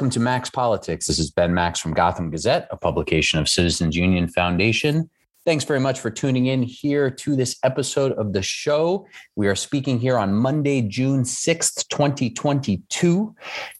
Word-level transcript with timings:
Welcome 0.00 0.12
to 0.12 0.20
Max 0.20 0.48
Politics. 0.48 1.06
This 1.06 1.18
is 1.18 1.30
Ben 1.30 1.52
Max 1.52 1.78
from 1.78 1.92
Gotham 1.92 2.30
Gazette, 2.30 2.66
a 2.70 2.76
publication 2.78 3.38
of 3.38 3.50
Citizens 3.50 3.94
Union 3.94 4.28
Foundation. 4.28 5.10
Thanks 5.46 5.64
very 5.64 5.80
much 5.80 6.00
for 6.00 6.10
tuning 6.10 6.46
in 6.46 6.62
here 6.62 7.10
to 7.10 7.34
this 7.34 7.56
episode 7.64 8.12
of 8.12 8.34
the 8.34 8.42
show. 8.42 9.06
We 9.36 9.48
are 9.48 9.54
speaking 9.54 9.98
here 9.98 10.18
on 10.18 10.34
Monday, 10.34 10.82
June 10.82 11.22
6th, 11.22 11.88
2022. 11.88 13.34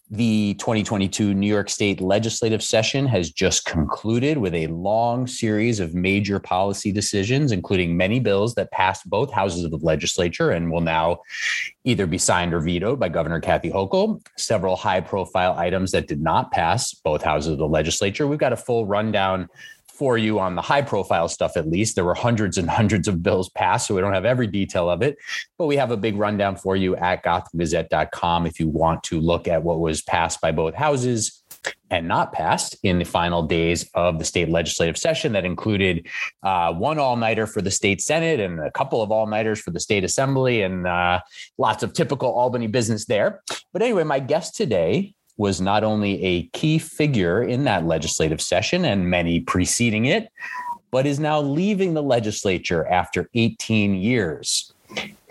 The 0.09 0.55
2022 0.55 1.35
New 1.35 1.47
York 1.47 1.69
State 1.69 2.01
legislative 2.01 2.63
session 2.63 3.05
has 3.05 3.29
just 3.29 3.65
concluded 3.65 4.39
with 4.39 4.55
a 4.55 4.67
long 4.67 5.27
series 5.27 5.79
of 5.79 5.93
major 5.93 6.39
policy 6.39 6.91
decisions, 6.91 7.51
including 7.51 7.95
many 7.95 8.19
bills 8.19 8.55
that 8.55 8.71
passed 8.71 9.07
both 9.07 9.31
houses 9.31 9.63
of 9.63 9.69
the 9.69 9.77
legislature 9.77 10.49
and 10.49 10.71
will 10.71 10.81
now 10.81 11.19
either 11.83 12.07
be 12.07 12.17
signed 12.17 12.55
or 12.55 12.59
vetoed 12.59 12.99
by 12.99 13.07
Governor 13.07 13.39
Kathy 13.39 13.69
Hochul, 13.69 14.19
several 14.35 14.75
high 14.75 14.99
profile 14.99 15.53
items 15.57 15.91
that 15.91 16.07
did 16.07 16.21
not 16.21 16.51
pass 16.51 16.91
both 16.93 17.21
houses 17.21 17.53
of 17.53 17.59
the 17.59 17.67
legislature. 17.67 18.27
We've 18.27 18.39
got 18.39 18.51
a 18.51 18.57
full 18.57 18.87
rundown 18.87 19.47
for 20.01 20.17
you 20.17 20.39
on 20.39 20.55
the 20.55 20.63
high 20.63 20.81
profile 20.81 21.27
stuff 21.27 21.55
at 21.55 21.69
least. 21.69 21.93
There 21.93 22.03
were 22.03 22.15
hundreds 22.15 22.57
and 22.57 22.67
hundreds 22.67 23.07
of 23.07 23.21
bills 23.21 23.49
passed, 23.49 23.85
so 23.85 23.93
we 23.93 24.01
don't 24.01 24.15
have 24.15 24.25
every 24.25 24.47
detail 24.47 24.89
of 24.89 25.03
it, 25.03 25.15
but 25.59 25.67
we 25.67 25.75
have 25.75 25.91
a 25.91 25.95
big 25.95 26.17
rundown 26.17 26.55
for 26.55 26.75
you 26.75 26.95
at 26.95 27.23
gothamgazette.com 27.23 28.47
if 28.47 28.59
you 28.59 28.67
want 28.67 29.03
to 29.03 29.21
look 29.21 29.47
at 29.47 29.61
what 29.61 29.79
was 29.79 30.01
passed 30.01 30.41
by 30.41 30.51
both 30.51 30.73
houses 30.73 31.43
and 31.91 32.07
not 32.07 32.33
passed 32.33 32.75
in 32.81 32.97
the 32.97 33.05
final 33.05 33.43
days 33.43 33.87
of 33.93 34.17
the 34.17 34.25
state 34.25 34.49
legislative 34.49 34.97
session 34.97 35.33
that 35.33 35.45
included 35.45 36.07
uh, 36.41 36.73
one 36.73 36.97
all-nighter 36.97 37.45
for 37.45 37.61
the 37.61 37.69
state 37.69 38.01
senate 38.01 38.39
and 38.39 38.59
a 38.59 38.71
couple 38.71 39.03
of 39.03 39.11
all-nighters 39.11 39.61
for 39.61 39.69
the 39.69 39.79
state 39.79 40.03
assembly 40.03 40.63
and 40.63 40.87
uh, 40.87 41.19
lots 41.59 41.83
of 41.83 41.93
typical 41.93 42.31
albany 42.31 42.65
business 42.65 43.05
there 43.05 43.43
but 43.71 43.83
anyway 43.83 44.03
my 44.03 44.19
guest 44.19 44.55
today 44.55 45.13
was 45.41 45.59
not 45.59 45.83
only 45.83 46.23
a 46.23 46.43
key 46.53 46.77
figure 46.77 47.41
in 47.41 47.63
that 47.63 47.83
legislative 47.83 48.39
session 48.39 48.85
and 48.85 49.09
many 49.09 49.39
preceding 49.39 50.05
it, 50.05 50.29
but 50.91 51.07
is 51.07 51.19
now 51.19 51.41
leaving 51.41 51.95
the 51.95 52.03
legislature 52.03 52.85
after 52.85 53.27
18 53.33 53.95
years. 53.95 54.71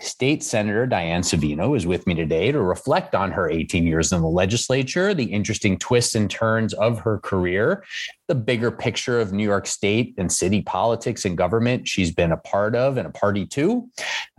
State 0.01 0.43
Senator 0.43 0.87
Diane 0.87 1.21
Savino 1.21 1.77
is 1.77 1.85
with 1.85 2.07
me 2.07 2.15
today 2.15 2.51
to 2.51 2.59
reflect 2.59 3.13
on 3.13 3.31
her 3.31 3.49
18 3.49 3.85
years 3.85 4.11
in 4.11 4.21
the 4.21 4.27
legislature, 4.27 5.13
the 5.13 5.25
interesting 5.25 5.77
twists 5.77 6.15
and 6.15 6.29
turns 6.29 6.73
of 6.73 6.99
her 6.99 7.19
career, 7.19 7.83
the 8.27 8.35
bigger 8.35 8.71
picture 8.71 9.19
of 9.19 9.31
New 9.31 9.43
York 9.43 9.67
State 9.67 10.15
and 10.17 10.31
city 10.31 10.61
politics 10.61 11.25
and 11.25 11.37
government 11.37 11.87
she's 11.87 12.11
been 12.11 12.31
a 12.31 12.37
part 12.37 12.75
of 12.75 12.97
and 12.97 13.05
a 13.05 13.11
party 13.11 13.45
to. 13.47 13.89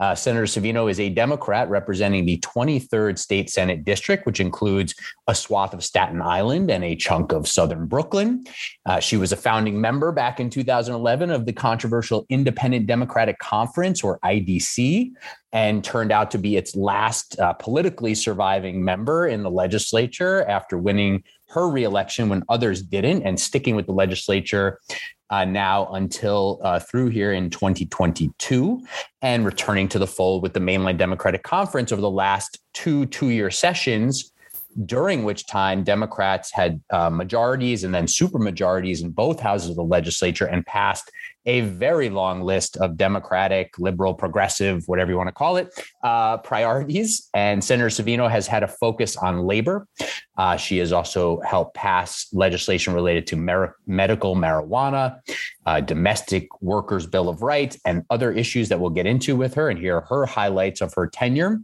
Uh, 0.00 0.14
Senator 0.14 0.46
Savino 0.46 0.90
is 0.90 0.98
a 0.98 1.10
Democrat 1.10 1.68
representing 1.68 2.24
the 2.24 2.38
23rd 2.38 3.18
State 3.18 3.50
Senate 3.50 3.84
District, 3.84 4.26
which 4.26 4.40
includes 4.40 4.94
a 5.28 5.34
swath 5.34 5.74
of 5.74 5.84
Staten 5.84 6.22
Island 6.22 6.70
and 6.70 6.82
a 6.82 6.96
chunk 6.96 7.32
of 7.32 7.46
southern 7.46 7.86
Brooklyn. 7.86 8.44
Uh, 8.86 8.98
she 8.98 9.16
was 9.16 9.30
a 9.30 9.36
founding 9.36 9.80
member 9.80 10.10
back 10.10 10.40
in 10.40 10.50
2011 10.50 11.30
of 11.30 11.46
the 11.46 11.52
controversial 11.52 12.26
Independent 12.28 12.86
Democratic 12.86 13.38
Conference, 13.38 14.02
or 14.02 14.18
IDC, 14.24 15.12
and 15.52 15.84
turned 15.84 16.10
out 16.10 16.30
to 16.30 16.38
be 16.38 16.56
its 16.56 16.74
last 16.74 17.38
uh, 17.38 17.52
politically 17.54 18.14
surviving 18.14 18.84
member 18.84 19.26
in 19.26 19.42
the 19.42 19.50
legislature 19.50 20.42
after 20.44 20.78
winning 20.78 21.22
her 21.48 21.68
reelection 21.68 22.28
when 22.28 22.42
others 22.48 22.82
didn't 22.82 23.22
and 23.22 23.38
sticking 23.38 23.76
with 23.76 23.86
the 23.86 23.92
legislature 23.92 24.80
uh, 25.30 25.44
now 25.44 25.86
until 25.92 26.60
uh, 26.62 26.78
through 26.78 27.08
here 27.08 27.32
in 27.32 27.50
2022 27.50 28.82
and 29.20 29.44
returning 29.44 29.88
to 29.88 29.98
the 29.98 30.06
fold 30.06 30.42
with 30.42 30.54
the 30.54 30.60
mainline 30.60 30.96
democratic 30.96 31.42
conference 31.42 31.92
over 31.92 32.02
the 32.02 32.10
last 32.10 32.58
two 32.72 33.06
two-year 33.06 33.50
sessions 33.50 34.32
during 34.86 35.22
which 35.24 35.46
time 35.46 35.84
democrats 35.84 36.50
had 36.50 36.80
uh, 36.90 37.10
majorities 37.10 37.84
and 37.84 37.94
then 37.94 38.06
supermajorities 38.06 39.02
in 39.02 39.10
both 39.10 39.38
houses 39.38 39.70
of 39.70 39.76
the 39.76 39.84
legislature 39.84 40.46
and 40.46 40.64
passed 40.64 41.10
a 41.46 41.62
very 41.62 42.08
long 42.08 42.42
list 42.42 42.76
of 42.76 42.96
Democratic, 42.96 43.78
liberal, 43.78 44.14
progressive, 44.14 44.82
whatever 44.86 45.10
you 45.10 45.16
want 45.16 45.28
to 45.28 45.32
call 45.32 45.56
it, 45.56 45.68
uh, 46.02 46.38
priorities. 46.38 47.28
And 47.34 47.62
Senator 47.62 47.88
Savino 47.88 48.30
has 48.30 48.46
had 48.46 48.62
a 48.62 48.68
focus 48.68 49.16
on 49.16 49.40
labor. 49.40 49.86
Uh, 50.42 50.56
she 50.56 50.78
has 50.78 50.92
also 50.92 51.40
helped 51.42 51.72
pass 51.72 52.26
legislation 52.32 52.92
related 52.92 53.28
to 53.28 53.36
medical 53.86 54.34
marijuana, 54.34 55.20
uh, 55.66 55.80
domestic 55.80 56.48
workers' 56.60 57.06
bill 57.06 57.28
of 57.28 57.42
rights, 57.42 57.78
and 57.86 58.02
other 58.10 58.32
issues 58.32 58.68
that 58.68 58.80
we'll 58.80 58.90
get 58.90 59.06
into 59.06 59.36
with 59.36 59.54
her. 59.54 59.70
And 59.70 59.78
here 59.78 59.98
are 59.98 60.00
her 60.00 60.26
highlights 60.26 60.80
of 60.80 60.92
her 60.94 61.06
tenure. 61.06 61.60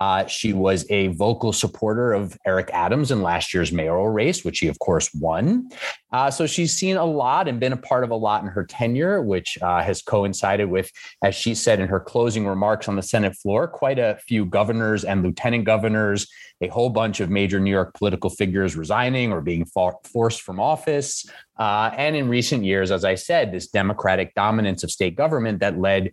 Uh, 0.00 0.26
she 0.26 0.52
was 0.52 0.84
a 0.90 1.06
vocal 1.08 1.52
supporter 1.52 2.12
of 2.12 2.36
Eric 2.44 2.68
Adams 2.72 3.12
in 3.12 3.22
last 3.22 3.54
year's 3.54 3.70
mayoral 3.70 4.08
race, 4.08 4.44
which 4.44 4.56
she, 4.56 4.66
of 4.66 4.80
course, 4.80 5.08
won. 5.14 5.68
Uh, 6.10 6.28
so 6.28 6.48
she's 6.48 6.72
seen 6.72 6.96
a 6.96 7.04
lot 7.04 7.46
and 7.46 7.60
been 7.60 7.72
a 7.72 7.76
part 7.76 8.02
of 8.02 8.10
a 8.10 8.16
lot 8.16 8.42
in 8.42 8.48
her 8.48 8.64
tenure, 8.64 9.22
which 9.22 9.56
uh, 9.62 9.84
has 9.84 10.02
coincided 10.02 10.68
with, 10.68 10.90
as 11.22 11.36
she 11.36 11.54
said 11.54 11.78
in 11.78 11.86
her 11.86 12.00
closing 12.00 12.44
remarks 12.44 12.88
on 12.88 12.96
the 12.96 13.02
Senate 13.02 13.36
floor, 13.36 13.68
quite 13.68 14.00
a 14.00 14.18
few 14.26 14.44
governors 14.44 15.04
and 15.04 15.22
lieutenant 15.22 15.64
governors, 15.64 16.26
a 16.60 16.68
whole 16.68 16.90
bunch 16.90 17.20
of 17.20 17.30
major 17.30 17.60
New 17.60 17.70
York 17.70 17.94
political 17.94 18.30
figures 18.30 18.76
resigning 18.76 19.32
or 19.32 19.40
being 19.40 19.66
forced 19.66 20.40
from 20.40 20.58
office. 20.58 21.28
Uh, 21.58 21.90
and 21.96 22.16
in 22.16 22.28
recent 22.28 22.64
years, 22.64 22.90
as 22.90 23.04
I 23.04 23.14
said, 23.14 23.52
this 23.52 23.68
democratic 23.68 24.34
dominance 24.34 24.82
of 24.82 24.90
state 24.90 25.16
government 25.16 25.60
that 25.60 25.78
led 25.78 26.12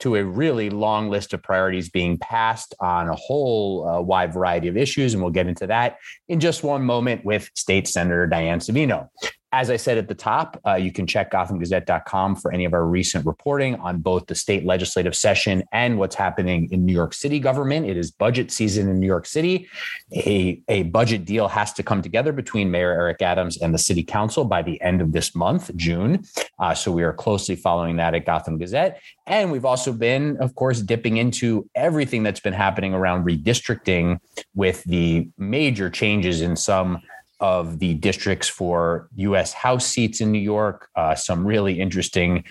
to 0.00 0.16
a 0.16 0.24
really 0.24 0.70
long 0.70 1.10
list 1.10 1.32
of 1.32 1.42
priorities 1.42 1.88
being 1.88 2.18
passed 2.18 2.74
on 2.80 3.08
a 3.08 3.14
whole 3.14 3.86
uh, 3.86 4.00
wide 4.00 4.32
variety 4.32 4.68
of 4.68 4.76
issues. 4.76 5.14
And 5.14 5.22
we'll 5.22 5.32
get 5.32 5.46
into 5.46 5.66
that 5.66 5.98
in 6.28 6.40
just 6.40 6.62
one 6.62 6.82
moment 6.82 7.24
with 7.24 7.50
State 7.54 7.86
Senator 7.86 8.26
Diane 8.26 8.60
Savino. 8.60 9.08
As 9.52 9.68
I 9.68 9.76
said 9.76 9.98
at 9.98 10.06
the 10.06 10.14
top, 10.14 10.60
uh, 10.64 10.74
you 10.74 10.92
can 10.92 11.08
check 11.08 11.32
GothamGazette.com 11.32 12.36
for 12.36 12.52
any 12.52 12.64
of 12.64 12.72
our 12.72 12.86
recent 12.86 13.26
reporting 13.26 13.74
on 13.76 13.98
both 13.98 14.26
the 14.26 14.34
state 14.36 14.64
legislative 14.64 15.16
session 15.16 15.64
and 15.72 15.98
what's 15.98 16.14
happening 16.14 16.68
in 16.70 16.86
New 16.86 16.92
York 16.92 17.12
City 17.12 17.40
government. 17.40 17.86
It 17.86 17.96
is 17.96 18.12
budget 18.12 18.52
season 18.52 18.88
in 18.88 19.00
New 19.00 19.08
York 19.08 19.26
City. 19.26 19.68
A, 20.14 20.62
a 20.68 20.84
budget 20.84 21.24
deal 21.24 21.48
has 21.48 21.72
to 21.72 21.82
come 21.82 22.00
together 22.00 22.32
between 22.32 22.70
Mayor 22.70 22.92
Eric 22.92 23.22
Adams 23.22 23.60
and 23.60 23.74
the 23.74 23.78
City 23.78 24.04
Council 24.04 24.44
by 24.44 24.62
the 24.62 24.80
end 24.82 25.00
of 25.00 25.10
this 25.10 25.34
month, 25.34 25.74
June. 25.74 26.22
Uh, 26.60 26.72
so 26.72 26.92
we 26.92 27.02
are 27.02 27.12
closely 27.12 27.56
following 27.56 27.96
that 27.96 28.14
at 28.14 28.26
Gotham 28.26 28.56
Gazette. 28.56 29.00
And 29.26 29.50
we've 29.50 29.64
also 29.64 29.92
been, 29.92 30.36
of 30.36 30.54
course, 30.54 30.80
dipping 30.80 31.16
into 31.16 31.68
everything 31.74 32.22
that's 32.22 32.40
been 32.40 32.52
happening 32.52 32.94
around 32.94 33.24
redistricting 33.24 34.18
with 34.54 34.84
the 34.84 35.28
major 35.38 35.90
changes 35.90 36.40
in 36.40 36.54
some 36.54 37.02
of 37.40 37.78
the 37.78 37.94
districts 37.94 38.48
for 38.48 39.08
U.S. 39.16 39.52
House 39.52 39.86
seats 39.86 40.20
in 40.20 40.30
New 40.30 40.40
York, 40.40 40.88
uh, 40.94 41.14
some 41.14 41.46
really 41.46 41.80
interesting 41.80 42.44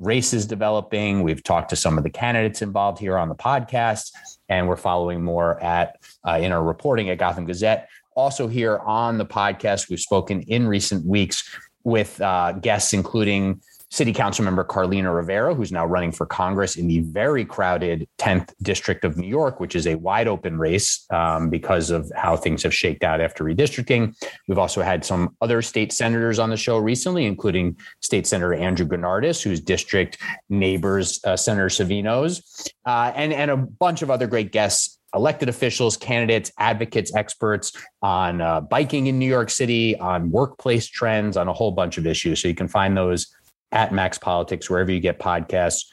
races 0.00 0.46
developing. 0.46 1.22
We've 1.22 1.42
talked 1.42 1.70
to 1.70 1.76
some 1.76 1.96
of 1.96 2.04
the 2.04 2.10
candidates 2.10 2.60
involved 2.60 2.98
here 2.98 3.16
on 3.16 3.28
the 3.28 3.34
podcast, 3.34 4.12
and 4.48 4.68
we're 4.68 4.76
following 4.76 5.22
more 5.22 5.62
at 5.62 5.98
uh, 6.26 6.38
in 6.40 6.52
our 6.52 6.62
reporting 6.62 7.08
at 7.10 7.18
Gotham 7.18 7.44
Gazette. 7.44 7.88
Also, 8.14 8.46
here 8.48 8.78
on 8.78 9.18
the 9.18 9.24
podcast, 9.24 9.88
we've 9.88 10.00
spoken 10.00 10.42
in 10.42 10.66
recent 10.66 11.06
weeks 11.06 11.58
with 11.84 12.20
uh, 12.20 12.52
guests, 12.52 12.92
including 12.92 13.60
City 13.92 14.14
Council 14.14 14.42
member 14.42 14.64
Carlina 14.64 15.12
Rivera, 15.12 15.54
who's 15.54 15.70
now 15.70 15.84
running 15.84 16.12
for 16.12 16.24
Congress 16.24 16.76
in 16.76 16.88
the 16.88 17.00
very 17.00 17.44
crowded 17.44 18.08
10th 18.18 18.50
District 18.62 19.04
of 19.04 19.18
New 19.18 19.28
York, 19.28 19.60
which 19.60 19.76
is 19.76 19.86
a 19.86 19.96
wide 19.96 20.26
open 20.26 20.58
race 20.58 21.04
um, 21.10 21.50
because 21.50 21.90
of 21.90 22.10
how 22.16 22.34
things 22.34 22.62
have 22.62 22.74
shaked 22.74 23.04
out 23.04 23.20
after 23.20 23.44
redistricting. 23.44 24.16
We've 24.48 24.56
also 24.56 24.80
had 24.80 25.04
some 25.04 25.36
other 25.42 25.60
state 25.60 25.92
senators 25.92 26.38
on 26.38 26.48
the 26.48 26.56
show 26.56 26.78
recently, 26.78 27.26
including 27.26 27.76
State 28.00 28.26
Senator 28.26 28.54
Andrew 28.54 28.86
Gounardes, 28.86 29.42
whose 29.42 29.60
district 29.60 30.16
neighbors 30.48 31.20
uh, 31.24 31.36
Senator 31.36 31.68
Savino's, 31.68 32.72
uh, 32.86 33.12
and, 33.14 33.34
and 33.34 33.50
a 33.50 33.58
bunch 33.58 34.00
of 34.00 34.10
other 34.10 34.26
great 34.26 34.52
guests 34.52 34.98
elected 35.14 35.50
officials, 35.50 35.98
candidates, 35.98 36.50
advocates, 36.58 37.14
experts 37.14 37.72
on 38.00 38.40
uh, 38.40 38.62
biking 38.62 39.08
in 39.08 39.18
New 39.18 39.26
York 39.26 39.50
City, 39.50 39.94
on 39.98 40.30
workplace 40.30 40.86
trends, 40.86 41.36
on 41.36 41.48
a 41.48 41.52
whole 41.52 41.72
bunch 41.72 41.98
of 41.98 42.06
issues. 42.06 42.40
So 42.40 42.48
you 42.48 42.54
can 42.54 42.68
find 42.68 42.96
those 42.96 43.26
at 43.72 43.92
Max 43.92 44.18
Politics, 44.18 44.70
wherever 44.70 44.92
you 44.92 45.00
get 45.00 45.18
podcasts, 45.18 45.86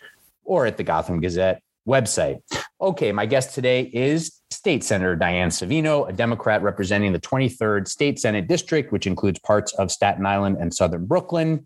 or 0.43 0.65
at 0.65 0.77
the 0.77 0.83
Gotham 0.83 1.21
Gazette 1.21 1.61
website. 1.87 2.41
Okay, 2.79 3.11
my 3.11 3.25
guest 3.25 3.55
today 3.55 3.89
is 3.93 4.41
State 4.51 4.83
Senator 4.83 5.15
Diane 5.15 5.49
Savino, 5.49 6.07
a 6.07 6.13
Democrat 6.13 6.61
representing 6.61 7.13
the 7.13 7.19
23rd 7.19 7.87
State 7.87 8.19
Senate 8.19 8.47
District, 8.47 8.91
which 8.91 9.07
includes 9.07 9.39
parts 9.39 9.73
of 9.73 9.91
Staten 9.91 10.25
Island 10.25 10.57
and 10.59 10.73
Southern 10.73 11.05
Brooklyn. 11.05 11.65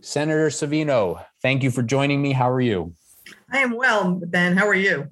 Senator 0.00 0.48
Savino, 0.48 1.24
thank 1.42 1.62
you 1.62 1.70
for 1.70 1.82
joining 1.82 2.22
me. 2.22 2.32
How 2.32 2.50
are 2.50 2.60
you? 2.60 2.94
I 3.52 3.58
am 3.58 3.76
well, 3.76 4.14
Ben. 4.14 4.56
How 4.56 4.66
are 4.66 4.74
you? 4.74 5.08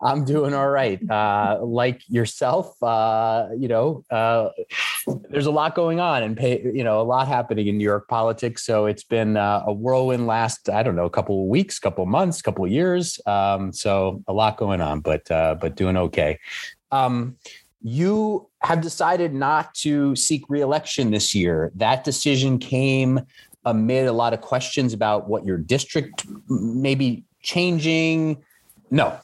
I'm 0.00 0.24
doing 0.24 0.54
all 0.54 0.68
right. 0.68 1.00
Uh, 1.10 1.58
like 1.62 2.02
yourself, 2.08 2.80
uh, 2.82 3.48
you 3.56 3.68
know, 3.68 4.04
uh, 4.10 4.50
there's 5.30 5.46
a 5.46 5.50
lot 5.50 5.74
going 5.74 6.00
on 6.00 6.22
and 6.22 6.36
pay, 6.36 6.62
you 6.62 6.84
know, 6.84 7.00
a 7.00 7.04
lot 7.04 7.28
happening 7.28 7.66
in 7.66 7.78
New 7.78 7.84
York 7.84 8.08
politics. 8.08 8.64
So 8.64 8.86
it's 8.86 9.04
been 9.04 9.36
uh, 9.36 9.64
a 9.66 9.72
whirlwind 9.72 10.26
last, 10.26 10.68
I 10.68 10.82
don't 10.82 10.96
know, 10.96 11.06
a 11.06 11.10
couple 11.10 11.42
of 11.42 11.48
weeks, 11.48 11.78
couple 11.78 12.04
of 12.04 12.08
months, 12.08 12.42
couple 12.42 12.64
of 12.64 12.70
years. 12.70 13.20
Um, 13.26 13.72
so 13.72 14.22
a 14.26 14.32
lot 14.32 14.56
going 14.56 14.80
on, 14.80 15.00
but 15.00 15.30
uh, 15.30 15.56
but 15.60 15.76
doing 15.76 15.96
okay. 15.96 16.38
Um, 16.90 17.36
you 17.82 18.48
have 18.62 18.80
decided 18.80 19.32
not 19.32 19.72
to 19.74 20.16
seek 20.16 20.44
reelection 20.48 21.10
this 21.10 21.34
year. 21.34 21.70
That 21.76 22.02
decision 22.02 22.58
came 22.58 23.20
amid 23.64 24.06
a 24.06 24.12
lot 24.12 24.32
of 24.32 24.40
questions 24.40 24.92
about 24.92 25.28
what 25.28 25.44
your 25.44 25.58
district 25.58 26.24
may 26.48 26.94
be 26.94 27.24
changing. 27.42 28.42
No, 28.90 29.18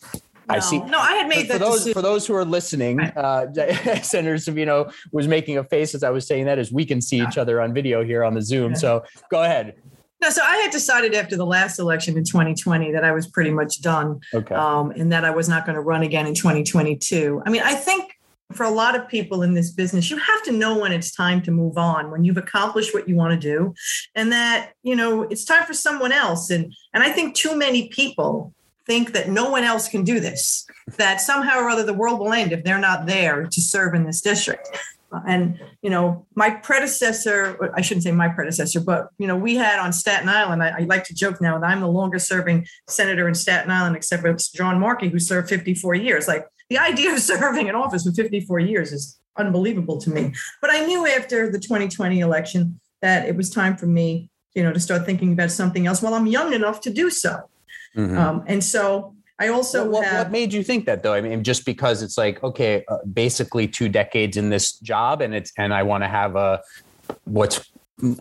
I 0.57 0.59
see. 0.61 0.79
No, 0.79 0.99
I 0.99 1.15
had 1.15 1.29
made 1.29 1.49
that 1.49 1.55
for, 1.55 1.59
those 1.59 1.75
decision. 1.75 1.93
for 1.95 2.03
those 2.03 2.27
who 2.27 2.35
are 2.35 2.45
listening. 2.45 3.01
Uh, 3.01 3.53
Senator 4.03 4.37
Savino 4.37 4.93
was 5.13 5.29
making 5.29 5.59
a 5.59 5.65
face 5.65 5.95
as 5.95 6.03
I 6.03 6.11
was 6.11 6.27
saying 6.27 6.47
that, 6.47 6.59
as 6.59 6.73
we 6.73 6.85
can 6.85 7.01
see 7.01 7.21
each 7.21 7.39
other 7.39 7.61
on 7.61 7.75
video 7.75 8.05
here 8.05 8.25
on 8.25 8.35
the 8.35 8.43
Zoom. 8.43 8.75
So 8.75 9.05
go 9.31 9.43
ahead. 9.43 9.75
No, 10.23 10.31
so 10.31 10.43
I 10.45 10.57
had 10.59 10.71
decided 10.71 11.15
after 11.15 11.37
the 11.37 11.45
last 11.45 11.81
election 11.81 12.17
in 12.17 12.23
2020 12.23 12.93
that 12.93 13.03
I 13.03 13.11
was 13.11 13.27
pretty 13.27 13.51
much 13.51 13.83
done, 13.83 14.21
okay. 14.33 14.55
um, 14.55 14.93
and 14.93 15.11
that 15.11 15.25
I 15.25 15.31
was 15.31 15.49
not 15.49 15.67
going 15.67 15.75
to 15.75 15.83
run 15.83 16.05
again 16.05 16.29
in 16.29 16.35
2022. 16.35 17.43
I 17.45 17.51
mean, 17.51 17.63
I 17.65 17.75
think 17.75 18.13
for 18.53 18.65
a 18.65 18.71
lot 18.71 18.95
of 18.95 19.09
people 19.09 19.43
in 19.43 19.55
this 19.55 19.73
business, 19.73 20.11
you 20.11 20.19
have 20.19 20.43
to 20.45 20.53
know 20.53 20.79
when 20.79 20.93
it's 20.93 21.11
time 21.11 21.43
to 21.43 21.51
move 21.51 21.77
on, 21.77 22.11
when 22.13 22.25
you've 22.25 22.37
accomplished 22.37 22.95
what 22.95 23.09
you 23.09 23.17
want 23.17 23.33
to 23.33 23.49
do, 23.49 23.75
and 24.15 24.31
that 24.31 24.73
you 24.85 24.95
know 24.95 25.23
it's 25.23 25.45
time 25.45 25.65
for 25.65 25.75
someone 25.75 26.13
else. 26.13 26.51
And 26.51 26.73
and 26.95 27.03
I 27.03 27.11
think 27.11 27.35
too 27.35 27.57
many 27.57 27.89
people 27.89 28.55
think 28.87 29.13
that 29.13 29.29
no 29.29 29.51
one 29.51 29.65
else 29.65 29.89
can 29.89 30.05
do 30.05 30.21
this, 30.21 30.67
that 30.97 31.21
somehow 31.21 31.59
or 31.59 31.69
other 31.69 31.85
the 31.85 31.95
world 31.95 32.19
will 32.19 32.33
end 32.33 32.53
if 32.53 32.65
they're 32.65 32.79
not 32.79 33.07
there 33.07 33.47
to 33.47 33.61
serve 33.61 33.95
in 33.95 34.05
this 34.05 34.21
district. 34.21 34.69
And, 35.27 35.61
you 35.83 35.91
know, 35.91 36.27
my 36.35 36.51
predecessor, 36.51 37.71
I 37.75 37.83
shouldn't 37.83 38.05
say 38.05 38.13
my 38.13 38.29
predecessor, 38.29 38.81
but, 38.81 39.09
you 39.19 39.27
know, 39.27 39.37
we 39.37 39.57
had 39.57 39.79
on 39.79 39.93
Staten 39.93 40.29
Island, 40.29 40.63
I, 40.63 40.71
I 40.71 40.81
like 40.85 41.05
to 41.05 41.15
joke 41.15 41.41
now 41.41 41.59
that 41.59 41.67
I'm 41.67 41.81
the 41.81 41.89
longest 41.89 42.29
serving 42.29 42.67
senator 42.89 43.29
in 43.29 43.35
Staten 43.35 43.71
Island, 43.71 43.95
except 43.95 44.23
for 44.23 44.35
John 44.55 44.81
Marchi, 44.81 45.09
who 45.09 45.19
served 45.19 45.49
54 45.51 45.95
years. 45.97 46.29
Like 46.29 46.47
the 46.71 46.79
idea 46.79 47.13
of 47.13 47.19
serving 47.21 47.69
in 47.69 47.75
office 47.75 48.05
for 48.05 48.13
54 48.13 48.61
years 48.61 48.93
is 48.93 49.19
unbelievable 49.37 50.01
to 50.01 50.11
me. 50.11 50.33
But 50.61 50.71
I 50.71 50.85
knew 50.87 51.07
after 51.07 51.51
the 51.51 51.59
2020 51.59 52.21
election 52.21 52.81
that 53.01 53.29
it 53.29 53.37
was 53.37 53.51
time 53.51 53.77
for 53.77 53.87
me, 53.87 54.31
you 54.55 54.63
know, 54.63 54.73
to 54.73 54.81
start 54.81 55.07
thinking 55.07 55.33
about 55.33 55.51
something 55.51 55.87
else 55.87 56.03
while 56.03 56.15
I'm 56.15 56.27
young 56.27 56.53
enough 56.53 56.81
to 56.83 56.91
do 56.91 57.11
so. 57.11 57.49
Mm-hmm. 57.97 58.19
Um, 58.19 58.45
and 58.47 58.63
so 58.63 59.15
I 59.39 59.49
also 59.49 59.89
what, 59.89 60.05
have, 60.05 60.27
what, 60.27 60.33
made 60.33 60.53
you 60.53 60.63
think 60.63 60.87
that 60.87 61.03
though? 61.03 61.15
I 61.15 61.21
mean, 61.21 61.43
just 61.43 61.67
because 61.67 62.03
it's 62.03 62.17
like 62.17 62.43
okay, 62.43 62.85
uh, 62.89 62.99
basically 63.13 63.67
two 63.67 63.89
decades 63.89 64.37
in 64.37 64.51
this 64.51 64.79
job, 64.79 65.21
and 65.21 65.35
it's 65.35 65.53
and 65.59 65.75
I 65.75 65.83
want 65.83 66.05
to 66.05 66.09
have 66.09 66.37
a 66.37 66.61
what's 67.25 67.71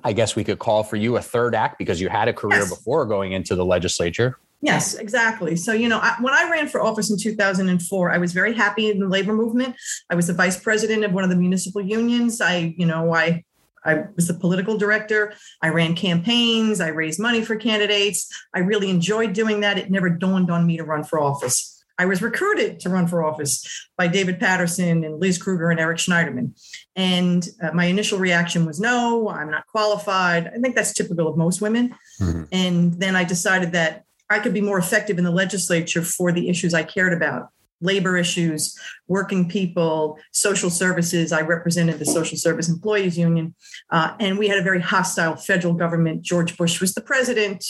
I 0.03 0.13
guess 0.13 0.35
we 0.35 0.43
could 0.43 0.59
call 0.59 0.83
for 0.83 0.95
you 0.95 1.17
a 1.17 1.21
third 1.21 1.55
act 1.55 1.77
because 1.77 1.99
you 1.99 2.09
had 2.09 2.27
a 2.27 2.33
career 2.33 2.59
yes. 2.59 2.69
before 2.69 3.05
going 3.05 3.31
into 3.31 3.55
the 3.55 3.65
legislature. 3.65 4.37
Yes, 4.63 4.93
exactly. 4.93 5.55
So, 5.55 5.73
you 5.73 5.89
know, 5.89 5.97
I, 5.97 6.15
when 6.21 6.35
I 6.35 6.47
ran 6.47 6.67
for 6.67 6.81
office 6.81 7.09
in 7.09 7.17
2004, 7.17 8.11
I 8.11 8.17
was 8.19 8.31
very 8.31 8.53
happy 8.53 8.91
in 8.91 8.99
the 8.99 9.07
labor 9.07 9.33
movement. 9.33 9.75
I 10.11 10.15
was 10.15 10.27
the 10.27 10.33
vice 10.33 10.61
president 10.61 11.03
of 11.03 11.13
one 11.13 11.23
of 11.23 11.31
the 11.31 11.35
municipal 11.35 11.81
unions. 11.81 12.41
I, 12.41 12.75
you 12.77 12.85
know, 12.85 13.11
I 13.11 13.43
I 13.83 14.03
was 14.15 14.27
the 14.27 14.33
political 14.33 14.77
director. 14.77 15.33
I 15.61 15.69
ran 15.69 15.95
campaigns. 15.95 16.81
I 16.81 16.89
raised 16.89 17.19
money 17.19 17.43
for 17.43 17.55
candidates. 17.55 18.27
I 18.53 18.59
really 18.59 18.89
enjoyed 18.89 19.33
doing 19.33 19.61
that. 19.61 19.77
It 19.77 19.89
never 19.89 20.09
dawned 20.09 20.51
on 20.51 20.65
me 20.65 20.77
to 20.77 20.83
run 20.83 21.03
for 21.03 21.19
office. 21.19 21.83
I 21.97 22.05
was 22.05 22.21
recruited 22.21 22.79
to 22.79 22.89
run 22.89 23.05
for 23.05 23.23
office 23.23 23.87
by 23.95 24.07
David 24.07 24.39
Paterson 24.39 25.03
and 25.03 25.19
Liz 25.19 25.37
Krueger 25.37 25.69
and 25.69 25.79
Eric 25.79 25.97
Schneiderman. 25.97 26.59
And 26.95 27.47
uh, 27.61 27.71
my 27.73 27.85
initial 27.85 28.17
reaction 28.17 28.65
was 28.65 28.79
no, 28.79 29.29
I'm 29.29 29.51
not 29.51 29.67
qualified. 29.67 30.47
I 30.47 30.57
think 30.59 30.75
that's 30.75 30.93
typical 30.93 31.27
of 31.27 31.37
most 31.37 31.61
women. 31.61 31.95
Mm-hmm. 32.19 32.43
And 32.51 32.93
then 32.95 33.15
I 33.15 33.23
decided 33.23 33.73
that 33.73 34.05
I 34.31 34.39
could 34.39 34.53
be 34.53 34.61
more 34.61 34.79
effective 34.79 35.19
in 35.19 35.23
the 35.23 35.31
legislature 35.31 36.01
for 36.01 36.31
the 36.31 36.49
issues 36.49 36.73
I 36.73 36.83
cared 36.83 37.13
about 37.13 37.49
labor 37.81 38.17
issues, 38.17 38.77
working 39.07 39.49
people, 39.49 40.17
social 40.31 40.69
services. 40.69 41.31
I 41.31 41.41
represented 41.41 41.99
the 41.99 42.05
Social 42.05 42.37
Service 42.37 42.69
Employees 42.69 43.17
Union. 43.17 43.55
Uh, 43.89 44.15
and 44.19 44.37
we 44.37 44.47
had 44.47 44.59
a 44.59 44.63
very 44.63 44.81
hostile 44.81 45.35
federal 45.35 45.73
government. 45.73 46.21
George 46.21 46.57
Bush 46.57 46.79
was 46.79 46.93
the 46.93 47.01
president. 47.01 47.65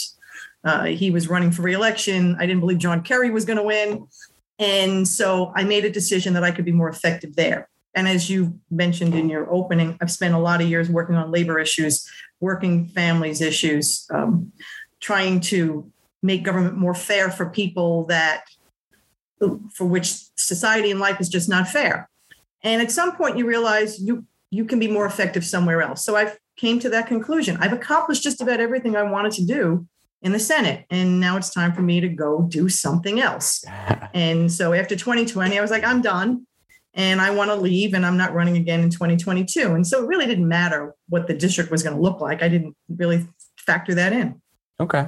Uh, 0.63 0.85
he 0.85 1.09
was 1.09 1.27
running 1.27 1.51
for 1.51 1.63
reelection. 1.63 2.35
I 2.39 2.45
didn't 2.45 2.59
believe 2.59 2.77
John 2.77 3.01
Kerry 3.01 3.31
was 3.31 3.45
going 3.45 3.57
to 3.57 3.63
win. 3.63 4.07
And 4.59 5.07
so 5.07 5.51
I 5.55 5.63
made 5.63 5.85
a 5.85 5.89
decision 5.89 6.33
that 6.35 6.43
I 6.43 6.51
could 6.51 6.65
be 6.65 6.71
more 6.71 6.89
effective 6.89 7.35
there. 7.35 7.67
And 7.93 8.07
as 8.07 8.29
you 8.29 8.59
mentioned 8.69 9.15
in 9.15 9.29
your 9.29 9.51
opening, 9.51 9.97
I've 9.99 10.11
spent 10.11 10.33
a 10.33 10.39
lot 10.39 10.61
of 10.61 10.69
years 10.69 10.89
working 10.89 11.15
on 11.15 11.31
labor 11.31 11.59
issues, 11.59 12.09
working 12.39 12.87
families 12.87 13.41
issues, 13.41 14.07
um, 14.11 14.51
trying 15.01 15.41
to 15.41 15.91
make 16.23 16.43
government 16.43 16.77
more 16.77 16.93
fair 16.93 17.29
for 17.29 17.49
people 17.49 18.05
that 18.05 18.43
for 19.73 19.85
which 19.85 20.13
society 20.35 20.91
and 20.91 20.99
life 20.99 21.19
is 21.19 21.29
just 21.29 21.49
not 21.49 21.67
fair. 21.67 22.09
And 22.63 22.81
at 22.81 22.91
some 22.91 23.15
point 23.15 23.37
you 23.37 23.45
realize 23.45 23.99
you 23.99 24.25
you 24.51 24.65
can 24.65 24.79
be 24.79 24.87
more 24.87 25.05
effective 25.05 25.45
somewhere 25.45 25.81
else. 25.81 26.03
So 26.03 26.17
I 26.17 26.33
came 26.57 26.77
to 26.79 26.89
that 26.89 27.07
conclusion. 27.07 27.57
I've 27.61 27.71
accomplished 27.71 28.21
just 28.21 28.41
about 28.41 28.59
everything 28.59 28.97
I 28.97 29.03
wanted 29.03 29.31
to 29.33 29.45
do 29.45 29.87
in 30.21 30.33
the 30.33 30.39
Senate. 30.39 30.85
And 30.89 31.19
now 31.19 31.37
it's 31.37 31.53
time 31.53 31.71
for 31.73 31.81
me 31.81 32.01
to 32.01 32.09
go 32.09 32.41
do 32.41 32.67
something 32.67 33.21
else. 33.21 33.63
and 34.13 34.51
so 34.51 34.73
after 34.73 34.95
2020, 34.95 35.57
I 35.57 35.61
was 35.61 35.71
like, 35.71 35.85
I'm 35.85 36.01
done 36.01 36.45
and 36.93 37.21
I 37.21 37.31
want 37.31 37.49
to 37.49 37.55
leave 37.55 37.93
and 37.93 38.05
I'm 38.05 38.17
not 38.17 38.33
running 38.33 38.57
again 38.57 38.81
in 38.81 38.89
2022. 38.89 39.73
And 39.73 39.87
so 39.87 40.03
it 40.03 40.07
really 40.07 40.25
didn't 40.25 40.47
matter 40.47 40.93
what 41.07 41.27
the 41.27 41.33
district 41.33 41.71
was 41.71 41.81
going 41.81 41.95
to 41.95 42.01
look 42.01 42.19
like. 42.19 42.43
I 42.43 42.49
didn't 42.49 42.75
really 42.89 43.25
factor 43.57 43.95
that 43.95 44.11
in. 44.11 44.41
Okay 44.81 45.07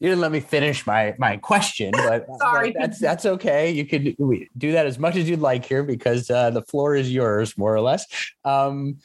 you 0.00 0.08
didn't 0.08 0.20
let 0.20 0.32
me 0.32 0.40
finish 0.40 0.86
my 0.86 1.14
my 1.18 1.36
question, 1.36 1.92
but, 1.92 2.26
Sorry. 2.38 2.72
But 2.72 2.80
that's 2.80 2.98
that's 2.98 3.26
okay. 3.26 3.70
You 3.70 3.86
could 3.86 4.16
do 4.58 4.72
that 4.72 4.86
as 4.86 4.98
much 4.98 5.16
as 5.16 5.28
you'd 5.28 5.40
like 5.40 5.64
here 5.64 5.82
because 5.82 6.30
uh, 6.30 6.50
the 6.50 6.62
floor 6.62 6.94
is 6.96 7.12
yours, 7.12 7.56
more 7.56 7.74
or 7.74 7.80
less. 7.80 8.06
Um, 8.44 8.98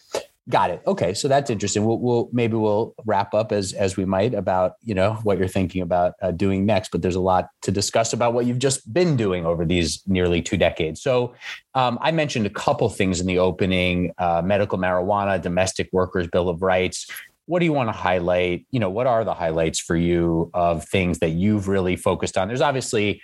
got 0.49 0.71
it. 0.71 0.81
Okay, 0.87 1.13
so 1.13 1.27
that's 1.27 1.51
interesting. 1.51 1.85
We'll, 1.85 1.99
we'll, 1.99 2.29
maybe 2.33 2.55
we'll 2.55 2.95
wrap 3.05 3.35
up 3.35 3.51
as 3.51 3.73
as 3.73 3.95
we 3.95 4.05
might 4.05 4.33
about 4.33 4.73
you 4.83 4.95
know 4.95 5.13
what 5.23 5.37
you're 5.37 5.47
thinking 5.47 5.81
about 5.81 6.13
uh, 6.21 6.31
doing 6.31 6.65
next. 6.65 6.89
But 6.89 7.01
there's 7.01 7.15
a 7.15 7.21
lot 7.21 7.49
to 7.61 7.71
discuss 7.71 8.11
about 8.11 8.33
what 8.33 8.45
you've 8.45 8.59
just 8.59 8.91
been 8.91 9.15
doing 9.15 9.45
over 9.45 9.65
these 9.65 10.01
nearly 10.07 10.41
two 10.41 10.57
decades. 10.57 11.01
So 11.01 11.35
um, 11.75 11.99
I 12.01 12.11
mentioned 12.11 12.47
a 12.47 12.49
couple 12.49 12.89
things 12.89 13.21
in 13.21 13.27
the 13.27 13.37
opening: 13.37 14.11
uh, 14.17 14.41
medical 14.43 14.79
marijuana, 14.79 15.41
domestic 15.41 15.89
workers 15.93 16.27
bill 16.27 16.49
of 16.49 16.61
rights 16.61 17.07
what 17.49 17.57
do 17.57 17.65
you 17.65 17.73
want 17.73 17.89
to 17.89 17.93
highlight? 17.93 18.67
You 18.69 18.79
know, 18.79 18.91
what 18.91 19.07
are 19.07 19.25
the 19.25 19.33
highlights 19.33 19.79
for 19.79 19.95
you 19.95 20.51
of 20.53 20.85
things 20.85 21.17
that 21.17 21.29
you've 21.29 21.67
really 21.67 21.95
focused 21.95 22.37
on? 22.37 22.47
There's 22.47 22.61
obviously, 22.61 23.23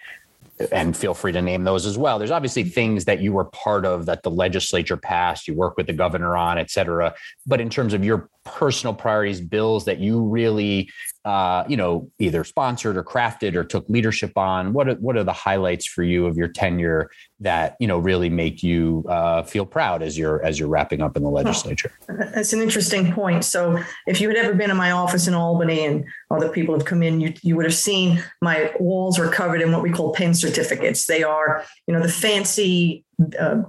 and 0.72 0.98
feel 0.98 1.13
free 1.13 1.32
to 1.32 1.44
name 1.44 1.63
those 1.63 1.86
as 1.86 1.96
well. 1.96 2.17
There's 2.17 2.32
obviously 2.32 2.63
things 2.63 3.05
that 3.05 3.22
you 3.22 3.34
were 3.34 3.46
part 3.46 3.86
of 3.86 4.08
that 4.08 4.24
the 4.24 4.32
legislature 4.32 4.98
passed, 4.98 5.48
you 5.48 5.53
work 5.53 5.77
with 5.77 5.86
the 5.86 5.94
governor 5.94 6.36
on, 6.36 6.58
et 6.58 6.72
cetera. 6.72 7.13
But 7.46 7.62
in 7.62 7.70
terms 7.70 7.94
of 7.94 8.03
your 8.03 8.27
personal 8.46 8.96
priorities, 8.96 9.41
bills 9.41 9.86
that 9.86 10.00
you 10.00 10.20
really 10.24 10.89
uh, 11.25 11.63
you 11.67 11.75
know, 11.75 12.10
either 12.20 12.44
sponsored 12.44 12.96
or 12.96 13.03
crafted 13.03 13.55
or 13.55 13.63
took 13.63 13.89
leadership 13.89 14.38
on? 14.38 14.74
What 14.74 14.88
are, 14.88 14.94
what 14.96 15.17
are 15.17 15.24
the 15.24 15.34
highlights 15.34 15.88
for 15.88 16.03
you 16.03 16.27
of 16.27 16.38
your 16.38 16.48
tenure 16.48 17.10
that 17.39 17.75
you 17.79 17.88
know 17.88 17.98
really 17.98 18.29
make 18.29 18.62
you 18.62 19.03
uh, 19.10 19.41
feel 19.41 19.65
proud 19.65 20.03
as 20.03 20.17
you're 20.17 20.44
as 20.46 20.60
you're 20.60 20.70
wrapping 20.70 21.01
up 21.01 21.17
in 21.17 21.24
the 21.24 21.29
legislature? 21.29 21.91
That's 22.08 22.53
an 22.53 22.62
interesting 22.62 23.12
point. 23.12 23.44
So, 23.44 23.79
if 24.05 24.22
you 24.22 24.27
had 24.27 24.38
ever 24.38 24.53
been 24.53 24.70
in 24.70 24.77
my 24.77 24.91
office 24.91 25.27
in 25.27 25.34
Albany 25.34 25.84
and 25.84 26.05
other 26.29 26.50
people 26.50 26.77
have 26.77 26.86
come 26.86 27.01
in, 27.01 27.20
you 27.20 27.34
you 27.41 27.55
would 27.55 27.65
have 27.65 27.74
seen 27.74 28.24
my 28.44 28.72
walls 28.79 29.17
are 29.17 29.29
covered 29.29 29.62
in 29.62 29.72
what 29.72 29.82
we 29.82 29.89
call 29.89 30.13
pen 30.13 30.36
certificates. 30.36 31.08
They 31.08 31.24
are 31.24 31.65
you 31.88 31.94
know 31.96 32.03
the 32.03 32.12
fancy 32.12 33.03
uh, 33.39 33.63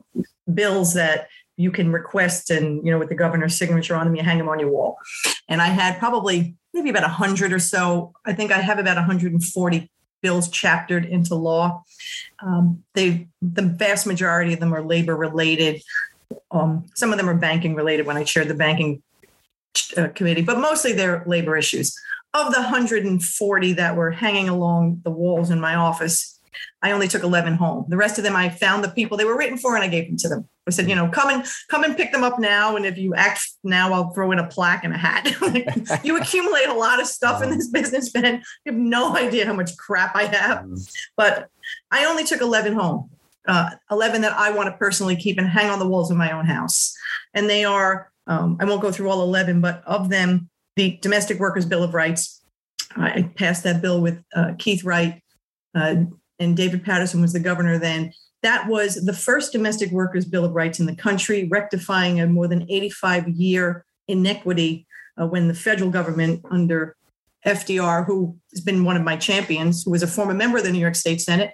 bills 0.52 0.92
that 0.92 1.28
you 1.56 1.70
can 1.70 1.90
request 1.90 2.50
and 2.50 2.84
you 2.84 2.92
know 2.92 2.98
with 2.98 3.08
the 3.08 3.14
governor's 3.14 3.56
signature 3.56 3.96
on 3.96 4.06
them 4.06 4.14
you 4.14 4.22
hang 4.22 4.38
them 4.38 4.48
on 4.48 4.58
your 4.58 4.70
wall 4.70 4.98
and 5.48 5.62
i 5.62 5.68
had 5.68 5.98
probably 5.98 6.54
maybe 6.76 6.90
about 6.90 7.02
100 7.02 7.52
or 7.52 7.58
so. 7.58 8.12
I 8.24 8.34
think 8.34 8.52
I 8.52 8.58
have 8.58 8.78
about 8.78 8.96
140 8.96 9.90
bills 10.22 10.48
chaptered 10.50 11.04
into 11.04 11.34
law. 11.34 11.82
Um, 12.40 12.84
they, 12.94 13.28
the 13.40 13.62
vast 13.62 14.06
majority 14.06 14.52
of 14.52 14.60
them 14.60 14.74
are 14.74 14.82
labor 14.82 15.16
related. 15.16 15.82
Um, 16.50 16.86
some 16.94 17.12
of 17.12 17.18
them 17.18 17.28
are 17.28 17.34
banking 17.34 17.74
related 17.74 18.06
when 18.06 18.16
I 18.16 18.24
chaired 18.24 18.48
the 18.48 18.54
banking 18.54 19.02
uh, 19.96 20.08
committee, 20.08 20.42
but 20.42 20.58
mostly 20.58 20.92
they're 20.92 21.22
labor 21.26 21.56
issues. 21.56 21.98
Of 22.34 22.52
the 22.52 22.60
140 22.60 23.72
that 23.74 23.96
were 23.96 24.10
hanging 24.10 24.48
along 24.48 25.00
the 25.04 25.10
walls 25.10 25.50
in 25.50 25.60
my 25.60 25.76
office, 25.76 26.35
I 26.82 26.92
only 26.92 27.08
took 27.08 27.22
11 27.22 27.54
home. 27.54 27.86
The 27.88 27.96
rest 27.96 28.18
of 28.18 28.24
them, 28.24 28.36
I 28.36 28.48
found 28.48 28.84
the 28.84 28.88
people 28.88 29.16
they 29.16 29.24
were 29.24 29.36
written 29.36 29.58
for 29.58 29.74
and 29.74 29.84
I 29.84 29.88
gave 29.88 30.06
them 30.06 30.16
to 30.18 30.28
them. 30.28 30.48
I 30.66 30.72
said, 30.72 30.88
you 30.88 30.96
know, 30.96 31.08
come 31.08 31.30
and 31.30 31.44
come 31.68 31.84
and 31.84 31.96
pick 31.96 32.12
them 32.12 32.24
up 32.24 32.38
now. 32.38 32.76
And 32.76 32.84
if 32.84 32.98
you 32.98 33.14
act 33.14 33.40
now, 33.62 33.92
I'll 33.92 34.10
throw 34.10 34.32
in 34.32 34.40
a 34.40 34.46
plaque 34.46 34.82
and 34.82 34.92
a 34.92 34.96
hat. 34.96 35.24
you 36.04 36.16
accumulate 36.16 36.66
a 36.66 36.74
lot 36.74 37.00
of 37.00 37.06
stuff 37.06 37.42
in 37.42 37.50
this 37.50 37.68
business, 37.68 38.10
Ben. 38.10 38.42
You 38.64 38.72
have 38.72 38.80
no 38.80 39.16
idea 39.16 39.46
how 39.46 39.52
much 39.52 39.76
crap 39.76 40.16
I 40.16 40.24
have. 40.24 40.64
Mm. 40.64 40.96
But 41.16 41.48
I 41.90 42.04
only 42.06 42.24
took 42.24 42.40
11 42.40 42.72
home. 42.72 43.10
Uh, 43.46 43.70
11 43.92 44.22
that 44.22 44.32
I 44.32 44.50
want 44.50 44.68
to 44.68 44.76
personally 44.76 45.14
keep 45.14 45.38
and 45.38 45.46
hang 45.46 45.70
on 45.70 45.78
the 45.78 45.86
walls 45.86 46.10
of 46.10 46.16
my 46.16 46.32
own 46.32 46.46
house. 46.46 46.96
And 47.32 47.48
they 47.48 47.64
are, 47.64 48.10
um, 48.26 48.56
I 48.58 48.64
won't 48.64 48.82
go 48.82 48.90
through 48.90 49.08
all 49.08 49.22
11, 49.22 49.60
but 49.60 49.84
of 49.86 50.08
them, 50.08 50.50
the 50.74 50.98
Domestic 51.00 51.38
Workers 51.38 51.64
Bill 51.64 51.84
of 51.84 51.94
Rights. 51.94 52.42
I 52.96 53.30
passed 53.36 53.62
that 53.64 53.82
bill 53.82 54.00
with 54.00 54.22
uh, 54.34 54.54
Keith 54.58 54.84
Wright, 54.84 55.22
uh, 55.74 55.96
and 56.38 56.56
David 56.56 56.84
Paterson 56.84 57.20
was 57.20 57.32
the 57.32 57.40
governor 57.40 57.78
then. 57.78 58.12
that 58.42 58.68
was 58.68 58.94
the 59.04 59.12
first 59.12 59.52
domestic 59.52 59.90
workers' 59.90 60.24
bill 60.24 60.44
of 60.44 60.52
rights 60.52 60.78
in 60.78 60.86
the 60.86 60.94
country, 60.94 61.48
rectifying 61.50 62.20
a 62.20 62.26
more 62.26 62.46
than 62.46 62.70
85 62.70 63.28
year 63.28 63.84
inequity 64.08 64.86
uh, 65.20 65.26
when 65.26 65.48
the 65.48 65.54
federal 65.54 65.90
government 65.90 66.44
under 66.50 66.96
FDR, 67.44 68.04
who 68.04 68.36
has 68.52 68.60
been 68.60 68.84
one 68.84 68.96
of 68.96 69.02
my 69.02 69.16
champions, 69.16 69.84
who 69.84 69.90
was 69.90 70.02
a 70.02 70.06
former 70.06 70.34
member 70.34 70.58
of 70.58 70.64
the 70.64 70.72
New 70.72 70.78
York 70.78 70.94
State 70.94 71.20
Senate, 71.20 71.52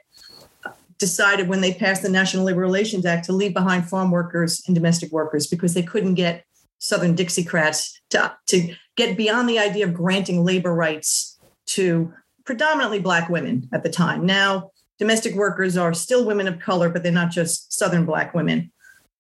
decided 0.99 1.49
when 1.49 1.61
they 1.61 1.75
passed 1.75 2.03
the 2.03 2.09
National 2.09 2.45
Labor 2.45 2.61
Relations 2.61 3.05
Act 3.05 3.25
to 3.27 3.33
leave 3.33 3.53
behind 3.53 3.89
farm 3.89 4.11
workers 4.11 4.63
and 4.67 4.75
domestic 4.75 5.11
workers 5.13 5.47
because 5.47 5.75
they 5.75 5.83
couldn't 5.83 6.15
get 6.15 6.45
Southern 6.79 7.15
Dixiecrats 7.15 7.91
to, 8.11 8.35
to 8.47 8.75
get 8.97 9.17
beyond 9.17 9.49
the 9.49 9.59
idea 9.59 9.85
of 9.85 9.95
granting 9.95 10.45
labor 10.45 10.75
rights 10.75 11.39
to 11.67 12.13
predominantly 12.45 13.01
Black 13.01 13.29
women 13.29 13.69
at 13.73 13.83
the 13.83 13.91
time. 13.91 14.27
Now, 14.27 14.71
domestic 14.99 15.35
workers 15.35 15.77
are 15.77 15.95
still 15.95 16.25
women 16.25 16.49
of 16.49 16.59
color, 16.59 16.89
but 16.89 17.03
they're 17.03 17.13
not 17.13 17.31
just 17.31 17.73
Southern 17.73 18.05
Black 18.05 18.35
women. 18.35 18.73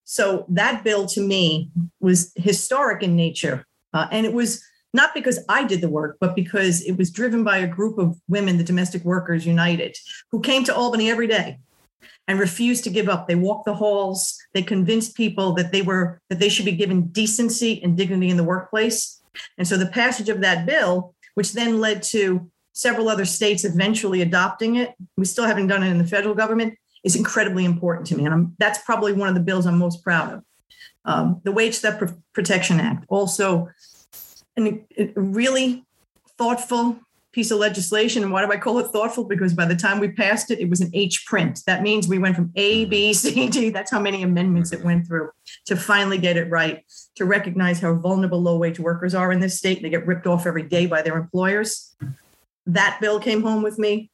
So 0.05 0.45
that 0.49 0.85
bill 0.85 1.07
to 1.07 1.21
me 1.21 1.71
was 2.00 2.33
historic 2.37 3.02
in 3.02 3.17
nature. 3.17 3.67
Uh, 3.95 4.09
and 4.11 4.26
it 4.26 4.33
was 4.33 4.62
not 4.95 5.14
because 5.14 5.38
I 5.49 5.64
did 5.64 5.81
the 5.81 5.88
work, 5.88 6.19
but 6.21 6.37
because 6.37 6.83
it 6.83 6.99
was 6.99 7.11
driven 7.11 7.45
by 7.45 7.59
a 7.59 7.67
group 7.67 7.99
of 7.99 8.21
women, 8.29 8.59
the 8.59 8.64
Domestic 8.64 9.05
Workers 9.05 9.47
United, 9.47 9.97
who 10.31 10.41
came 10.41 10.64
to 10.64 10.75
Albany 10.75 11.11
every 11.11 11.26
day 11.26 11.61
and 12.29 12.38
refused 12.38 12.85
to 12.85 12.91
give 12.91 13.09
up. 13.09 13.26
They 13.26 13.35
walked 13.35 13.64
the 13.64 13.75
halls. 13.75 14.38
They 14.55 14.62
convinced 14.62 15.17
people 15.17 15.52
that 15.55 15.73
they 15.73 15.83
were 15.83 16.21
that 16.29 16.38
they 16.38 16.49
should 16.49 16.64
be 16.64 16.73
given 16.73 17.09
decency 17.09 17.83
and 17.83 17.97
dignity 17.97 18.29
in 18.29 18.37
the 18.37 18.45
workplace. 18.45 19.21
And 19.57 19.67
so 19.67 19.76
the 19.76 19.87
passage 19.87 20.29
of 20.29 20.41
that 20.43 20.67
bill, 20.67 21.14
which 21.35 21.55
then 21.55 21.81
led 21.81 22.02
to 22.05 22.50
several 22.73 23.09
other 23.09 23.25
states 23.25 23.64
eventually 23.64 24.23
adopting 24.23 24.76
it, 24.76 24.95
we 25.17 25.25
still 25.25 25.45
haven't 25.45 25.67
done 25.67 25.83
it 25.83 25.91
in 25.91 25.99
the 25.99 26.07
federal 26.07 26.35
government, 26.35 26.75
is 27.05 27.17
incredibly 27.17 27.64
important 27.64 28.07
to 28.07 28.17
me. 28.17 28.25
And 28.25 28.35
I'm, 28.35 28.57
that's 28.59 28.79
probably 28.85 29.12
one 29.12 29.29
of 29.29 29.35
the 29.35 29.41
bills 29.41 29.67
I'm 29.67 29.79
most 29.79 30.02
proud 30.02 30.35
of. 30.35 30.45
Um, 31.05 31.41
the 31.45 31.52
Wage 31.52 31.79
Theft 31.79 32.02
Protection 32.33 32.79
Act, 32.81 33.05
also 33.09 33.69
a 34.59 34.83
really 35.17 35.85
thoughtful 36.38 36.99
piece 37.33 37.50
of 37.50 37.59
legislation. 37.59 38.23
And 38.23 38.31
why 38.31 38.45
do 38.45 38.52
I 38.52 38.59
call 38.59 38.79
it 38.79 38.88
thoughtful? 38.88 39.25
Because 39.25 39.55
by 39.55 39.64
the 39.64 39.75
time 39.75 39.99
we 40.00 40.11
passed 40.12 40.50
it, 40.50 40.61
it 40.61 40.69
was 40.69 40.83
an 40.83 40.91
H 40.93 41.25
print. 41.26 41.61
That 41.67 41.83
means 41.83 42.07
we 42.07 42.19
went 42.19 42.37
from 42.37 42.52
A, 42.57 42.85
B, 42.85 43.14
C, 43.14 43.49
D. 43.49 43.71
That's 43.71 43.91
how 43.91 43.99
many 43.99 44.23
amendments 44.23 44.73
it 44.73 44.85
went 44.85 45.07
through 45.07 45.31
to 45.64 45.76
finally 45.76 46.19
get 46.19 46.37
it 46.37 46.50
right, 46.50 46.85
to 47.17 47.25
recognize 47.25 47.81
how 47.81 47.95
vulnerable 47.95 48.41
low 48.41 48.59
wage 48.59 48.79
workers 48.79 49.14
are 49.14 49.33
in 49.33 49.41
this 49.41 49.57
state. 49.57 49.81
They 49.83 49.88
get 49.88 50.07
ripped 50.07 50.26
off 50.26 50.47
every 50.47 50.62
day 50.62 50.87
by 50.87 51.00
their 51.00 51.17
employers. 51.17 51.97
That 52.66 52.99
bill 53.00 53.21
came 53.21 53.42
home 53.42 53.62
with 53.62 53.78
me. 53.78 54.11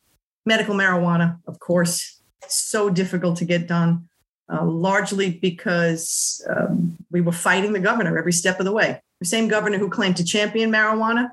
Medical 0.46 0.74
marijuana, 0.74 1.38
of 1.46 1.58
course, 1.58 2.22
so 2.46 2.88
difficult 2.88 3.36
to 3.36 3.44
get 3.44 3.66
done, 3.66 4.08
uh, 4.50 4.64
largely 4.64 5.30
because 5.30 6.44
um, 6.48 6.96
we 7.10 7.20
were 7.20 7.32
fighting 7.32 7.72
the 7.72 7.80
governor 7.80 8.16
every 8.16 8.32
step 8.32 8.58
of 8.58 8.64
the 8.64 8.72
way. 8.72 9.02
The 9.20 9.26
same 9.26 9.48
governor 9.48 9.78
who 9.78 9.90
claimed 9.90 10.16
to 10.16 10.24
champion 10.24 10.70
marijuana 10.70 11.30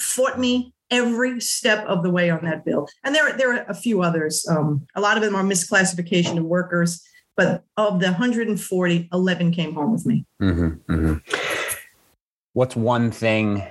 fought 0.00 0.38
me 0.38 0.72
every 0.90 1.40
step 1.40 1.84
of 1.86 2.02
the 2.02 2.10
way 2.10 2.30
on 2.30 2.44
that 2.44 2.64
bill. 2.64 2.88
And 3.02 3.14
there, 3.14 3.36
there 3.36 3.52
are 3.52 3.64
a 3.68 3.74
few 3.74 4.02
others. 4.02 4.46
Um, 4.48 4.86
a 4.94 5.00
lot 5.00 5.16
of 5.16 5.22
them 5.22 5.34
are 5.34 5.42
misclassification 5.42 6.38
of 6.38 6.44
workers, 6.44 7.02
but 7.36 7.64
of 7.76 8.00
the 8.00 8.06
140, 8.06 9.08
11 9.12 9.52
came 9.52 9.74
home 9.74 9.92
with 9.92 10.06
me. 10.06 10.24
Mm-hmm, 10.40 10.92
mm-hmm. 10.92 11.36
What's 12.52 12.76
one 12.76 13.10
thing 13.10 13.62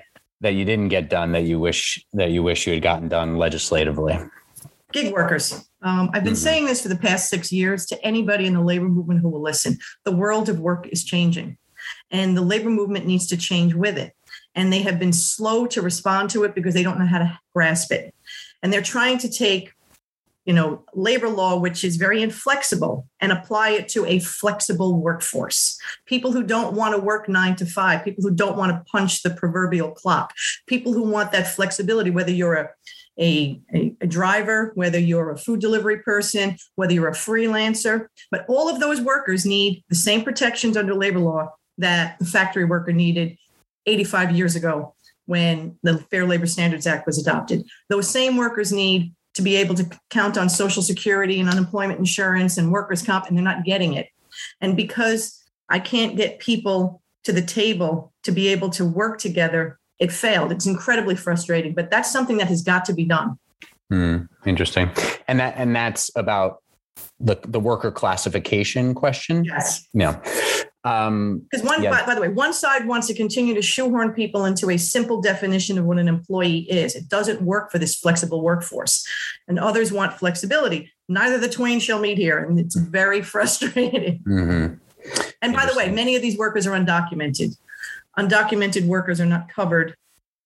that 0.43 0.53
you 0.53 0.63
didn't 0.63 0.89
get 0.89 1.09
done 1.09 1.31
that 1.31 1.43
you 1.43 1.59
wish 1.59 2.05
that 2.13 2.31
you 2.31 2.43
wish 2.43 2.67
you 2.67 2.73
had 2.73 2.83
gotten 2.83 3.09
done 3.09 3.37
legislatively? 3.37 4.17
Gig 4.91 5.11
workers. 5.11 5.67
Um, 5.81 6.11
I've 6.13 6.23
been 6.23 6.33
mm-hmm. 6.33 6.43
saying 6.43 6.65
this 6.65 6.81
for 6.81 6.87
the 6.87 6.95
past 6.95 7.29
six 7.29 7.51
years 7.51 7.85
to 7.87 8.05
anybody 8.05 8.45
in 8.45 8.53
the 8.53 8.61
labor 8.61 8.87
movement 8.87 9.21
who 9.21 9.29
will 9.29 9.41
listen. 9.41 9.77
The 10.05 10.15
world 10.15 10.47
of 10.49 10.59
work 10.59 10.87
is 10.87 11.03
changing, 11.03 11.57
and 12.11 12.37
the 12.37 12.41
labor 12.41 12.69
movement 12.69 13.07
needs 13.07 13.27
to 13.27 13.37
change 13.37 13.73
with 13.73 13.97
it 13.97 14.13
and 14.55 14.71
they 14.71 14.81
have 14.81 14.99
been 14.99 15.13
slow 15.13 15.65
to 15.67 15.81
respond 15.81 16.29
to 16.31 16.43
it 16.43 16.55
because 16.55 16.73
they 16.73 16.83
don't 16.83 16.99
know 16.99 17.05
how 17.05 17.19
to 17.19 17.39
grasp 17.53 17.91
it. 17.91 18.13
And 18.61 18.71
they're 18.71 18.81
trying 18.81 19.17
to 19.19 19.29
take, 19.29 19.73
you 20.45 20.53
know, 20.53 20.83
labor 20.93 21.29
law, 21.29 21.57
which 21.57 21.83
is 21.83 21.95
very 21.95 22.21
inflexible, 22.21 23.07
and 23.21 23.31
apply 23.31 23.69
it 23.69 23.87
to 23.89 24.05
a 24.05 24.19
flexible 24.19 24.99
workforce. 24.99 25.79
People 26.05 26.31
who 26.31 26.43
don't 26.43 26.73
want 26.73 26.93
to 26.93 27.01
work 27.01 27.29
nine 27.29 27.55
to 27.55 27.65
five, 27.65 28.03
people 28.03 28.23
who 28.23 28.35
don't 28.35 28.57
want 28.57 28.71
to 28.71 28.83
punch 28.91 29.23
the 29.23 29.29
proverbial 29.29 29.91
clock, 29.91 30.33
people 30.67 30.93
who 30.93 31.03
want 31.03 31.31
that 31.31 31.47
flexibility, 31.47 32.09
whether 32.09 32.31
you're 32.31 32.55
a 32.55 32.69
a, 33.19 33.61
a, 33.71 34.07
driver, 34.07 34.71
whether 34.73 34.97
you're 34.97 35.29
a 35.29 35.37
food 35.37 35.61
delivery 35.61 35.99
person, 35.99 36.57
whether 36.75 36.93
you're 36.93 37.09
a 37.09 37.11
freelancer. 37.11 38.07
But 38.31 38.43
all 38.47 38.67
of 38.67 38.79
those 38.79 39.01
workers 39.01 39.45
need 39.45 39.83
the 39.89 39.95
same 39.95 40.23
protections 40.23 40.75
under 40.75 40.95
labor 40.95 41.19
law 41.19 41.53
that 41.77 42.17
the 42.17 42.25
factory 42.25 42.65
worker 42.65 42.91
needed 42.91 43.37
85 43.85 44.31
years 44.31 44.55
ago 44.55 44.95
when 45.25 45.77
the 45.83 45.99
Fair 46.09 46.25
Labor 46.25 46.47
Standards 46.47 46.87
Act 46.87 47.05
was 47.05 47.19
adopted. 47.19 47.63
Those 47.89 48.09
same 48.09 48.35
workers 48.35 48.71
need 48.71 49.13
to 49.33 49.41
be 49.41 49.55
able 49.55 49.75
to 49.75 49.89
count 50.09 50.37
on 50.37 50.49
Social 50.49 50.81
Security 50.81 51.39
and 51.39 51.49
unemployment 51.49 51.99
insurance 51.99 52.57
and 52.57 52.71
workers' 52.71 53.01
comp, 53.01 53.27
and 53.27 53.37
they're 53.37 53.43
not 53.43 53.63
getting 53.63 53.93
it. 53.93 54.07
And 54.61 54.77
because 54.77 55.41
I 55.69 55.79
can't 55.79 56.15
get 56.15 56.39
people 56.39 57.01
to 57.23 57.31
the 57.31 57.41
table 57.41 58.13
to 58.23 58.31
be 58.31 58.47
able 58.49 58.69
to 58.71 58.85
work 58.85 59.19
together, 59.19 59.79
it 59.99 60.11
failed. 60.11 60.51
It's 60.51 60.65
incredibly 60.65 61.15
frustrating, 61.15 61.73
but 61.73 61.89
that's 61.89 62.11
something 62.11 62.37
that 62.37 62.47
has 62.47 62.61
got 62.61 62.85
to 62.85 62.93
be 62.93 63.05
done. 63.05 63.37
Hmm, 63.89 64.17
interesting. 64.45 64.89
And 65.27 65.39
that 65.39 65.55
and 65.57 65.75
that's 65.75 66.11
about 66.15 66.63
the 67.19 67.37
the 67.47 67.59
worker 67.59 67.91
classification 67.91 68.93
question. 68.93 69.45
Yes. 69.45 69.87
Yeah. 69.93 70.19
Um, 70.85 71.47
because 71.49 71.65
one, 71.65 71.81
yeah. 71.81 71.91
by, 71.91 72.05
by, 72.05 72.15
the 72.15 72.21
way, 72.21 72.27
one 72.27 72.53
side 72.53 72.85
wants 72.85 73.07
to 73.07 73.13
continue 73.13 73.53
to 73.53 73.61
shoehorn 73.61 74.11
people 74.11 74.43
into 74.43 74.69
a 74.69 74.77
simple 74.77 75.21
definition 75.21 75.77
of 75.77 75.85
what 75.85 75.97
an 75.97 76.09
employee 76.09 76.69
is. 76.69 76.95
It 76.95 77.07
doesn't 77.07 77.41
work 77.41 77.71
for 77.71 77.79
this 77.79 77.95
flexible 77.95 78.41
workforce, 78.41 79.07
and 79.47 79.57
others 79.57 79.93
want 79.93 80.13
flexibility. 80.13 80.91
Neither 81.07 81.37
the 81.37 81.49
twain 81.49 81.79
shall 81.79 81.99
meet 81.99 82.17
here, 82.17 82.39
and 82.39 82.59
it's 82.59 82.75
very 82.75 83.21
frustrating. 83.33 84.21
Mm-hmm. 84.27 84.75
And 85.41 85.53
by 85.53 85.65
the 85.65 85.75
way, 85.75 85.91
many 85.91 86.15
of 86.15 86.21
these 86.21 86.37
workers 86.37 86.67
are 86.67 86.71
undocumented. 86.71 87.57
Undocumented 88.17 88.85
workers 88.85 89.19
are 89.19 89.25
not 89.25 89.49
covered 89.49 89.95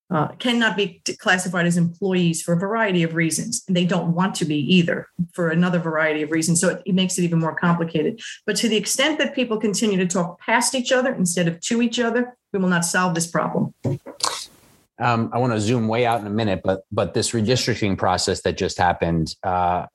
uh, 0.09 0.29
cannot 0.39 0.77
be 0.77 1.01
classified 1.19 1.65
as 1.65 1.75
employees 1.75 2.41
for 2.41 2.53
a 2.53 2.57
variety 2.57 3.03
of 3.03 3.13
reasons. 3.13 3.63
And 3.67 3.75
they 3.75 3.85
don't 3.85 4.13
want 4.13 4.35
to 4.35 4.45
be 4.45 4.57
either 4.73 5.07
for 5.33 5.49
another 5.49 5.79
variety 5.79 6.21
of 6.21 6.31
reasons. 6.31 6.61
So 6.61 6.69
it, 6.69 6.81
it, 6.85 6.95
makes 6.95 7.17
it 7.17 7.23
even 7.23 7.39
more 7.39 7.55
complicated. 7.55 8.21
But 8.45 8.55
to 8.57 8.69
the 8.69 8.77
extent 8.77 9.19
that 9.19 9.35
people 9.35 9.57
continue 9.57 9.97
to 9.97 10.07
talk 10.07 10.39
past 10.39 10.75
each 10.75 10.91
other 10.91 11.13
instead 11.13 11.47
of 11.47 11.59
to 11.61 11.81
each 11.81 11.99
other, 11.99 12.37
we 12.53 12.59
will 12.59 12.69
not 12.69 12.85
solve 12.85 13.15
this 13.15 13.27
problem. 13.27 13.73
Um, 14.99 15.29
I 15.31 15.37
want 15.37 15.53
to 15.53 15.59
zoom 15.59 15.87
way 15.87 16.07
out 16.07 16.21
in 16.21 16.27
a 16.27 16.31
minute, 16.31 16.61
but 16.63 16.81
but 16.91 17.13
this 17.13 17.31
redistricting 17.31 17.97
process 17.97 18.41
that 18.41 18.57
just 18.57 18.79
happened, 18.79 19.35
uh, 19.43 19.85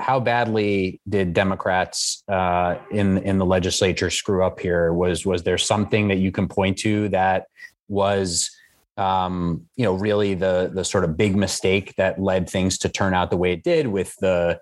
how 0.00 0.18
badly 0.18 1.00
did 1.08 1.32
Democrats 1.32 2.24
uh, 2.26 2.76
in 2.90 3.18
in 3.18 3.38
the 3.38 3.46
legislature 3.46 4.10
screw 4.10 4.44
up 4.44 4.58
here? 4.58 4.92
Was 4.92 5.24
was 5.24 5.44
there 5.44 5.58
something 5.58 6.08
that 6.08 6.18
you 6.18 6.32
can 6.32 6.48
point 6.48 6.78
to 6.78 7.08
that 7.10 7.46
was 7.88 8.50
um, 8.96 9.66
you 9.76 9.84
know, 9.84 9.94
really 9.94 10.34
the 10.34 10.70
the 10.72 10.84
sort 10.84 11.04
of 11.04 11.16
big 11.16 11.36
mistake 11.36 11.94
that 11.96 12.20
led 12.20 12.48
things 12.48 12.78
to 12.78 12.88
turn 12.88 13.14
out 13.14 13.30
the 13.30 13.36
way 13.36 13.52
it 13.52 13.62
did 13.62 13.86
with 13.86 14.14
the 14.20 14.60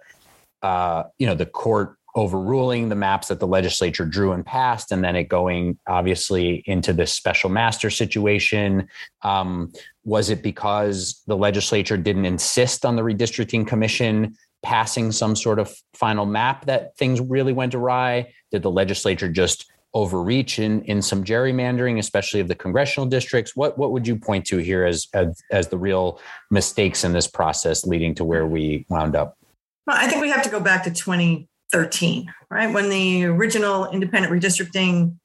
uh, 0.62 1.04
you 1.18 1.26
know 1.26 1.34
the 1.34 1.46
court 1.46 1.96
overruling 2.16 2.88
the 2.88 2.96
maps 2.96 3.28
that 3.28 3.38
the 3.38 3.46
legislature 3.46 4.04
drew 4.04 4.32
and 4.32 4.44
passed, 4.44 4.92
and 4.92 5.02
then 5.04 5.16
it 5.16 5.24
going 5.24 5.78
obviously 5.86 6.62
into 6.66 6.92
this 6.92 7.12
special 7.12 7.50
master 7.50 7.90
situation. 7.90 8.88
Um, 9.22 9.72
was 10.04 10.30
it 10.30 10.42
because 10.42 11.22
the 11.26 11.36
legislature 11.36 11.96
didn't 11.96 12.24
insist 12.24 12.84
on 12.84 12.96
the 12.96 13.02
redistricting 13.02 13.66
commission 13.66 14.36
passing 14.62 15.10
some 15.10 15.34
sort 15.34 15.58
of 15.58 15.74
final 15.94 16.26
map 16.26 16.66
that 16.66 16.96
things 16.96 17.20
really 17.20 17.52
went 17.52 17.74
awry? 17.74 18.32
Did 18.50 18.62
the 18.62 18.70
legislature 18.70 19.28
just 19.28 19.70
overreach 19.94 20.58
in 20.58 20.82
in 20.82 21.02
some 21.02 21.24
gerrymandering, 21.24 21.98
especially 21.98 22.40
of 22.40 22.48
the 22.48 22.54
congressional 22.54 23.08
districts? 23.08 23.56
What 23.56 23.78
what 23.78 23.92
would 23.92 24.06
you 24.06 24.16
point 24.16 24.46
to 24.46 24.58
here 24.58 24.84
as 24.84 25.08
as, 25.14 25.42
as 25.50 25.68
the 25.68 25.78
real 25.78 26.20
mistakes 26.50 27.04
in 27.04 27.12
this 27.12 27.26
process 27.26 27.84
leading 27.84 28.14
to 28.16 28.24
where 28.24 28.46
we 28.46 28.86
wound 28.88 29.16
up? 29.16 29.36
Well, 29.86 29.96
I 29.98 30.06
think 30.08 30.20
we 30.20 30.30
have 30.30 30.42
to 30.42 30.50
go 30.50 30.60
back 30.60 30.84
to 30.84 30.90
2013, 30.90 32.32
right 32.50 32.72
when 32.72 32.90
the 32.90 33.24
original 33.24 33.90
independent 33.90 34.32
redistricting 34.32 35.16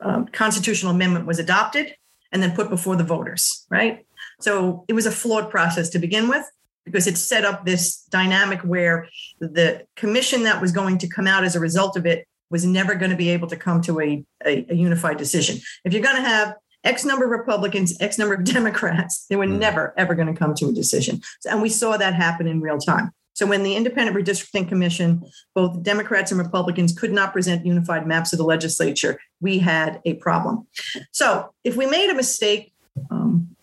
um, 0.00 0.26
constitutional 0.28 0.92
amendment 0.92 1.26
was 1.26 1.38
adopted 1.38 1.94
and 2.32 2.42
then 2.42 2.54
put 2.54 2.68
before 2.68 2.96
the 2.96 3.04
voters, 3.04 3.66
right? 3.70 4.06
So 4.40 4.84
it 4.88 4.92
was 4.92 5.06
a 5.06 5.10
flawed 5.10 5.50
process 5.50 5.88
to 5.90 5.98
begin 5.98 6.28
with 6.28 6.48
because 6.84 7.06
it 7.06 7.18
set 7.18 7.44
up 7.44 7.64
this 7.64 8.04
dynamic 8.10 8.60
where 8.60 9.08
the 9.40 9.84
commission 9.96 10.44
that 10.44 10.60
was 10.60 10.72
going 10.72 10.98
to 10.98 11.08
come 11.08 11.26
out 11.26 11.44
as 11.44 11.56
a 11.56 11.60
result 11.60 11.96
of 11.96 12.06
it 12.06 12.26
was 12.50 12.64
never 12.64 12.94
going 12.94 13.10
to 13.10 13.16
be 13.16 13.30
able 13.30 13.48
to 13.48 13.56
come 13.56 13.80
to 13.82 14.00
a, 14.00 14.24
a, 14.44 14.66
a 14.70 14.74
unified 14.74 15.16
decision. 15.16 15.58
If 15.84 15.92
you're 15.92 16.02
going 16.02 16.16
to 16.16 16.22
have 16.22 16.54
X 16.84 17.04
number 17.04 17.24
of 17.24 17.30
Republicans, 17.30 18.00
X 18.00 18.18
number 18.18 18.34
of 18.34 18.44
Democrats, 18.56 19.26
they 19.28 19.36
were 19.36 19.46
mm. 19.46 19.58
never, 19.58 19.94
ever 19.96 20.14
going 20.14 20.32
to 20.32 20.38
come 20.38 20.54
to 20.54 20.68
a 20.68 20.72
decision. 20.72 21.20
And 21.48 21.62
we 21.62 21.68
saw 21.68 21.96
that 21.96 22.14
happen 22.14 22.46
in 22.46 22.60
real 22.60 22.78
time. 22.78 23.12
So 23.34 23.46
when 23.46 23.62
the 23.62 23.76
Independent 23.76 24.16
Redistricting 24.16 24.68
Commission, 24.68 25.22
both 25.54 25.80
Democrats 25.84 26.32
and 26.32 26.40
Republicans 26.40 26.92
could 26.92 27.12
not 27.12 27.32
present 27.32 27.64
unified 27.64 28.04
maps 28.04 28.32
of 28.32 28.38
the 28.38 28.44
legislature, 28.44 29.20
we 29.40 29.60
had 29.60 30.00
a 30.04 30.14
problem. 30.14 30.66
So 31.12 31.54
if 31.62 31.76
we 31.76 31.86
made 31.86 32.10
a 32.10 32.14
mistake, 32.14 32.72
um, 33.12 33.54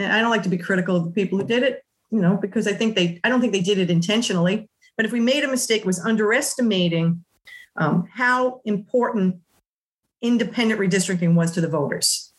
and 0.00 0.12
I 0.12 0.20
don't 0.20 0.30
like 0.30 0.42
to 0.42 0.48
be 0.48 0.58
critical 0.58 0.96
of 0.96 1.04
the 1.04 1.12
people 1.12 1.38
who 1.38 1.46
did 1.46 1.62
it, 1.62 1.84
you 2.10 2.20
know, 2.20 2.36
because 2.36 2.66
I 2.66 2.72
think 2.72 2.96
they, 2.96 3.20
I 3.22 3.28
don't 3.28 3.40
think 3.40 3.52
they 3.52 3.60
did 3.60 3.78
it 3.78 3.90
intentionally. 3.90 4.68
But 4.96 5.06
if 5.06 5.12
we 5.12 5.20
made 5.20 5.44
a 5.44 5.48
mistake, 5.48 5.84
was 5.84 6.00
underestimating 6.00 7.24
um, 7.76 8.08
how 8.12 8.60
important 8.64 9.36
independent 10.20 10.80
redistricting 10.80 11.34
was 11.34 11.50
to 11.52 11.60
the 11.60 11.68
voters. 11.68 12.32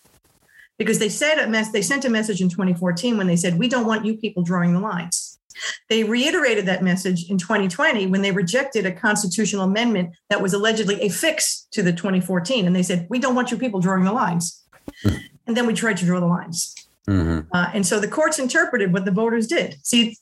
Because 0.78 1.00
they 1.00 1.10
said 1.10 1.38
a 1.38 1.48
mess, 1.48 1.72
they 1.72 1.82
sent 1.82 2.06
a 2.06 2.10
message 2.10 2.42
in 2.42 2.50
2014 2.50 3.18
when 3.18 3.28
they 3.28 3.36
said, 3.36 3.60
"We 3.60 3.68
don't 3.68 3.86
want 3.86 4.06
you 4.06 4.18
people 4.18 4.44
drawing 4.44 4.74
the 4.74 4.80
lines." 4.80 5.40
They 5.88 6.04
reiterated 6.04 6.66
that 6.66 6.84
message 6.84 7.30
in 7.30 7.38
2020 7.38 8.08
when 8.08 8.24
they 8.24 8.32
rejected 8.32 8.86
a 8.86 8.92
constitutional 8.92 9.64
amendment 9.64 10.16
that 10.30 10.42
was 10.42 10.54
allegedly 10.54 11.00
a 11.02 11.10
fix 11.10 11.68
to 11.72 11.84
the 11.84 11.94
2014, 11.94 12.66
and 12.66 12.76
they 12.76 12.84
said, 12.84 13.08
"We 13.10 13.20
don't 13.20 13.36
want 13.36 13.52
you 13.52 13.58
people 13.58 13.82
drawing 13.82 14.04
the 14.04 14.12
lines." 14.12 14.64
and 15.06 15.58
then 15.58 15.66
we 15.66 15.74
tried 15.74 15.98
to 15.98 16.06
draw 16.06 16.20
the 16.20 16.26
lines. 16.26 16.76
Mm-hmm. 17.08 17.54
Uh, 17.54 17.70
and 17.74 17.86
so 17.86 18.00
the 18.00 18.08
courts 18.08 18.40
interpreted 18.40 18.94
what 18.94 19.06
the 19.06 19.12
voters 19.12 19.48
did. 19.48 19.78
See, 19.84 20.18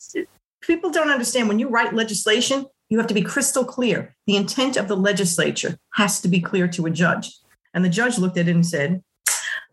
people 0.62 0.90
don't 0.90 1.10
understand 1.10 1.48
when 1.48 1.60
you 1.60 1.70
write 1.70 1.94
legislation, 1.94 2.66
you 2.92 2.98
have 2.98 3.08
to 3.08 3.14
be 3.14 3.22
crystal 3.22 3.64
clear. 3.64 4.14
The 4.28 4.36
intent 4.36 4.76
of 4.76 4.90
the 4.90 4.98
legislature 4.98 5.80
has 5.94 6.20
to 6.22 6.28
be 6.28 6.42
clear 6.42 6.68
to 6.68 6.86
a 6.86 6.92
judge. 6.92 7.40
And 7.74 7.86
the 7.86 7.90
judge 7.90 8.20
looked 8.20 8.38
at 8.38 8.50
it 8.50 8.54
and 8.54 8.66
said, 8.66 9.02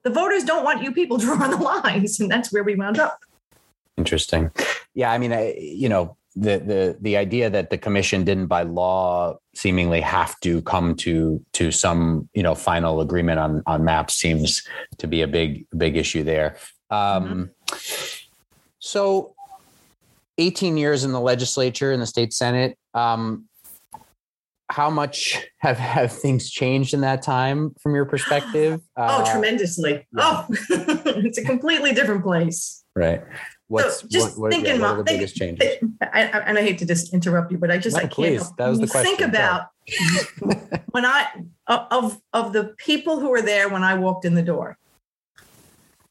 the 0.05 0.11
voters 0.11 0.45
don't 0.45 0.63
want 0.63 0.85
you 0.85 0.93
people 0.93 1.17
drawing 1.19 1.51
the 1.51 1.57
lines. 1.57 2.21
And 2.21 2.31
that's 2.31 2.53
where 2.53 2.63
we 2.63 2.77
wound 2.77 3.01
up. 3.01 3.19
Interesting. 3.97 4.53
Yeah. 4.95 5.11
I 5.11 5.19
mean, 5.19 5.33
I, 5.33 5.55
you 5.59 5.89
know, 5.89 6.17
the 6.37 6.59
the 6.59 6.97
the 7.01 7.17
idea 7.17 7.51
that 7.51 7.71
the 7.71 7.79
commission 7.79 8.23
didn't 8.23 8.47
by 8.47 8.63
law 8.63 9.37
seemingly 9.55 10.01
have 10.01 10.39
to 10.41 10.63
come 10.63 10.95
to 10.95 11.45
to 11.55 11.73
some 11.73 12.29
you 12.33 12.45
know 12.45 12.55
final 12.55 13.01
agreement 13.01 13.41
on 13.41 13.63
on 13.67 13.83
maps 13.83 14.15
seems 14.15 14.63
to 14.99 15.09
be 15.09 15.23
a 15.23 15.27
big 15.27 15.67
big 15.77 15.97
issue 15.97 16.23
there 16.23 16.57
um, 16.91 17.51
mm-hmm. 17.67 18.69
so 18.79 19.35
18 20.37 20.77
years 20.77 21.03
in 21.03 21.11
the 21.11 21.21
legislature 21.21 21.91
in 21.91 21.99
the 21.99 22.07
state 22.07 22.33
senate 22.33 22.79
um, 22.99 23.49
how 24.71 24.91
much 24.91 25.39
have 25.59 25.79
have 25.79 26.13
things 26.13 26.51
changed 26.51 26.95
in 26.95 27.01
that 27.03 27.23
time 27.23 27.75
from 27.81 27.95
your 27.95 28.05
perspective? 28.05 28.81
oh, 28.97 29.03
uh, 29.03 29.33
tremendously. 29.33 30.07
Yeah. 30.17 30.19
Oh, 30.19 30.47
it's 30.51 31.39
a 31.39 31.45
completely 31.45 31.93
different 31.93 32.23
place. 32.23 32.85
Right. 32.95 33.23
What's 33.69 34.01
so 34.01 34.09
just 34.09 34.39
what, 34.39 34.41
what, 34.41 34.53
thinking, 34.53 34.81
yeah, 34.81 34.81
what 34.81 34.97
the 34.97 35.05
think, 35.05 35.19
biggest 35.19 35.37
changes? 35.37 35.77
I, 36.01 36.23
I, 36.23 36.39
and 36.41 36.57
I 36.57 36.63
hate 36.63 36.79
to 36.79 36.87
just 36.87 37.13
interrupt 37.13 37.53
you, 37.53 37.59
but 37.59 37.71
I 37.71 37.77
just 37.77 37.97
no, 37.97 38.03
I 38.03 38.07
please. 38.07 38.43
can't. 38.43 38.57
That 38.57 38.69
was 38.69 38.81
the 38.81 38.87
question. 38.87 39.17
Think 39.17 39.29
about 39.29 39.67
when 40.91 41.05
I 41.05 41.27
of 41.67 42.19
of 42.33 42.53
the 42.55 42.75
people 42.79 43.21
who 43.21 43.29
were 43.29 43.43
there 43.43 43.69
when 43.69 43.85
I 43.85 43.95
walked 43.95 44.25
in 44.25 44.35
the 44.35 44.43
door. 44.43 44.79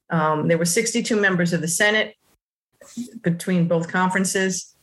Um, 0.09 0.47
there 0.47 0.57
were 0.57 0.65
62 0.65 1.19
members 1.19 1.51
of 1.51 1.59
the 1.59 1.67
Senate 1.67 2.15
between 3.21 3.67
both 3.67 3.89
conferences. 3.89 4.76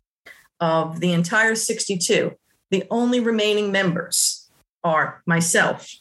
Of 0.60 1.00
the 1.00 1.12
entire 1.12 1.54
62, 1.54 2.32
the 2.70 2.84
only 2.90 3.20
remaining 3.20 3.72
members 3.72 4.48
are 4.82 5.22
myself, 5.26 5.92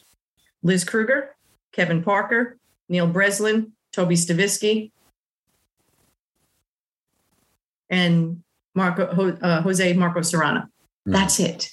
Liz 0.62 0.84
Krueger, 0.84 1.34
Kevin 1.72 2.02
Parker, 2.02 2.56
Neil 2.88 3.06
Breslin, 3.06 3.72
Toby 3.92 4.14
Stavisky, 4.14 4.92
and 7.90 8.42
Marco, 8.74 9.36
uh, 9.40 9.62
Jose 9.62 9.92
Marco 9.92 10.22
Serrano. 10.22 10.62
Mm. 11.06 11.12
That's 11.12 11.40
it. 11.40 11.70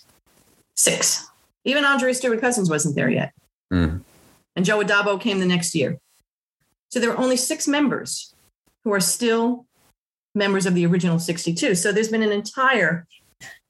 Six. 0.75 1.27
Even 1.63 1.85
Andrea 1.85 2.13
Stewart 2.13 2.41
Cousins 2.41 2.69
wasn't 2.69 2.95
there 2.95 3.09
yet. 3.09 3.33
Mm. 3.71 4.01
And 4.55 4.65
Joe 4.65 4.79
Addabbo 4.79 5.19
came 5.19 5.39
the 5.39 5.45
next 5.45 5.73
year. 5.75 5.97
So 6.89 6.99
there 6.99 7.11
are 7.11 7.17
only 7.17 7.37
six 7.37 7.67
members 7.67 8.33
who 8.83 8.91
are 8.93 8.99
still 8.99 9.65
members 10.33 10.65
of 10.65 10.75
the 10.75 10.85
original 10.85 11.19
62. 11.19 11.75
So 11.75 11.91
there's 11.91 12.09
been 12.09 12.23
an 12.23 12.31
entire 12.31 13.07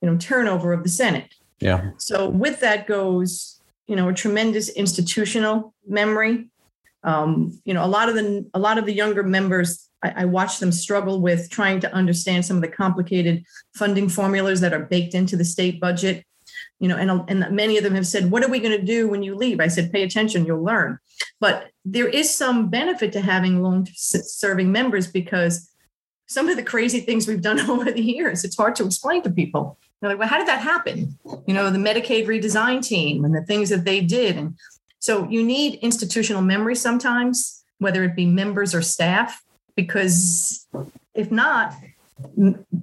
you 0.02 0.10
know 0.10 0.18
turnover 0.18 0.74
of 0.74 0.84
the 0.84 0.90
Senate. 0.90 1.34
Yeah. 1.60 1.92
So 1.98 2.30
with 2.30 2.60
that 2.62 2.88
goes 2.88 3.62
you 3.88 3.96
know 3.96 4.10
a 4.10 4.14
tremendous 4.14 4.70
institutional 4.70 5.74
memory. 5.88 6.48
Um, 7.04 7.60
you 7.66 7.74
know 7.74 7.84
a 7.84 7.88
lot 7.88 8.10
of 8.10 8.16
the 8.16 8.50
a 8.54 8.60
lot 8.60 8.78
of 8.78 8.86
the 8.86 8.94
younger 8.94 9.24
members 9.24 9.90
I, 10.04 10.14
I 10.18 10.26
watch 10.26 10.60
them 10.60 10.72
struggle 10.72 11.22
with 11.22 11.50
trying 11.50 11.80
to 11.82 11.94
understand 11.94 12.46
some 12.46 12.58
of 12.58 12.62
the 12.62 12.68
complicated 12.68 13.44
funding 13.76 14.10
formulas 14.10 14.62
that 14.62 14.74
are 14.74 14.86
baked 14.86 15.14
into 15.16 15.36
the 15.36 15.46
state 15.46 15.80
budget 15.80 16.26
you 16.80 16.88
know 16.88 16.98
and, 16.98 17.10
and 17.28 17.56
many 17.56 17.78
of 17.78 17.84
them 17.84 17.96
have 17.96 18.08
said 18.08 18.30
what 18.30 18.44
are 18.44 18.50
we 18.50 18.60
going 18.60 18.78
to 18.78 18.86
do 18.86 19.08
when 19.08 19.24
you 19.24 19.36
leave 19.36 19.60
i 19.60 19.68
said 19.68 19.92
pay 19.92 20.04
attention 20.04 20.46
you'll 20.46 20.64
learn 20.64 20.98
but 21.40 21.70
there 21.86 22.08
is 22.08 22.36
some 22.36 22.70
benefit 22.70 23.12
to 23.14 23.22
having 23.22 23.62
long 23.62 23.88
serving 23.96 24.72
members 24.72 25.08
because 25.08 25.71
some 26.32 26.48
of 26.50 26.56
the 26.56 26.64
crazy 26.64 27.00
things 27.02 27.28
we've 27.28 27.42
done 27.42 27.60
over 27.70 27.92
the 27.92 28.02
years 28.02 28.44
it's 28.44 28.58
hard 28.58 28.76
to 28.76 28.86
explain 28.86 29.22
to 29.22 29.30
people 29.30 29.78
they're 30.02 30.10
like, 30.10 30.20
well, 30.20 30.28
how 30.28 30.40
did 30.40 30.48
that 30.48 30.62
happen? 30.62 31.18
You 31.46 31.54
know, 31.54 31.70
the 31.70 31.78
Medicaid 31.78 32.26
redesign 32.26 32.84
team 32.84 33.24
and 33.24 33.36
the 33.36 33.44
things 33.44 33.70
that 33.70 33.86
they 33.86 34.02
did. 34.02 34.36
And 34.36 34.58
so 34.98 35.30
you 35.30 35.44
need 35.44 35.76
institutional 35.76 36.42
memory 36.42 36.76
sometimes, 36.76 37.64
whether 37.78 38.04
it 38.04 38.16
be 38.16 38.26
members 38.26 38.74
or 38.74 38.82
staff, 38.82 39.44
because 39.76 40.68
if 41.14 41.32
not, 41.32 41.76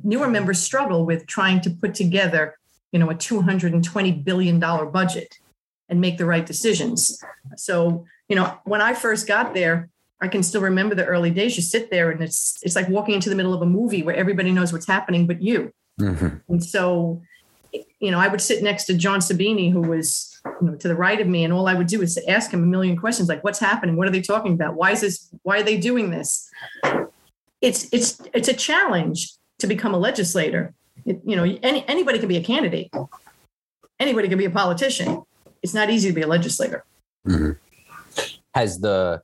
newer 0.05 0.29
members 0.29 0.61
struggle 0.61 1.05
with 1.05 1.27
trying 1.27 1.61
to 1.63 1.71
put 1.71 1.95
together, 1.95 2.57
you 2.93 3.01
know, 3.01 3.11
a 3.11 3.15
$220 3.15 4.25
billion 4.25 4.61
budget 4.61 5.39
and 5.89 6.01
make 6.01 6.19
the 6.19 6.25
right 6.25 6.47
decisions. 6.47 7.23
So, 7.57 8.07
you 8.29 8.37
know, 8.37 8.59
when 8.65 8.81
I 8.81 8.95
first 8.95 9.27
got 9.27 9.55
there, 9.55 9.89
I 10.21 10.29
can 10.29 10.43
still 10.43 10.61
remember 10.61 10.95
the 10.95 11.05
early 11.05 11.31
days. 11.31 11.57
You 11.57 11.63
sit 11.63 11.91
there 11.91 12.11
and 12.11 12.23
it's 12.23 12.59
it's 12.63 12.75
like 12.75 12.89
walking 12.89 13.15
into 13.15 13.29
the 13.29 13.37
middle 13.37 13.55
of 13.55 13.63
a 13.63 13.67
movie 13.67 14.03
where 14.03 14.17
everybody 14.17 14.51
knows 14.51 14.73
what's 14.73 14.87
happening 14.87 15.27
but 15.27 15.41
you. 15.41 15.73
Mm-hmm. 16.01 16.29
And 16.49 16.65
so, 16.65 17.23
you 17.73 18.11
know, 18.11 18.19
I 18.19 18.29
would 18.29 18.41
sit 18.41 18.63
next 18.63 18.85
to 18.87 18.95
John 18.95 19.21
Sabini, 19.21 19.73
who 19.73 19.81
was 19.81 20.41
you 20.61 20.69
know, 20.69 20.75
to 20.77 20.89
the 20.89 20.97
right 20.97 21.21
of 21.21 21.27
me, 21.27 21.45
and 21.45 21.53
all 21.53 21.69
I 21.69 21.75
would 21.75 21.87
do 21.87 22.03
is 22.03 22.19
ask 22.29 22.51
him 22.51 22.63
a 22.63 22.67
million 22.67 22.97
questions 22.97 23.29
like, 23.29 23.45
"What's 23.45 23.59
happening? 23.59 23.97
What 23.97 24.09
are 24.09 24.11
they 24.11 24.23
talking 24.23 24.55
about? 24.55 24.75
Why 24.75 24.91
is 24.93 25.01
this? 25.01 25.29
Why 25.43 25.61
are 25.61 25.63
they 25.63 25.77
doing 25.77 26.11
this?" 26.11 26.51
It's 27.61 27.89
it's 27.93 28.21
it's 28.33 28.49
a 28.49 28.55
challenge 28.55 29.33
to 29.59 29.67
become 29.67 29.95
a 29.95 29.99
legislator. 29.99 30.75
It, 31.05 31.21
you 31.25 31.37
know, 31.37 31.45
any, 31.63 31.87
anybody 31.89 32.19
can 32.19 32.29
be 32.29 32.37
a 32.37 32.43
candidate. 32.43 32.91
Anybody 34.01 34.29
can 34.29 34.39
be 34.39 34.45
a 34.45 34.51
politician. 34.51 35.23
It's 35.63 35.75
not 35.75 35.91
easy 35.91 36.09
to 36.09 36.15
be 36.15 36.23
a 36.23 36.27
legislator. 36.27 36.85
Mm-hmm. 37.27 37.53
Has 38.55 38.79
the 38.81 39.23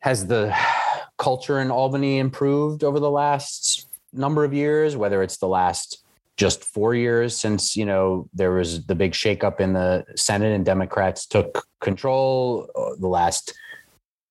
has 0.00 0.26
the 0.26 0.54
culture 1.18 1.60
in 1.60 1.70
Albany 1.70 2.18
improved 2.18 2.84
over 2.84 2.98
the 2.98 3.10
last 3.10 3.88
number 4.12 4.44
of 4.44 4.52
years, 4.52 4.96
whether 4.96 5.22
it's 5.22 5.38
the 5.38 5.48
last 5.48 6.04
just 6.36 6.64
four 6.64 6.94
years 6.94 7.36
since 7.36 7.76
you 7.76 7.84
know 7.84 8.26
there 8.32 8.52
was 8.52 8.86
the 8.86 8.94
big 8.94 9.12
shakeup 9.12 9.60
in 9.60 9.74
the 9.74 10.04
Senate 10.16 10.52
and 10.54 10.64
Democrats 10.64 11.26
took 11.26 11.66
control. 11.80 12.68
Uh, 12.74 12.96
the 12.98 13.08
last 13.08 13.52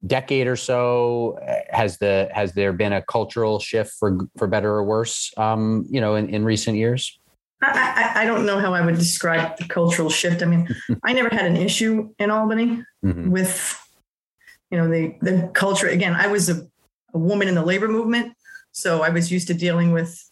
decade 0.08 0.47
or 0.47 0.55
so 0.55 1.38
has 1.69 1.97
the 1.97 2.29
has 2.34 2.53
there 2.53 2.73
been 2.73 2.93
a 2.93 3.01
cultural 3.03 3.60
shift 3.60 3.93
for 3.99 4.17
for 4.38 4.47
better 4.47 4.71
or 4.71 4.84
worse? 4.84 5.32
Um, 5.38 5.86
you 5.89 6.01
know, 6.01 6.15
in, 6.15 6.29
in 6.29 6.43
recent 6.43 6.77
years. 6.77 7.19
I, 7.62 8.13
I, 8.15 8.21
I 8.21 8.25
don't 8.25 8.45
know 8.45 8.60
how 8.60 8.73
I 8.73 8.86
would 8.86 8.95
describe 8.95 9.58
the 9.58 9.65
cultural 9.65 10.10
shift. 10.10 10.41
I 10.41 10.45
mean, 10.45 10.67
I 11.03 11.13
never 11.13 11.29
had 11.29 11.45
an 11.45 11.58
issue 11.58 12.10
in 12.17 12.32
Albany 12.32 12.84
mm-hmm. 13.03 13.29
with, 13.29 13.79
you 14.71 14.77
know, 14.77 14.89
the 14.89 15.15
the 15.21 15.49
culture. 15.53 15.88
Again, 15.88 16.13
I 16.13 16.27
was 16.27 16.49
a, 16.49 16.67
a 17.13 17.17
woman 17.17 17.47
in 17.47 17.55
the 17.55 17.65
labor 17.65 17.88
movement. 17.88 18.34
So 18.71 19.01
I 19.01 19.10
was 19.10 19.32
used 19.32 19.47
to 19.47 19.53
dealing 19.53 19.91
with, 19.91 20.29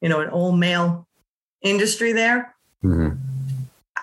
you 0.00 0.08
know, 0.08 0.20
an 0.20 0.30
old 0.30 0.58
male 0.58 1.06
industry 1.62 2.12
there. 2.12 2.54
Mm-hmm. 2.84 3.16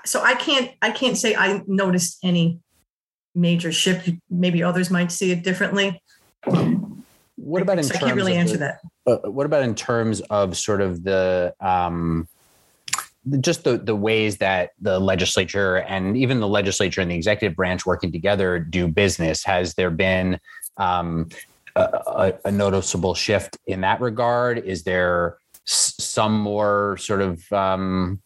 So 0.05 0.21
I 0.21 0.35
can't 0.35 0.71
I 0.81 0.91
can't 0.91 1.17
say 1.17 1.35
I 1.35 1.61
noticed 1.67 2.19
any 2.23 2.59
major 3.35 3.71
shift. 3.71 4.09
Maybe 4.29 4.63
others 4.63 4.89
might 4.89 5.11
see 5.11 5.31
it 5.31 5.43
differently. 5.43 6.01
What 7.35 7.61
about 7.61 7.77
in 7.77 7.83
so 7.83 7.93
terms? 7.93 8.03
I 8.03 8.07
can't 8.07 8.17
really 8.17 8.35
answer 8.35 8.57
the, 8.57 8.77
that. 9.05 9.25
Uh, 9.25 9.29
what 9.29 9.45
about 9.45 9.63
in 9.63 9.75
terms 9.75 10.21
of 10.29 10.57
sort 10.57 10.81
of 10.81 11.03
the 11.03 11.53
um, 11.59 12.27
just 13.39 13.63
the 13.63 13.77
the 13.77 13.95
ways 13.95 14.37
that 14.37 14.71
the 14.81 14.99
legislature 14.99 15.77
and 15.77 16.17
even 16.17 16.39
the 16.39 16.47
legislature 16.47 17.01
and 17.01 17.09
the 17.09 17.15
executive 17.15 17.55
branch 17.55 17.85
working 17.85 18.11
together 18.11 18.59
do 18.59 18.87
business? 18.87 19.43
Has 19.43 19.75
there 19.75 19.89
been 19.89 20.39
um, 20.77 21.29
a, 21.75 22.33
a, 22.45 22.51
noticeable 22.51 23.13
shift 23.13 23.57
in 23.67 23.81
that 23.81 24.01
regard? 24.01 24.57
Is 24.59 24.83
there 24.83 25.37
some 25.65 26.33
more 26.33 26.97
sort 26.97 27.21
of 27.21 27.51
um, 27.53 28.21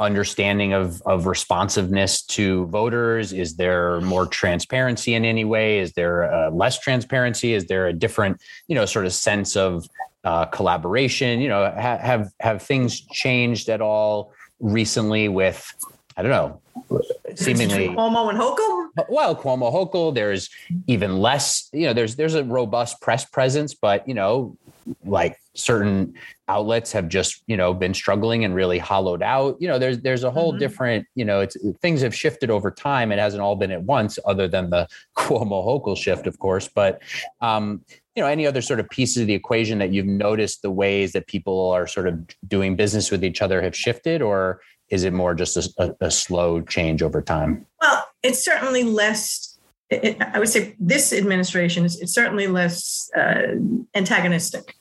understanding 0.00 0.72
of, 0.72 1.00
of 1.02 1.26
responsiveness 1.26 2.22
to 2.22 2.66
voters? 2.66 3.32
Is 3.32 3.56
there 3.56 4.00
more 4.00 4.26
transparency 4.26 5.14
in 5.14 5.24
any 5.24 5.44
way? 5.44 5.78
Is 5.78 5.92
there 5.92 6.32
uh, 6.32 6.50
less 6.50 6.80
transparency? 6.80 7.52
Is 7.52 7.66
there 7.66 7.86
a 7.86 7.92
different, 7.92 8.40
you 8.66 8.74
know, 8.74 8.86
sort 8.86 9.06
of 9.06 9.12
sense 9.12 9.56
of 9.56 9.86
uh, 10.24 10.46
collaboration? 10.46 11.40
You 11.40 11.50
know, 11.50 11.64
ha- 11.64 11.98
have 11.98 12.32
have 12.40 12.62
things 12.62 13.00
changed 13.00 13.68
at 13.68 13.80
all 13.80 14.32
recently 14.58 15.28
with 15.28 15.72
I 16.20 16.22
don't 16.22 16.32
know, 16.32 17.00
seemingly 17.34 17.88
Cuomo 17.88 18.28
and 18.28 18.38
Hochul. 18.38 19.08
Well, 19.08 19.34
Cuomo 19.34 19.72
Hochul. 19.72 20.14
There's 20.14 20.50
even 20.86 21.16
less. 21.16 21.70
You 21.72 21.86
know, 21.86 21.92
there's 21.94 22.16
there's 22.16 22.34
a 22.34 22.44
robust 22.44 23.00
press 23.00 23.24
presence, 23.24 23.72
but 23.72 24.06
you 24.06 24.12
know, 24.12 24.58
like 25.06 25.38
certain 25.54 26.12
outlets 26.46 26.92
have 26.92 27.08
just 27.08 27.42
you 27.46 27.56
know 27.56 27.72
been 27.72 27.94
struggling 27.94 28.44
and 28.44 28.54
really 28.54 28.78
hollowed 28.78 29.22
out 29.22 29.56
you 29.60 29.66
know 29.66 29.78
there's 29.78 29.98
there's 30.00 30.24
a 30.24 30.30
whole 30.30 30.52
mm-hmm. 30.52 30.60
different 30.60 31.06
you 31.14 31.24
know 31.24 31.40
it's 31.40 31.56
things 31.80 32.00
have 32.00 32.14
shifted 32.14 32.50
over 32.50 32.70
time 32.70 33.10
it 33.10 33.18
hasn't 33.18 33.42
all 33.42 33.56
been 33.56 33.72
at 33.72 33.82
once 33.82 34.18
other 34.24 34.46
than 34.46 34.70
the 34.70 34.86
Cuomo 35.18 35.64
Hochul 35.64 35.96
shift 35.96 36.26
of 36.26 36.38
course 36.38 36.68
but 36.68 37.02
um 37.40 37.84
you 38.14 38.22
know 38.22 38.28
any 38.28 38.46
other 38.46 38.62
sort 38.62 38.80
of 38.80 38.88
pieces 38.90 39.22
of 39.22 39.26
the 39.26 39.34
equation 39.34 39.78
that 39.78 39.92
you've 39.92 40.06
noticed 40.06 40.62
the 40.62 40.70
ways 40.70 41.12
that 41.12 41.26
people 41.26 41.70
are 41.70 41.86
sort 41.86 42.06
of 42.06 42.26
doing 42.46 42.76
business 42.76 43.10
with 43.10 43.24
each 43.24 43.42
other 43.42 43.60
have 43.60 43.76
shifted 43.76 44.22
or 44.22 44.60
is 44.90 45.04
it 45.04 45.12
more 45.12 45.34
just 45.34 45.56
a, 45.56 45.72
a, 45.78 46.06
a 46.06 46.10
slow 46.10 46.60
change 46.60 47.02
over 47.02 47.22
time 47.22 47.66
well 47.80 48.06
it's 48.22 48.44
certainly 48.44 48.82
less 48.82 49.50
it, 49.90 50.20
I 50.20 50.38
would 50.38 50.48
say 50.48 50.76
this 50.78 51.12
administration 51.12 51.84
is 51.84 52.00
it's 52.00 52.14
certainly 52.14 52.46
less 52.46 53.10
uh, 53.16 53.56
antagonistic. 53.94 54.76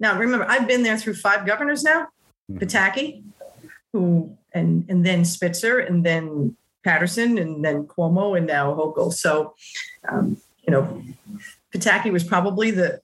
Now, 0.00 0.18
remember, 0.18 0.46
I've 0.48 0.66
been 0.66 0.82
there 0.82 0.96
through 0.96 1.14
five 1.14 1.46
governors 1.46 1.82
now. 1.82 2.08
Mm-hmm. 2.50 2.58
Pataki, 2.58 3.22
who 3.92 4.36
and 4.52 4.84
and 4.88 5.04
then 5.04 5.24
Spitzer, 5.24 5.78
and 5.78 6.04
then 6.04 6.56
Paterson, 6.82 7.38
and 7.38 7.64
then 7.64 7.84
Cuomo, 7.84 8.36
and 8.36 8.46
now 8.46 8.74
Hochul. 8.74 9.12
So, 9.12 9.54
um, 10.08 10.38
you 10.66 10.72
know, 10.72 11.02
Pataki 11.74 12.10
was 12.10 12.24
probably 12.24 12.70
the 12.70 13.00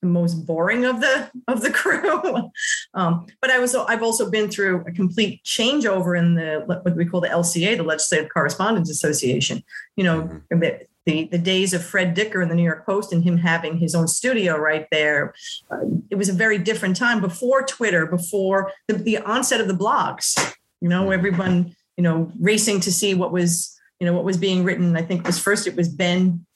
the 0.00 0.08
most 0.08 0.46
boring 0.46 0.84
of 0.84 1.00
the 1.00 1.30
of 1.48 1.62
the 1.62 1.70
crew. 1.80 2.50
um, 2.94 3.26
but 3.40 3.50
I 3.50 3.58
was 3.58 3.74
I've 3.74 4.02
also 4.02 4.30
been 4.30 4.50
through 4.50 4.84
a 4.86 4.92
complete 4.92 5.42
changeover 5.44 6.18
in 6.18 6.34
the 6.34 6.62
what 6.66 6.96
we 6.96 7.04
call 7.04 7.20
the 7.20 7.28
LCA, 7.28 7.76
the 7.76 7.82
Legislative 7.82 8.30
Correspondents 8.32 8.90
Association. 8.90 9.62
You 9.96 10.04
know, 10.04 10.22
mm-hmm. 10.22 10.58
the 11.06 11.28
the 11.30 11.38
days 11.38 11.72
of 11.72 11.84
Fred 11.84 12.14
Dicker 12.14 12.42
in 12.42 12.48
the 12.48 12.54
New 12.54 12.62
York 12.62 12.86
Post 12.86 13.12
and 13.12 13.24
him 13.24 13.38
having 13.38 13.78
his 13.78 13.94
own 13.94 14.06
studio 14.06 14.56
right 14.56 14.86
there. 14.92 15.34
Uh, 15.70 15.78
it 16.10 16.16
was 16.16 16.28
a 16.28 16.34
very 16.34 16.58
different 16.58 16.96
time 16.96 17.20
before 17.20 17.62
Twitter, 17.62 18.06
before 18.06 18.72
the, 18.86 18.94
the 18.94 19.18
onset 19.18 19.60
of 19.60 19.68
the 19.68 19.74
blogs. 19.74 20.54
You 20.80 20.88
know, 20.88 21.04
mm-hmm. 21.04 21.12
everyone 21.12 21.76
you 21.96 22.02
know 22.02 22.32
racing 22.38 22.80
to 22.80 22.92
see 22.92 23.14
what 23.14 23.32
was 23.32 23.78
you 23.98 24.06
know 24.06 24.14
what 24.14 24.24
was 24.24 24.36
being 24.36 24.64
written. 24.64 24.96
I 24.96 25.02
think 25.02 25.26
was 25.26 25.38
first 25.38 25.66
it 25.66 25.76
was 25.76 25.88
Ben 25.88 26.46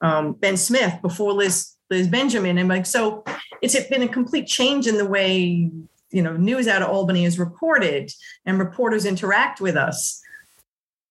um, 0.00 0.32
Ben 0.32 0.56
Smith 0.56 1.00
before 1.02 1.32
Liz 1.32 1.73
Liz 1.94 2.08
Benjamin. 2.08 2.58
And 2.58 2.68
like, 2.68 2.86
so 2.86 3.24
it's 3.62 3.78
been 3.86 4.02
a 4.02 4.08
complete 4.08 4.46
change 4.46 4.86
in 4.86 4.98
the 4.98 5.06
way, 5.06 5.70
you 6.10 6.22
know, 6.22 6.36
news 6.36 6.66
out 6.68 6.82
of 6.82 6.88
Albany 6.88 7.24
is 7.24 7.38
reported 7.38 8.12
and 8.44 8.58
reporters 8.58 9.06
interact 9.06 9.60
with 9.60 9.76
us. 9.76 10.20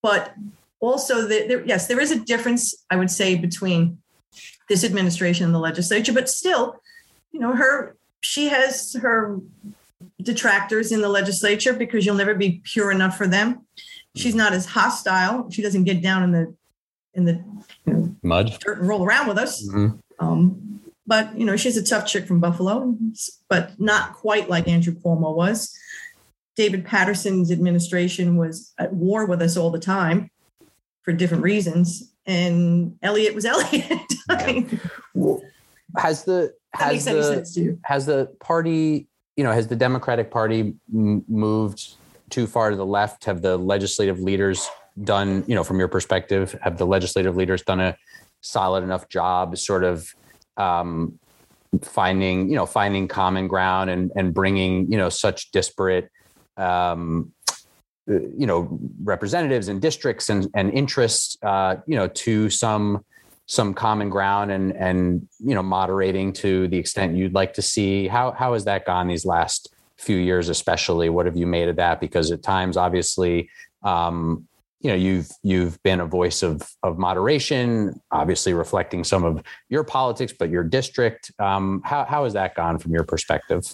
But 0.02 0.34
also, 0.80 1.22
the, 1.22 1.46
there, 1.48 1.66
yes, 1.66 1.88
there 1.88 2.00
is 2.00 2.12
a 2.12 2.20
difference, 2.20 2.76
I 2.90 2.98
would 2.98 3.10
say, 3.10 3.36
between 3.36 4.00
this 4.68 4.84
administration 4.84 5.46
and 5.46 5.56
the 5.56 5.60
legislature, 5.60 6.14
but 6.14 6.30
still, 6.30 6.82
you 7.32 7.40
know, 7.40 7.56
her, 7.56 7.96
she 8.20 8.50
has 8.50 8.94
her 9.02 9.40
detractors 10.22 10.92
in 10.92 11.02
the 11.02 11.10
legislature 11.10 11.74
because 11.74 12.06
you'll 12.06 12.16
never 12.16 12.36
be 12.36 12.62
pure 12.64 12.92
enough 12.92 13.18
for 13.18 13.28
them. 13.28 13.66
She's 14.16 14.36
not 14.36 14.54
as 14.54 14.66
hostile. 14.66 15.50
She 15.50 15.62
doesn't 15.62 15.86
get 15.86 16.02
down 16.02 16.24
in 16.24 16.32
the 16.32 16.56
in 17.16 17.26
the 17.26 17.44
you 17.86 17.94
know, 17.94 18.16
mud 18.24 18.58
dirt 18.60 18.80
and 18.80 18.88
roll 18.88 19.04
around 19.04 19.28
with 19.28 19.38
us. 19.38 19.68
Mm-hmm. 19.68 19.98
Um, 20.24 20.82
but 21.06 21.38
you 21.38 21.46
know, 21.46 21.58
she's 21.58 21.78
a 21.78 21.84
tough 21.84 22.08
chick 22.08 22.26
from 22.26 22.40
Buffalo, 22.40 22.96
but 23.50 23.80
not 23.80 24.14
quite 24.14 24.50
like 24.50 24.68
Andrew 24.68 24.94
Cuomo 24.94 25.36
was. 25.36 25.76
David 26.56 26.86
Paterson's 26.86 27.52
administration 27.52 28.38
was 28.38 28.74
at 28.78 28.94
war 28.94 29.26
with 29.26 29.42
us 29.42 29.58
all 29.58 29.72
the 29.72 29.80
time 29.80 30.30
for 31.02 31.12
different 31.12 31.44
reasons, 31.44 32.14
and 32.26 32.96
Elliot 33.02 33.36
was 33.36 33.46
Elliott. 33.46 34.14
has 35.98 36.24
the 36.24 36.54
has 36.74 37.06
the 37.06 37.78
has 37.84 38.06
the 38.06 38.32
party 38.40 39.08
you 39.36 39.44
know 39.44 39.52
has 39.52 39.68
the 39.68 39.76
Democratic 39.76 40.32
Party 40.32 40.76
moved 40.92 41.96
too 42.30 42.48
far 42.48 42.70
to 42.70 42.76
the 42.76 42.86
left? 42.86 43.26
Have 43.26 43.42
the 43.42 43.58
legislative 43.58 44.20
leaders 44.20 44.70
done 45.04 45.44
you 45.48 45.56
know 45.56 45.64
from 45.64 45.80
your 45.80 45.90
perspective? 45.90 46.58
Have 46.62 46.78
the 46.78 46.86
legislative 46.86 47.36
leaders 47.36 47.64
done 47.64 47.82
a 47.82 47.98
solid 48.44 48.84
enough 48.84 49.10
job, 49.10 49.58
sort 49.58 49.84
of 49.84 50.14
um, 50.58 51.18
finding 51.82 52.50
you 52.50 52.56
know 52.56 52.66
finding 52.66 53.08
common 53.08 53.48
ground 53.48 53.90
and 53.90 54.12
and 54.16 54.34
bringing 54.34 54.92
you 54.92 54.98
know 54.98 55.10
such 55.10 55.52
disparate 55.52 56.12
um, 56.58 57.32
you 58.08 58.46
know 58.46 58.80
representatives 59.04 59.68
and 59.68 59.82
districts 59.82 60.30
and 60.30 60.48
and 60.54 60.72
interests 60.72 61.38
uh, 61.44 61.78
you 61.88 61.96
know 61.96 62.08
to 62.08 62.50
some 62.50 63.04
some 63.46 63.74
common 63.74 64.10
ground 64.10 64.52
and 64.52 64.76
and 64.76 65.28
you 65.40 65.56
know 65.56 65.64
moderating 65.64 66.32
to 66.32 66.68
the 66.68 66.78
extent 66.78 67.16
you'd 67.16 67.34
like 67.34 67.54
to 67.54 67.62
see. 67.62 68.08
How 68.08 68.32
how 68.32 68.54
has 68.54 68.66
that 68.66 68.86
gone 68.86 69.08
these 69.08 69.26
last 69.26 69.74
few 69.98 70.18
years 70.18 70.50
especially? 70.50 71.10
What 71.10 71.26
have 71.26 71.38
you 71.38 71.48
made 71.48 71.70
of 71.70 71.78
that? 71.78 72.00
Because 72.00 72.32
at 72.32 72.44
times 72.44 72.78
obviously 72.78 73.50
um, 73.84 74.48
you 74.84 74.90
know 74.90 74.96
you've 74.96 75.32
you've 75.42 75.82
been 75.82 76.02
a 76.02 76.06
voice 76.06 76.44
of 76.44 76.70
of 76.84 77.00
moderation 77.00 78.00
obviously 78.12 78.54
reflecting 78.54 79.04
some 79.04 79.24
of 79.24 79.42
your 79.70 79.84
politics 79.84 80.34
but 80.38 80.50
your 80.50 80.64
district. 80.64 81.32
Um, 81.40 81.82
how, 81.84 82.04
how 82.06 82.26
has 82.26 82.34
that 82.34 82.54
gone 82.54 82.78
from 82.78 82.92
your 82.92 83.06
perspective? 83.06 83.74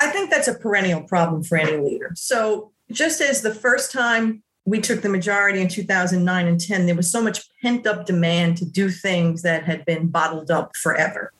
I 0.00 0.08
think 0.10 0.30
that's 0.30 0.46
a 0.46 0.54
perennial 0.54 1.02
problem 1.02 1.42
for 1.42 1.58
any 1.58 1.76
leader. 1.78 2.12
So 2.14 2.70
just 2.92 3.20
as 3.20 3.42
the 3.42 3.54
first 3.54 3.90
time 3.90 4.42
we 4.66 4.80
took 4.80 5.00
the 5.00 5.08
majority 5.08 5.60
in 5.60 5.68
2009 5.68 6.46
and 6.46 6.60
10 6.60 6.86
there 6.86 6.94
was 6.94 7.10
so 7.10 7.22
much 7.22 7.48
pent 7.62 7.86
up 7.86 8.04
demand 8.04 8.58
to 8.58 8.66
do 8.66 8.90
things 8.90 9.42
that 9.42 9.64
had 9.64 9.84
been 9.86 10.08
bottled 10.08 10.50
up 10.50 10.76
forever. 10.76 11.32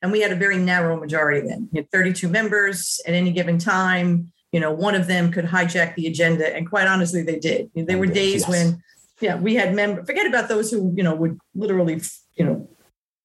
And 0.00 0.12
we 0.12 0.20
had 0.20 0.32
a 0.32 0.36
very 0.36 0.56
narrow 0.56 0.98
majority 0.98 1.46
then. 1.46 1.68
We 1.72 1.78
had 1.78 1.90
32 1.90 2.28
members 2.28 3.00
at 3.06 3.14
any 3.14 3.32
given 3.32 3.58
time 3.58 4.32
you 4.52 4.60
know, 4.60 4.72
one 4.72 4.94
of 4.94 5.06
them 5.06 5.30
could 5.30 5.44
hijack 5.44 5.94
the 5.94 6.06
agenda. 6.06 6.54
And 6.54 6.68
quite 6.68 6.86
honestly, 6.86 7.22
they 7.22 7.38
did. 7.38 7.70
There 7.74 7.98
were 7.98 8.06
days 8.06 8.42
yes. 8.42 8.48
when, 8.48 8.82
yeah, 9.20 9.36
we 9.36 9.54
had 9.54 9.74
members, 9.74 10.06
forget 10.06 10.26
about 10.26 10.48
those 10.48 10.70
who, 10.70 10.92
you 10.96 11.02
know, 11.02 11.14
would 11.14 11.38
literally, 11.54 12.00
you 12.36 12.44
know, 12.44 12.68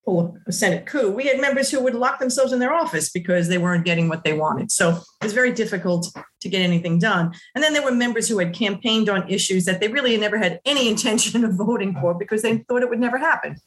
pull 0.04 0.38
a 0.48 0.52
Senate 0.52 0.86
coup. 0.86 1.12
We 1.12 1.26
had 1.26 1.40
members 1.40 1.72
who 1.72 1.82
would 1.82 1.96
lock 1.96 2.20
themselves 2.20 2.52
in 2.52 2.60
their 2.60 2.74
office 2.74 3.10
because 3.10 3.48
they 3.48 3.58
weren't 3.58 3.86
getting 3.86 4.10
what 4.10 4.24
they 4.24 4.34
wanted. 4.34 4.72
So 4.72 4.90
it 4.90 5.24
was 5.24 5.34
very 5.34 5.54
difficult 5.54 6.14
to 6.42 6.50
get 6.50 6.62
anything 6.62 7.00
done. 7.00 7.32
And 7.56 7.64
then 7.64 7.74
there 7.74 7.84
were 7.84 7.92
members 7.92 8.28
who 8.28 8.40
had 8.40 8.54
campaigned 8.54 9.08
on 9.08 9.30
issues 9.30 9.64
that 9.66 9.80
they 9.80 9.88
really 9.88 10.18
never 10.18 10.38
had 10.38 10.60
any 10.66 10.88
intention 10.90 11.46
of 11.46 11.54
voting 11.54 11.96
for 12.00 12.14
because 12.14 12.42
they 12.42 12.58
thought 12.58 12.82
it 12.82 12.90
would 12.90 13.00
never 13.00 13.18
happen. 13.18 13.58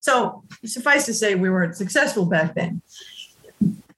So 0.00 0.44
suffice 0.64 1.06
to 1.06 1.14
say, 1.14 1.34
we 1.34 1.50
weren't 1.50 1.76
successful 1.76 2.24
back 2.24 2.54
then. 2.54 2.80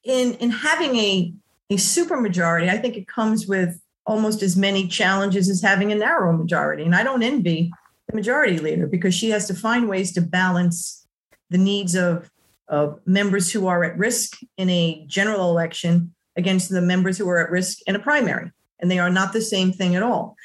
In, 0.05 0.35
in 0.35 0.51
having 0.51 0.97
a 0.97 1.33
a 1.73 1.77
supermajority, 1.77 2.69
I 2.69 2.79
think 2.79 2.97
it 2.97 3.07
comes 3.07 3.47
with 3.47 3.81
almost 4.07 4.43
as 4.43 4.57
many 4.57 4.89
challenges 4.89 5.49
as 5.49 5.63
having 5.63 5.93
a 5.93 5.95
narrow 5.95 6.37
majority. 6.37 6.83
And 6.83 6.95
I 6.95 7.03
don't 7.03 7.23
envy 7.23 7.71
the 8.09 8.17
majority 8.17 8.59
leader 8.59 8.87
because 8.87 9.15
she 9.15 9.31
has 9.31 9.47
to 9.47 9.55
find 9.55 9.89
ways 9.89 10.13
to 10.13 10.21
balance 10.21 11.07
the 11.51 11.59
needs 11.59 11.95
of, 11.95 12.31
of 12.69 13.01
members 13.07 13.53
who 13.53 13.67
are 13.67 13.85
at 13.85 13.97
risk 13.99 14.39
in 14.57 14.69
a 14.71 15.05
general 15.07 15.51
election 15.51 16.15
against 16.37 16.71
the 16.71 16.81
members 16.81 17.19
who 17.19 17.29
are 17.29 17.39
at 17.39 17.51
risk 17.51 17.79
in 17.87 17.95
a 17.95 18.01
primary. 18.01 18.51
And 18.81 18.91
they 18.91 18.99
are 18.99 19.11
not 19.11 19.33
the 19.33 19.41
same 19.41 19.73
thing 19.73 19.95
at 19.95 20.03
all. 20.03 20.37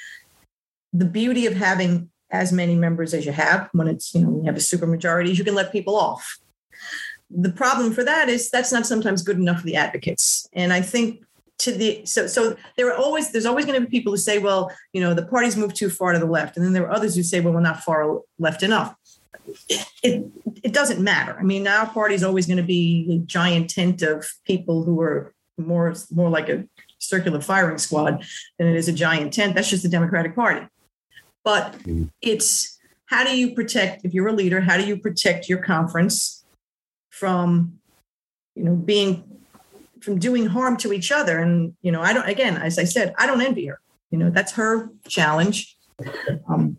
The 0.93 1.05
beauty 1.05 1.45
of 1.47 1.53
having 1.53 2.09
as 2.29 2.51
many 2.51 2.75
members 2.75 3.13
as 3.13 3.25
you 3.25 3.31
have 3.31 3.69
when 3.71 3.87
it's, 3.87 4.13
you 4.13 4.21
know, 4.21 4.37
you 4.37 4.43
have 4.45 4.57
a 4.57 4.59
supermajority 4.59 5.29
is 5.29 5.39
you 5.39 5.45
can 5.45 5.55
let 5.55 5.71
people 5.71 5.95
off 5.95 6.37
the 7.29 7.51
problem 7.51 7.93
for 7.93 8.03
that 8.03 8.29
is 8.29 8.49
that's 8.49 8.71
not 8.71 8.85
sometimes 8.85 9.21
good 9.21 9.37
enough 9.37 9.59
for 9.59 9.65
the 9.65 9.75
advocates. 9.75 10.47
And 10.53 10.71
I 10.71 10.81
think 10.81 11.23
to 11.59 11.71
the 11.71 12.05
so 12.05 12.27
so 12.27 12.55
there 12.77 12.87
are 12.91 12.95
always 12.95 13.31
there's 13.31 13.45
always 13.45 13.65
going 13.65 13.79
to 13.79 13.87
be 13.87 13.97
people 13.97 14.13
who 14.13 14.17
say, 14.17 14.37
well, 14.37 14.71
you 14.93 15.01
know, 15.01 15.13
the 15.13 15.25
party's 15.25 15.57
moved 15.57 15.75
too 15.75 15.89
far 15.89 16.13
to 16.13 16.19
the 16.19 16.25
left, 16.25 16.55
and 16.55 16.65
then 16.65 16.73
there 16.73 16.83
are 16.83 16.91
others 16.91 17.15
who 17.15 17.23
say, 17.23 17.39
well, 17.39 17.53
we're 17.53 17.61
not 17.61 17.83
far 17.83 18.21
left 18.39 18.63
enough. 18.63 18.95
It, 20.03 20.25
it, 20.61 20.73
doesn't 20.73 21.01
matter. 21.01 21.37
I 21.39 21.43
mean, 21.43 21.69
our 21.69 21.87
party 21.87 22.15
is 22.15 22.23
always 22.23 22.47
going 22.47 22.57
to 22.57 22.63
be 22.63 23.07
a 23.09 23.25
giant 23.25 23.69
tent 23.69 24.01
of 24.01 24.27
people 24.43 24.83
who 24.83 24.99
are 24.99 25.33
more 25.57 25.95
more 26.11 26.29
like 26.29 26.49
a 26.49 26.65
circular 26.99 27.39
firing 27.39 27.77
squad 27.77 28.25
than 28.57 28.67
it 28.67 28.75
is 28.75 28.89
a 28.89 28.93
giant 28.93 29.33
tent. 29.33 29.55
That's 29.55 29.69
just 29.69 29.83
the 29.83 29.89
Democratic 29.89 30.35
Party. 30.35 30.67
But 31.43 31.73
mm-hmm. 31.79 32.05
it's 32.21 32.77
how 33.05 33.23
do 33.23 33.37
you 33.37 33.55
protect 33.55 34.03
if 34.03 34.13
you're 34.13 34.27
a 34.27 34.33
leader? 34.33 34.59
How 34.59 34.77
do 34.77 34.85
you 34.85 34.97
protect 34.97 35.47
your 35.47 35.59
conference 35.59 36.36
from 37.19 37.79
you 38.55 38.63
know 38.63 38.75
being 38.75 39.23
from 40.01 40.19
doing 40.19 40.45
harm 40.45 40.77
to 40.77 40.93
each 40.93 41.11
other 41.11 41.39
and 41.39 41.73
you 41.81 41.91
know 41.91 42.01
i 42.01 42.13
don't 42.13 42.27
again 42.27 42.57
as 42.57 42.77
i 42.77 42.83
said 42.83 43.13
i 43.17 43.25
don't 43.25 43.41
envy 43.41 43.65
her 43.65 43.79
you 44.11 44.17
know 44.17 44.29
that's 44.29 44.53
her 44.53 44.89
challenge 45.07 45.77
um, 46.47 46.77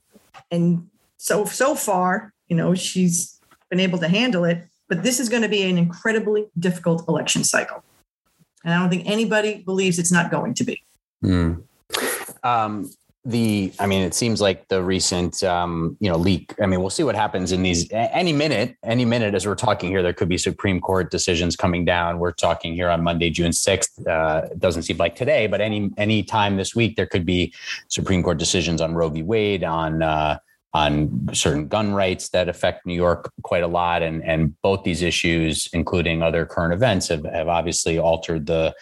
and 0.51 0.88
so 1.16 1.44
so 1.44 1.74
far 1.74 2.33
you 2.48 2.57
know 2.57 2.74
she's 2.74 3.40
been 3.70 3.81
able 3.81 3.98
to 3.98 4.09
handle 4.09 4.44
it 4.44 4.68
but 4.88 5.03
this 5.03 5.20
is 5.20 5.29
going 5.29 5.42
to 5.42 5.48
be 5.48 5.62
an 5.62 5.79
incredibly 5.79 6.46
difficult 6.59 7.07
election 7.09 7.44
cycle. 7.44 7.85
And 8.64 8.74
I 8.74 8.79
don't 8.79 8.88
think 8.88 9.07
anybody 9.07 9.62
believes 9.64 9.98
it's 9.98 10.11
not 10.11 10.31
going 10.31 10.55
to 10.55 10.64
be. 10.64 10.83
Mm. 11.22 11.62
Um, 12.42 12.90
the 13.28 13.70
i 13.78 13.86
mean 13.86 14.02
it 14.02 14.14
seems 14.14 14.40
like 14.40 14.66
the 14.68 14.82
recent 14.82 15.44
um, 15.44 15.96
you 16.00 16.08
know 16.08 16.16
leak 16.16 16.54
i 16.62 16.66
mean 16.66 16.80
we'll 16.80 16.88
see 16.88 17.02
what 17.02 17.14
happens 17.14 17.52
in 17.52 17.62
these 17.62 17.86
any 17.92 18.32
minute 18.32 18.74
any 18.82 19.04
minute 19.04 19.34
as 19.34 19.46
we're 19.46 19.54
talking 19.54 19.90
here 19.90 20.02
there 20.02 20.14
could 20.14 20.30
be 20.30 20.38
supreme 20.38 20.80
court 20.80 21.10
decisions 21.10 21.54
coming 21.54 21.84
down. 21.84 22.18
We're 22.18 22.32
talking 22.32 22.74
here 22.74 22.88
on 22.88 23.04
monday 23.04 23.28
june 23.28 23.50
6th 23.50 24.06
uh, 24.06 24.48
doesn't 24.56 24.84
seem 24.84 24.96
like 24.96 25.14
today 25.14 25.46
but 25.46 25.60
any 25.60 25.90
any 25.98 26.22
time 26.22 26.56
this 26.56 26.74
week 26.74 26.96
there 26.96 27.06
could 27.06 27.26
be 27.26 27.52
supreme 27.88 28.22
court 28.22 28.38
decisions 28.38 28.80
on 28.80 28.94
roe 28.94 29.10
v. 29.10 29.22
Wade 29.22 29.62
on 29.62 30.02
uh, 30.02 30.38
on 30.74 31.28
certain 31.32 31.66
gun 31.66 31.92
rights 31.92 32.28
that 32.30 32.48
affect 32.48 32.86
New 32.86 32.94
York 32.94 33.32
quite 33.42 33.62
a 33.62 33.66
lot. 33.66 34.02
And, 34.02 34.22
and 34.22 34.60
both 34.60 34.84
these 34.84 35.00
issues, 35.00 35.66
including 35.72 36.22
other 36.22 36.44
current 36.44 36.74
events, 36.74 37.08
have, 37.08 37.24
have 37.24 37.48
obviously 37.48 37.98
altered 37.98 38.46
the 38.46 38.74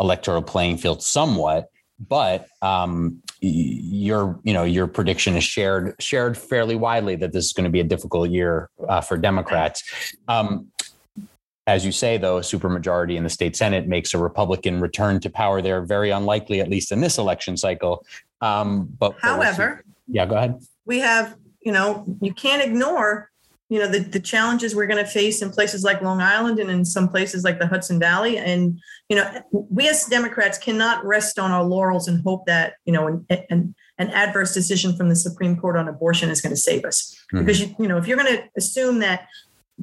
electoral 0.00 0.40
playing 0.40 0.78
field 0.78 1.02
somewhat 1.02 1.68
but 2.08 2.48
um, 2.62 3.22
your 3.40 4.38
you 4.42 4.52
know 4.52 4.64
your 4.64 4.86
prediction 4.86 5.36
is 5.36 5.44
shared 5.44 5.94
shared 6.00 6.36
fairly 6.36 6.76
widely 6.76 7.16
that 7.16 7.32
this 7.32 7.44
is 7.44 7.52
going 7.52 7.64
to 7.64 7.70
be 7.70 7.80
a 7.80 7.84
difficult 7.84 8.30
year 8.30 8.70
uh, 8.88 9.00
for 9.00 9.16
Democrats. 9.16 9.82
Um, 10.28 10.68
as 11.66 11.84
you 11.84 11.92
say, 11.92 12.18
though, 12.18 12.38
a 12.38 12.40
supermajority 12.40 13.16
in 13.16 13.24
the 13.24 13.30
state 13.30 13.56
senate 13.56 13.88
makes 13.88 14.12
a 14.12 14.18
Republican 14.18 14.80
return 14.80 15.18
to 15.20 15.30
power. 15.30 15.62
They're 15.62 15.84
very 15.84 16.10
unlikely, 16.10 16.60
at 16.60 16.68
least 16.68 16.92
in 16.92 17.00
this 17.00 17.16
election 17.16 17.56
cycle. 17.56 18.04
Um, 18.42 18.86
but 18.98 19.14
however, 19.20 19.82
yeah, 20.06 20.26
go 20.26 20.36
ahead. 20.36 20.60
We 20.84 20.98
have 20.98 21.36
you 21.62 21.72
know 21.72 22.04
you 22.20 22.34
can't 22.34 22.62
ignore 22.62 23.30
you 23.74 23.80
know 23.80 23.88
the, 23.88 23.98
the 23.98 24.20
challenges 24.20 24.72
we're 24.72 24.86
going 24.86 25.04
to 25.04 25.10
face 25.10 25.42
in 25.42 25.50
places 25.50 25.82
like 25.82 26.00
long 26.00 26.20
island 26.20 26.60
and 26.60 26.70
in 26.70 26.84
some 26.84 27.08
places 27.08 27.42
like 27.42 27.58
the 27.58 27.66
hudson 27.66 27.98
valley. 27.98 28.38
And 28.38 28.80
you 29.08 29.16
know 29.16 29.42
we 29.50 29.88
as 29.88 30.04
democrats 30.06 30.58
cannot 30.58 31.04
rest 31.04 31.40
on 31.40 31.50
our 31.50 31.64
laurels 31.64 32.06
and 32.06 32.22
hope 32.22 32.46
that 32.46 32.74
you 32.84 32.92
know 32.92 33.08
an, 33.08 33.26
an, 33.50 33.74
an 33.98 34.10
adverse 34.10 34.54
decision 34.54 34.96
from 34.96 35.08
the 35.08 35.16
supreme 35.16 35.56
court 35.56 35.76
on 35.76 35.88
abortion 35.88 36.30
is 36.30 36.40
going 36.40 36.54
to 36.54 36.60
save 36.60 36.84
us. 36.84 37.16
Mm-hmm. 37.32 37.44
because 37.44 37.60
you, 37.60 37.74
you 37.80 37.88
know 37.88 37.98
if 37.98 38.06
you're 38.06 38.16
going 38.16 38.32
to 38.36 38.44
assume 38.56 39.00
that 39.00 39.26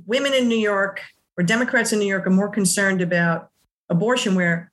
women 0.06 0.34
in 0.34 0.48
new 0.48 0.56
york 0.56 1.02
or 1.36 1.44
democrats 1.44 1.92
in 1.92 2.00
new 2.00 2.08
york 2.08 2.26
are 2.26 2.38
more 2.42 2.50
concerned 2.50 3.02
about 3.02 3.50
abortion 3.90 4.36
where 4.36 4.72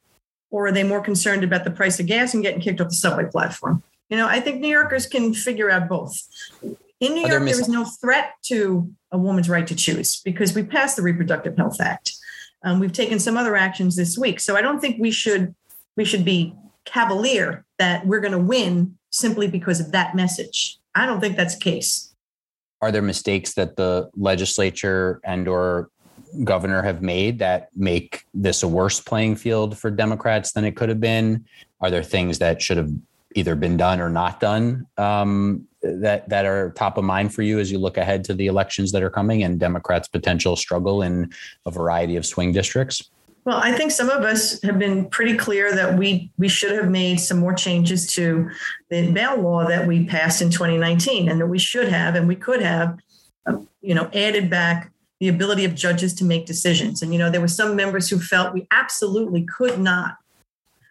or 0.53 0.69
are 0.69 0.73
they 0.73 0.85
more 0.85 1.01
concerned 1.01 1.43
about 1.43 1.65
the 1.65 1.73
price 1.73 1.99
of 1.99 2.07
gas 2.07 2.35
and 2.35 2.45
getting 2.45 2.61
kicked 2.61 2.81
off 2.81 2.89
the 2.89 2.95
subway 2.95 3.25
platform? 3.29 3.83
You 4.11 4.17
know 4.17 4.29
i 4.29 4.39
think 4.39 4.61
new 4.61 4.69
yorkers 4.69 5.07
can 5.07 5.35
figure 5.35 5.71
out 5.71 5.89
both. 5.89 6.17
In 7.01 7.15
New 7.15 7.21
York, 7.21 7.31
there, 7.31 7.41
mis- 7.41 7.57
there 7.57 7.63
is 7.63 7.69
no 7.69 7.85
threat 7.85 8.33
to 8.47 8.93
a 9.13 9.19
woman's 9.19 9.49
right 9.49 9.67
to 9.67 9.75
choose 9.75 10.21
because 10.25 10.55
we 10.55 10.63
passed 10.63 10.97
the 10.97 11.03
Reproductive 11.03 11.57
Health 11.57 11.81
Act. 11.81 12.13
Um, 12.65 12.81
we've 12.81 12.93
taken 12.93 13.19
some 13.19 13.37
other 13.37 13.57
actions 13.57 13.97
this 13.97 14.19
week, 14.19 14.41
so 14.41 14.57
I 14.57 14.63
don't 14.63 14.81
think 14.81 15.01
we 15.01 15.11
should 15.11 15.55
we 15.97 16.05
should 16.05 16.25
be 16.25 16.55
cavalier 16.85 17.65
that 17.79 18.07
we're 18.07 18.21
going 18.21 18.33
to 18.33 18.39
win 18.39 18.97
simply 19.11 19.49
because 19.49 19.81
of 19.81 19.93
that 19.93 20.15
message. 20.15 20.79
I 20.95 21.07
don't 21.07 21.21
think 21.21 21.37
that's 21.37 21.55
the 21.55 21.61
case. 21.61 22.15
Are 22.81 22.93
there 22.93 23.03
mistakes 23.03 23.55
that 23.55 23.77
the 23.77 24.09
legislature 24.17 25.21
and 25.25 25.49
or 25.49 25.91
governor 26.45 26.83
have 26.83 27.03
made 27.03 27.39
that 27.39 27.69
make 27.75 28.25
this 28.35 28.63
a 28.63 28.69
worse 28.69 29.01
playing 29.01 29.37
field 29.37 29.77
for 29.79 29.91
Democrats 29.91 30.53
than 30.53 30.65
it 30.65 30.77
could 30.77 30.89
have 30.89 31.01
been? 31.01 31.45
Are 31.81 31.91
there 31.91 32.03
things 32.03 32.39
that 32.39 32.61
should 32.63 32.77
have 32.77 32.91
either 33.35 33.55
been 33.55 33.77
done 33.77 34.01
or 34.01 34.09
not 34.09 34.41
done 34.41 34.87
um, 34.97 35.67
that 35.83 36.29
that 36.29 36.45
are 36.45 36.71
top 36.71 36.99
of 36.99 37.05
mind 37.05 37.35
for 37.35 37.43
you 37.43 37.59
as 37.59 37.71
you 37.71 37.79
look 37.79 37.97
ahead 37.97 38.25
to 38.25 38.35
the 38.35 38.47
elections 38.47 38.93
that 38.93 39.03
are 39.03 39.11
coming 39.11 39.43
and 39.43 39.61
Democrats' 39.61 40.09
potential 40.09 40.57
struggle 40.57 41.03
in 41.03 41.31
a 41.67 41.71
variety 41.71 42.17
of 42.17 42.25
swing 42.25 42.53
districts? 42.53 43.11
Well, 43.45 43.61
I 43.63 43.73
think 43.73 43.93
some 43.93 44.11
of 44.11 44.25
us 44.25 44.61
have 44.63 44.79
been 44.79 45.09
pretty 45.09 45.37
clear 45.37 45.75
that 45.75 45.97
we 45.97 46.31
we 46.37 46.49
should 46.49 46.73
have 46.73 46.91
made 46.91 47.21
some 47.21 47.39
more 47.39 47.55
changes 47.55 48.07
to 48.15 48.51
the 48.91 49.11
bail 49.13 49.41
law 49.41 49.67
that 49.67 49.87
we 49.87 50.05
passed 50.05 50.43
in 50.43 50.51
2019, 50.51 51.29
and 51.29 51.41
that 51.41 51.47
we 51.47 51.59
should 51.59 51.89
have 51.89 52.15
and 52.15 52.29
we 52.29 52.37
could 52.37 52.61
have, 52.61 52.99
uh, 53.47 53.59
you 53.81 53.95
know, 53.95 54.11
added 54.13 54.51
back 54.51 54.93
the 55.21 55.29
ability 55.29 55.65
of 55.65 55.75
judges 55.75 56.15
to 56.15 56.25
make 56.25 56.47
decisions. 56.47 57.03
And 57.03 57.13
you 57.13 57.19
know, 57.19 57.31
there 57.31 57.41
were 57.41 57.49
some 57.49 57.77
members 57.77 58.09
who 58.09 58.19
felt 58.19 58.53
we 58.53 58.67
absolutely 58.71 59.45
could 59.45 59.79
not 59.79 60.17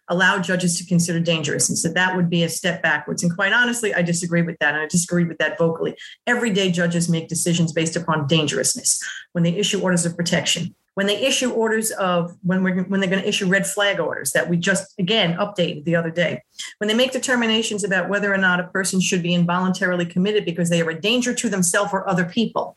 allow 0.08 0.38
judges 0.38 0.78
to 0.78 0.86
consider 0.86 1.20
dangerous 1.20 1.68
and 1.68 1.78
said 1.78 1.94
that 1.94 2.16
would 2.16 2.30
be 2.30 2.42
a 2.42 2.48
step 2.48 2.82
backwards. 2.82 3.22
And 3.22 3.34
quite 3.34 3.52
honestly, 3.52 3.94
I 3.94 4.02
disagree 4.02 4.42
with 4.42 4.58
that. 4.60 4.74
And 4.74 4.82
I 4.82 4.86
disagree 4.86 5.24
with 5.24 5.38
that 5.38 5.58
vocally. 5.58 5.96
Every 6.26 6.50
day, 6.50 6.70
judges 6.70 7.08
make 7.08 7.28
decisions 7.28 7.72
based 7.72 7.96
upon 7.96 8.26
dangerousness 8.26 9.02
when 9.32 9.44
they 9.44 9.54
issue 9.54 9.80
orders 9.80 10.06
of 10.06 10.16
protection. 10.16 10.74
When 10.94 11.06
they 11.06 11.24
issue 11.24 11.52
orders 11.52 11.92
of 11.92 12.36
when 12.42 12.64
we're 12.64 12.82
when 12.84 12.98
they're 12.98 13.08
going 13.08 13.22
to 13.22 13.28
issue 13.28 13.46
red 13.46 13.68
flag 13.68 14.00
orders 14.00 14.32
that 14.32 14.48
we 14.48 14.56
just 14.56 14.98
again 14.98 15.36
updated 15.36 15.84
the 15.84 15.94
other 15.94 16.10
day, 16.10 16.42
when 16.78 16.88
they 16.88 16.94
make 16.94 17.12
determinations 17.12 17.84
about 17.84 18.08
whether 18.08 18.34
or 18.34 18.38
not 18.38 18.58
a 18.58 18.64
person 18.64 19.00
should 19.00 19.22
be 19.22 19.32
involuntarily 19.32 20.04
committed 20.04 20.44
because 20.44 20.70
they 20.70 20.82
are 20.82 20.90
a 20.90 21.00
danger 21.00 21.32
to 21.34 21.48
themselves 21.48 21.92
or 21.92 22.08
other 22.08 22.24
people, 22.24 22.76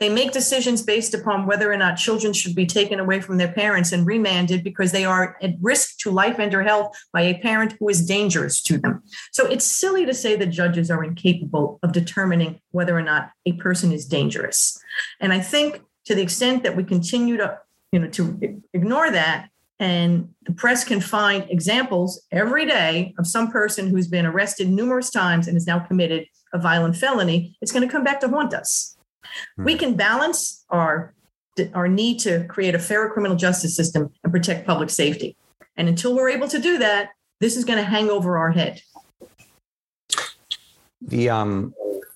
they 0.00 0.08
make 0.08 0.32
decisions 0.32 0.82
based 0.82 1.14
upon 1.14 1.46
whether 1.46 1.72
or 1.72 1.76
not 1.76 1.96
children 1.96 2.32
should 2.32 2.54
be 2.54 2.66
taken 2.66 3.00
away 3.00 3.20
from 3.20 3.36
their 3.36 3.52
parents 3.52 3.92
and 3.92 4.06
remanded 4.06 4.64
because 4.64 4.92
they 4.92 5.04
are 5.04 5.36
at 5.42 5.54
risk 5.60 5.98
to 5.98 6.10
life 6.10 6.38
and 6.38 6.54
or 6.54 6.62
health 6.62 6.96
by 7.12 7.22
a 7.22 7.38
parent 7.38 7.74
who 7.78 7.88
is 7.88 8.06
dangerous 8.06 8.62
to 8.62 8.78
them. 8.78 9.02
So 9.32 9.46
it's 9.46 9.64
silly 9.64 10.06
to 10.06 10.14
say 10.14 10.36
that 10.36 10.46
judges 10.46 10.90
are 10.90 11.04
incapable 11.04 11.78
of 11.82 11.92
determining 11.92 12.60
whether 12.70 12.96
or 12.96 13.02
not 13.02 13.30
a 13.46 13.52
person 13.52 13.92
is 13.92 14.06
dangerous. 14.06 14.78
And 15.20 15.32
I 15.32 15.40
think 15.40 15.82
to 16.06 16.14
the 16.14 16.22
extent 16.22 16.62
that 16.62 16.76
we 16.76 16.84
continue 16.84 17.36
to, 17.36 17.58
you 17.92 17.98
know, 17.98 18.08
to 18.08 18.62
ignore 18.72 19.10
that, 19.10 19.48
and 19.80 20.28
the 20.46 20.52
press 20.52 20.84
can 20.84 21.00
find 21.00 21.50
examples 21.50 22.22
every 22.30 22.64
day 22.64 23.14
of 23.18 23.26
some 23.26 23.50
person 23.50 23.88
who's 23.88 24.06
been 24.06 24.26
arrested 24.26 24.70
numerous 24.70 25.10
times 25.10 25.48
and 25.48 25.56
is 25.56 25.66
now 25.66 25.80
committed 25.80 26.26
a 26.52 26.58
violent 26.58 26.96
felony, 26.96 27.56
it's 27.60 27.72
going 27.72 27.86
to 27.86 27.90
come 27.90 28.04
back 28.04 28.20
to 28.20 28.28
haunt 28.28 28.54
us. 28.54 28.96
We 29.56 29.74
hmm. 29.74 29.78
can 29.78 29.94
balance 29.94 30.64
our 30.70 31.14
our 31.72 31.86
need 31.86 32.18
to 32.18 32.44
create 32.48 32.74
a 32.74 32.80
fairer 32.80 33.08
criminal 33.10 33.36
justice 33.36 33.76
system 33.76 34.10
and 34.24 34.32
protect 34.32 34.66
public 34.66 34.90
safety. 34.90 35.36
And 35.76 35.88
until 35.88 36.14
we're 36.14 36.30
able 36.30 36.48
to 36.48 36.58
do 36.58 36.78
that, 36.78 37.10
this 37.40 37.56
is 37.56 37.64
going 37.64 37.78
to 37.78 37.84
hang 37.84 38.10
over 38.10 38.36
our 38.36 38.50
head. 38.50 38.80
The 41.00 41.30
um, 41.30 41.74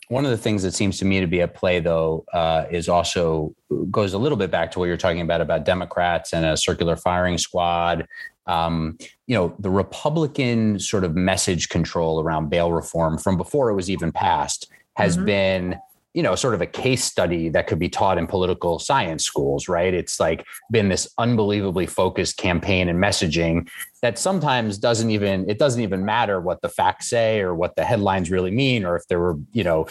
one 0.08 0.24
of 0.24 0.30
the 0.30 0.38
things 0.38 0.62
that 0.62 0.74
seems 0.74 0.98
to 0.98 1.04
me 1.04 1.20
to 1.20 1.26
be 1.26 1.42
at 1.42 1.54
play, 1.54 1.80
though, 1.80 2.24
uh, 2.32 2.64
is 2.70 2.88
also 2.88 3.54
goes 3.90 4.14
a 4.14 4.18
little 4.18 4.38
bit 4.38 4.50
back 4.50 4.70
to 4.72 4.78
what 4.78 4.86
you're 4.86 4.96
talking 4.96 5.20
about 5.20 5.40
about 5.40 5.64
Democrats 5.64 6.32
and 6.32 6.46
a 6.46 6.56
circular 6.56 6.96
firing 6.96 7.36
squad. 7.36 8.06
Um, 8.46 8.96
you 9.26 9.36
know, 9.36 9.54
the 9.58 9.68
Republican 9.68 10.78
sort 10.78 11.04
of 11.04 11.14
message 11.14 11.68
control 11.68 12.20
around 12.20 12.48
bail 12.48 12.72
reform 12.72 13.18
from 13.18 13.36
before 13.36 13.68
it 13.68 13.74
was 13.74 13.90
even 13.90 14.10
passed 14.10 14.70
has 14.96 15.16
mm-hmm. 15.16 15.26
been 15.26 15.80
you 16.14 16.22
know 16.22 16.34
sort 16.34 16.54
of 16.54 16.60
a 16.60 16.66
case 16.66 17.04
study 17.04 17.48
that 17.48 17.66
could 17.66 17.78
be 17.78 17.88
taught 17.88 18.18
in 18.18 18.26
political 18.26 18.78
science 18.78 19.24
schools 19.24 19.68
right 19.68 19.94
it's 19.94 20.18
like 20.18 20.44
been 20.70 20.88
this 20.88 21.08
unbelievably 21.18 21.86
focused 21.86 22.36
campaign 22.36 22.88
and 22.88 22.98
messaging 22.98 23.68
that 24.02 24.18
sometimes 24.18 24.78
doesn't 24.78 25.10
even 25.10 25.48
it 25.48 25.58
doesn't 25.58 25.82
even 25.82 26.04
matter 26.04 26.40
what 26.40 26.60
the 26.62 26.68
facts 26.68 27.08
say 27.08 27.40
or 27.40 27.54
what 27.54 27.76
the 27.76 27.84
headlines 27.84 28.30
really 28.30 28.50
mean 28.50 28.84
or 28.84 28.96
if 28.96 29.06
there 29.08 29.20
were 29.20 29.38
you 29.52 29.64
know 29.64 29.86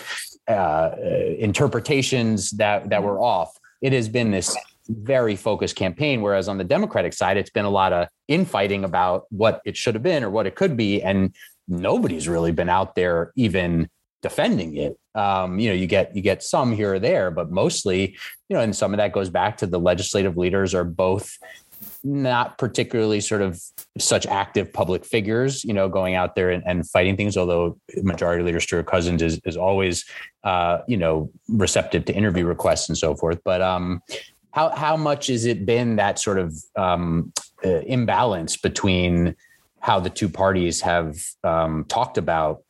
uh, 0.48 0.92
interpretations 1.38 2.52
that 2.52 2.90
that 2.90 3.04
were 3.04 3.20
off 3.20 3.58
it 3.82 3.94
has 3.94 4.10
been 4.10 4.32
this 4.32 4.56
very 4.90 5.36
focused 5.36 5.76
campaign 5.76 6.22
whereas 6.22 6.48
on 6.48 6.58
the 6.58 6.64
democratic 6.64 7.14
side 7.14 7.38
it's 7.38 7.50
been 7.50 7.66
a 7.66 7.70
lot 7.70 7.92
of 7.92 8.08
infighting 8.28 8.84
about 8.84 9.26
what 9.30 9.62
it 9.66 9.76
should 9.76 9.94
have 9.94 10.04
been 10.04 10.24
or 10.24 10.30
what 10.30 10.48
it 10.48 10.56
could 10.56 10.78
be 10.78 11.02
and 11.02 11.36
nobody's 11.68 12.28
really 12.28 12.52
been 12.52 12.70
out 12.70 12.96
there 12.96 13.32
even 13.36 13.90
defending 14.22 14.76
it. 14.76 14.98
Um, 15.18 15.60
you 15.60 15.70
know, 15.70 15.76
you 15.76 15.88
get 15.88 16.16
you 16.16 16.22
get 16.22 16.44
some 16.44 16.72
here 16.72 16.94
or 16.94 17.00
there, 17.00 17.32
but 17.32 17.52
mostly, 17.52 18.16
you 18.50 18.56
know, 18.56 18.62
and 18.62 18.76
some 18.76 18.94
of 18.94 18.98
that 18.98 19.12
goes 19.12 19.30
back 19.30 19.58
to 19.58 19.68
the 19.68 19.80
legislative 19.80 20.38
leaders 20.38 20.76
are 20.76 20.84
both 20.84 21.38
not 22.04 22.58
particularly 22.58 23.20
sort 23.20 23.42
of 23.42 23.62
such 23.98 24.26
active 24.28 24.72
public 24.72 25.04
figures, 25.04 25.64
you 25.64 25.74
know, 25.74 25.90
going 25.90 26.16
out 26.16 26.36
there 26.36 26.52
and, 26.52 26.64
and 26.66 26.88
fighting 26.90 27.18
things. 27.18 27.36
Although 27.36 27.78
Majority 28.04 28.44
Leader 28.44 28.60
Stewart 28.60 28.86
Cousins 28.86 29.22
is 29.22 29.40
is 29.44 29.58
always, 29.58 30.06
uh, 30.44 30.80
you 30.88 30.98
know, 30.98 31.32
receptive 31.50 32.06
to 32.06 32.14
interview 32.14 32.46
requests 32.46 32.88
and 32.90 32.98
so 32.98 33.16
forth. 33.16 33.40
But 33.44 33.62
um, 33.62 34.02
how 34.52 34.70
how 34.70 34.98
much 34.98 35.28
has 35.28 35.46
it 35.46 35.66
been 35.66 35.98
that 35.98 36.20
sort 36.20 36.40
of 36.40 36.56
um, 36.76 37.34
uh, 37.66 37.80
imbalance 37.88 38.58
between 38.58 39.36
how 39.80 40.00
the 40.00 40.10
two 40.10 40.30
parties 40.30 40.82
have 40.82 41.18
um, 41.44 41.86
talked 41.88 42.18
about 42.18 42.64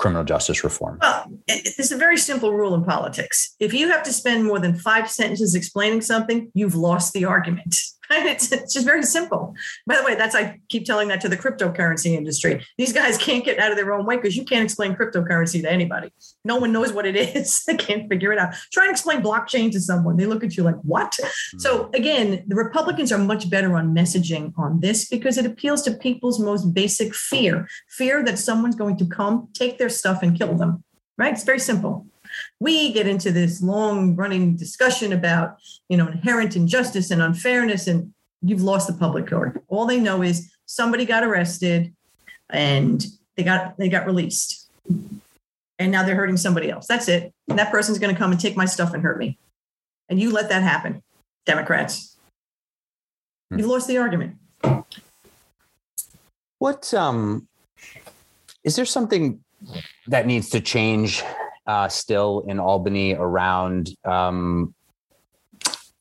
criminal 0.00 0.24
justice 0.24 0.64
reform? 0.64 0.98
Well, 1.00 1.30
it's 1.46 1.92
a 1.92 1.96
very 1.96 2.16
simple 2.16 2.54
rule 2.54 2.74
in 2.74 2.84
politics. 2.84 3.54
If 3.60 3.74
you 3.74 3.88
have 3.88 4.02
to 4.04 4.12
spend 4.12 4.44
more 4.44 4.58
than 4.58 4.74
five 4.74 5.10
sentences 5.10 5.54
explaining 5.54 6.00
something, 6.00 6.50
you've 6.54 6.74
lost 6.74 7.12
the 7.12 7.26
argument. 7.26 7.76
It's, 8.30 8.50
it's 8.50 8.74
just 8.74 8.86
very 8.86 9.02
simple. 9.02 9.54
By 9.86 9.96
the 9.96 10.02
way, 10.02 10.14
that's 10.14 10.34
I 10.34 10.58
keep 10.68 10.84
telling 10.84 11.08
that 11.08 11.20
to 11.22 11.28
the 11.28 11.36
cryptocurrency 11.36 12.16
industry. 12.16 12.64
These 12.76 12.92
guys 12.92 13.16
can't 13.16 13.44
get 13.44 13.58
out 13.58 13.70
of 13.70 13.76
their 13.76 13.92
own 13.92 14.04
way 14.04 14.16
because 14.16 14.36
you 14.36 14.44
can't 14.44 14.64
explain 14.64 14.94
cryptocurrency 14.94 15.62
to 15.62 15.70
anybody. 15.70 16.12
No 16.44 16.56
one 16.56 16.72
knows 16.72 16.92
what 16.92 17.06
it 17.06 17.16
is. 17.36 17.62
they 17.64 17.76
can't 17.76 18.08
figure 18.08 18.32
it 18.32 18.38
out. 18.38 18.54
Try 18.72 18.84
and 18.84 18.92
explain 18.92 19.22
blockchain 19.22 19.70
to 19.72 19.80
someone. 19.80 20.16
They 20.16 20.26
look 20.26 20.42
at 20.42 20.56
you 20.56 20.64
like, 20.64 20.80
what? 20.82 21.16
So 21.58 21.84
hmm. 21.84 21.94
again, 21.94 22.44
the 22.46 22.56
Republicans 22.56 23.12
are 23.12 23.18
much 23.18 23.48
better 23.48 23.76
on 23.76 23.94
messaging 23.94 24.52
on 24.58 24.80
this 24.80 25.08
because 25.08 25.38
it 25.38 25.46
appeals 25.46 25.82
to 25.82 25.92
people's 25.92 26.40
most 26.40 26.74
basic 26.74 27.14
fear, 27.14 27.68
fear 27.88 28.24
that 28.24 28.38
someone's 28.38 28.76
going 28.76 28.96
to 28.98 29.06
come, 29.06 29.48
take 29.54 29.78
their 29.78 29.88
stuff 29.88 30.22
and 30.22 30.36
kill 30.36 30.56
them. 30.56 30.82
Right? 31.16 31.32
It's 31.34 31.44
very 31.44 31.60
simple 31.60 32.06
we 32.58 32.92
get 32.92 33.06
into 33.06 33.32
this 33.32 33.62
long 33.62 34.16
running 34.16 34.56
discussion 34.56 35.12
about 35.12 35.56
you 35.88 35.96
know 35.96 36.06
inherent 36.06 36.56
injustice 36.56 37.10
and 37.10 37.22
unfairness 37.22 37.86
and 37.86 38.12
you've 38.42 38.62
lost 38.62 38.86
the 38.86 38.94
public 38.94 39.28
court 39.28 39.62
all 39.68 39.86
they 39.86 40.00
know 40.00 40.22
is 40.22 40.50
somebody 40.66 41.04
got 41.04 41.24
arrested 41.24 41.92
and 42.48 43.04
they 43.36 43.42
got 43.42 43.76
they 43.76 43.88
got 43.88 44.06
released. 44.06 44.68
And 45.78 45.90
now 45.90 46.02
they're 46.02 46.14
hurting 46.14 46.36
somebody 46.36 46.70
else. 46.70 46.86
That's 46.86 47.08
it. 47.08 47.32
And 47.48 47.58
that 47.58 47.70
person's 47.70 47.98
going 47.98 48.14
to 48.14 48.18
come 48.18 48.32
and 48.32 48.40
take 48.40 48.54
my 48.54 48.66
stuff 48.66 48.92
and 48.92 49.02
hurt 49.02 49.18
me. 49.18 49.38
And 50.10 50.20
you 50.20 50.30
let 50.30 50.50
that 50.50 50.62
happen 50.62 51.02
democrats. 51.46 52.16
Hmm. 53.50 53.58
you've 53.58 53.68
lost 53.68 53.88
the 53.88 53.98
argument. 53.98 54.36
What 56.58 56.92
um 56.94 57.48
is 58.62 58.76
there 58.76 58.84
something 58.84 59.42
that 60.06 60.26
needs 60.26 60.50
to 60.50 60.60
change 60.60 61.22
uh, 61.70 61.88
still 61.88 62.44
in 62.48 62.58
Albany 62.58 63.14
around 63.14 63.90
um, 64.04 64.74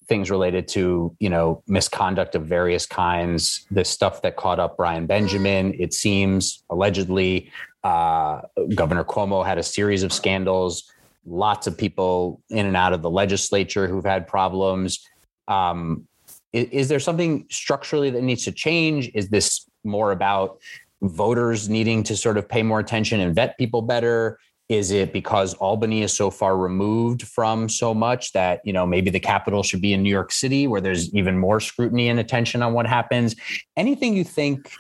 things 0.08 0.32
related 0.32 0.68
to 0.68 1.16
you 1.20 1.30
know 1.30 1.62
misconduct 1.68 2.34
of 2.34 2.48
various 2.48 2.88
kinds. 2.88 3.68
The 3.70 3.86
stuff 3.86 4.24
that 4.24 4.36
caught 4.36 4.60
up 4.60 4.78
Brian 4.78 5.06
Benjamin, 5.06 5.76
it 5.78 5.94
seems 5.94 6.64
allegedly, 6.72 7.52
uh, 7.84 8.42
Governor 8.74 9.04
Cuomo 9.04 9.46
had 9.46 9.60
a 9.60 9.64
series 9.64 10.02
of 10.02 10.12
scandals. 10.12 10.92
Lots 11.28 11.68
of 11.68 11.78
people 11.78 12.42
in 12.50 12.66
and 12.66 12.76
out 12.76 12.94
of 12.94 13.04
the 13.04 13.12
legislature 13.12 13.88
who've 13.88 14.12
had 14.16 14.28
problems. 14.28 15.06
Um, 15.48 16.08
is, 16.52 16.68
is 16.70 16.90
there 16.90 17.00
something 17.00 17.46
structurally 17.52 18.10
that 18.10 18.24
needs 18.24 18.44
to 18.46 18.52
change? 18.52 19.12
Is 19.14 19.30
this 19.30 19.70
more 19.84 20.12
about 20.12 20.58
voters 21.04 21.70
needing 21.70 22.02
to 22.04 22.18
sort 22.18 22.38
of 22.40 22.50
pay 22.50 22.64
more 22.64 22.80
attention 22.80 23.20
and 23.20 23.36
vet 23.36 23.56
people 23.60 23.84
better? 23.84 24.40
Is 24.70 24.92
it 24.92 25.12
because 25.12 25.56
Albany 25.56 26.04
is 26.04 26.16
so 26.16 26.30
far 26.30 26.56
removed 26.56 27.24
from 27.24 27.70
so 27.70 27.92
much 27.96 28.34
that, 28.34 28.62
you 28.64 28.72
know, 28.72 28.86
maybe 28.86 29.10
the 29.10 29.20
capital 29.20 29.64
should 29.64 29.82
be 29.82 29.94
in 29.94 30.04
New 30.04 30.12
York 30.12 30.32
City 30.32 30.68
where 30.68 30.80
there's 30.80 31.12
even 31.16 31.40
more 31.40 31.60
scrutiny 31.60 32.08
and 32.08 32.20
attention 32.20 32.62
on 32.62 32.74
what 32.74 32.86
happens? 32.86 33.36
Anything 33.76 34.16
you 34.16 34.24
think 34.24 34.72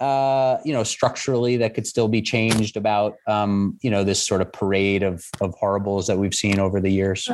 uh, 0.00 0.58
you 0.64 0.72
know, 0.72 0.82
structurally 0.82 1.56
that 1.58 1.74
could 1.74 1.86
still 1.86 2.08
be 2.08 2.20
changed 2.20 2.76
about, 2.76 3.16
um, 3.26 3.78
you 3.82 3.90
know, 3.90 4.02
this 4.02 4.24
sort 4.24 4.40
of 4.40 4.52
parade 4.52 5.02
of 5.02 5.24
of 5.40 5.54
horribles 5.54 6.06
that 6.06 6.18
we've 6.18 6.34
seen 6.34 6.58
over 6.58 6.80
the 6.80 6.90
years? 6.90 7.28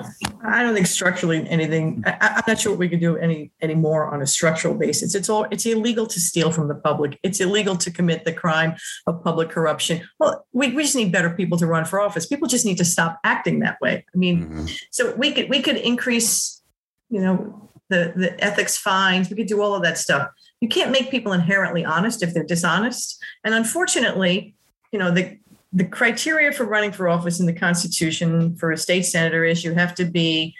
I 0.44 0.62
don't 0.62 0.74
think 0.74 0.86
structurally 0.86 1.48
anything. 1.48 2.02
I, 2.06 2.36
am 2.36 2.42
not 2.46 2.60
sure 2.60 2.72
what 2.72 2.78
we 2.78 2.88
could 2.88 3.00
do 3.00 3.16
any 3.16 3.50
any 3.60 3.74
more 3.74 4.12
on 4.12 4.20
a 4.22 4.26
structural 4.26 4.74
basis. 4.74 5.14
It's 5.14 5.28
all. 5.28 5.46
It's 5.50 5.64
illegal 5.66 6.06
to 6.06 6.20
steal 6.20 6.50
from 6.50 6.68
the 6.68 6.74
public. 6.74 7.18
It's 7.22 7.40
illegal 7.40 7.76
to 7.76 7.90
commit 7.90 8.24
the 8.24 8.32
crime 8.32 8.74
of 9.06 9.22
public 9.24 9.48
corruption. 9.48 10.02
Well, 10.18 10.46
we, 10.52 10.72
we 10.72 10.82
just 10.82 10.96
need 10.96 11.12
better 11.12 11.30
people 11.30 11.58
to 11.58 11.66
run 11.66 11.84
for 11.84 12.00
office. 12.00 12.26
People 12.26 12.48
just 12.48 12.66
need 12.66 12.78
to 12.78 12.84
stop 12.84 13.18
acting 13.24 13.60
that 13.60 13.80
way. 13.80 14.04
I 14.14 14.18
mean, 14.18 14.44
mm-hmm. 14.44 14.66
so 14.90 15.14
we 15.16 15.32
could 15.32 15.48
we 15.48 15.62
could 15.62 15.76
increase, 15.76 16.62
you 17.08 17.20
know, 17.20 17.70
the 17.88 18.12
the 18.14 18.44
ethics 18.44 18.76
fines. 18.76 19.30
We 19.30 19.36
could 19.36 19.46
do 19.46 19.62
all 19.62 19.74
of 19.74 19.82
that 19.82 19.98
stuff 19.98 20.30
you 20.60 20.68
can't 20.68 20.90
make 20.90 21.10
people 21.10 21.32
inherently 21.32 21.84
honest 21.84 22.22
if 22.22 22.34
they're 22.34 22.44
dishonest. 22.44 23.22
And 23.44 23.54
unfortunately, 23.54 24.54
you 24.92 24.98
know, 24.98 25.10
the 25.10 25.38
the 25.72 25.84
criteria 25.84 26.50
for 26.50 26.64
running 26.64 26.90
for 26.90 27.08
office 27.08 27.38
in 27.38 27.46
the 27.46 27.52
Constitution 27.52 28.56
for 28.56 28.72
a 28.72 28.76
state 28.76 29.02
senator 29.02 29.44
is 29.44 29.62
you 29.62 29.72
have 29.72 29.94
to 29.94 30.04
be 30.04 30.52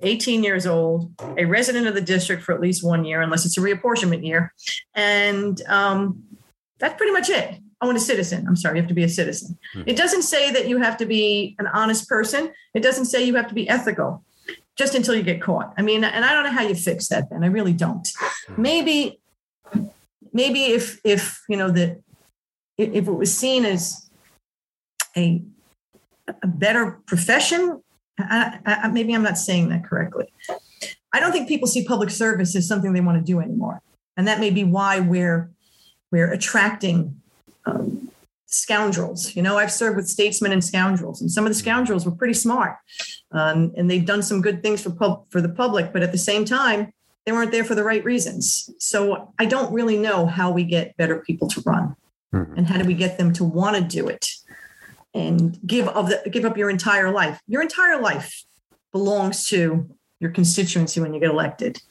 18 0.00 0.42
years 0.42 0.66
old, 0.66 1.12
a 1.36 1.44
resident 1.44 1.86
of 1.86 1.94
the 1.94 2.00
district 2.00 2.42
for 2.42 2.54
at 2.54 2.60
least 2.60 2.82
one 2.82 3.04
year, 3.04 3.20
unless 3.20 3.44
it's 3.44 3.58
a 3.58 3.60
reapportionment 3.60 4.26
year, 4.26 4.54
and 4.94 5.60
um, 5.68 6.22
that's 6.78 6.96
pretty 6.96 7.12
much 7.12 7.28
it. 7.28 7.60
I 7.82 7.84
want 7.84 7.98
a 7.98 8.00
citizen. 8.00 8.46
I'm 8.48 8.56
sorry, 8.56 8.76
you 8.76 8.82
have 8.82 8.88
to 8.88 8.94
be 8.94 9.04
a 9.04 9.08
citizen. 9.10 9.58
Hmm. 9.74 9.82
It 9.84 9.96
doesn't 9.96 10.22
say 10.22 10.50
that 10.52 10.68
you 10.68 10.78
have 10.78 10.96
to 10.98 11.06
be 11.06 11.54
an 11.58 11.66
honest 11.66 12.08
person. 12.08 12.50
It 12.72 12.80
doesn't 12.80 13.04
say 13.04 13.24
you 13.24 13.34
have 13.34 13.48
to 13.48 13.54
be 13.54 13.68
ethical 13.68 14.24
just 14.76 14.94
until 14.94 15.14
you 15.14 15.22
get 15.22 15.42
caught. 15.42 15.74
I 15.76 15.82
mean, 15.82 16.02
and 16.02 16.24
I 16.24 16.32
don't 16.32 16.44
know 16.44 16.50
how 16.50 16.62
you 16.62 16.74
fix 16.74 17.08
that, 17.08 17.28
then. 17.28 17.44
I 17.44 17.48
really 17.48 17.74
don't. 17.74 18.08
Hmm. 18.46 18.62
Maybe 18.62 19.20
maybe 20.36 20.64
if 20.66 21.00
if 21.02 21.42
you 21.48 21.56
know 21.56 21.70
that 21.70 22.00
if 22.78 23.08
it 23.08 23.12
was 23.12 23.36
seen 23.36 23.64
as 23.64 24.08
a 25.16 25.42
a 26.42 26.46
better 26.46 27.00
profession 27.06 27.82
I, 28.18 28.58
I, 28.66 28.88
maybe 28.88 29.14
i'm 29.14 29.22
not 29.22 29.38
saying 29.38 29.68
that 29.70 29.84
correctly. 29.84 30.26
I 31.12 31.20
don't 31.20 31.32
think 31.32 31.48
people 31.48 31.66
see 31.66 31.84
public 31.84 32.10
service 32.10 32.54
as 32.54 32.68
something 32.68 32.92
they 32.92 33.00
want 33.00 33.18
to 33.18 33.24
do 33.24 33.40
anymore. 33.40 33.80
And 34.18 34.28
that 34.28 34.38
may 34.38 34.50
be 34.50 34.64
why 34.64 35.00
we're 35.00 35.50
we're 36.10 36.30
attracting 36.30 37.20
um, 37.64 38.10
scoundrels. 38.46 39.34
You 39.36 39.42
know 39.42 39.56
i've 39.58 39.72
served 39.72 39.96
with 39.96 40.08
statesmen 40.08 40.52
and 40.52 40.64
scoundrels 40.64 41.20
and 41.20 41.30
some 41.30 41.46
of 41.46 41.50
the 41.50 41.58
scoundrels 41.64 42.04
were 42.06 42.12
pretty 42.20 42.34
smart 42.34 42.76
um, 43.32 43.72
and 43.76 43.90
they've 43.90 44.10
done 44.12 44.22
some 44.22 44.40
good 44.40 44.62
things 44.62 44.82
for 44.82 44.90
pub, 44.90 45.24
for 45.30 45.40
the 45.40 45.54
public 45.62 45.92
but 45.92 46.02
at 46.02 46.12
the 46.12 46.24
same 46.30 46.44
time 46.44 46.92
they 47.26 47.32
weren't 47.32 47.50
there 47.50 47.64
for 47.64 47.74
the 47.74 47.84
right 47.84 48.04
reasons. 48.04 48.70
So 48.78 49.32
I 49.38 49.44
don't 49.46 49.72
really 49.72 49.98
know 49.98 50.26
how 50.26 50.52
we 50.52 50.62
get 50.62 50.96
better 50.96 51.18
people 51.18 51.48
to 51.48 51.60
run 51.66 51.96
mm-hmm. 52.32 52.56
and 52.56 52.66
how 52.66 52.78
do 52.78 52.84
we 52.86 52.94
get 52.94 53.18
them 53.18 53.32
to 53.34 53.44
want 53.44 53.76
to 53.76 53.82
do 53.82 54.08
it 54.08 54.28
and 55.12 55.58
give 55.66 55.88
of 55.88 56.08
the 56.08 56.22
give 56.30 56.44
up 56.44 56.56
your 56.56 56.70
entire 56.70 57.10
life. 57.10 57.40
Your 57.48 57.62
entire 57.62 58.00
life 58.00 58.44
belongs 58.92 59.48
to 59.48 59.90
your 60.20 60.30
constituency 60.30 61.00
when 61.00 61.12
you 61.12 61.20
get 61.20 61.30
elected. 61.30 61.82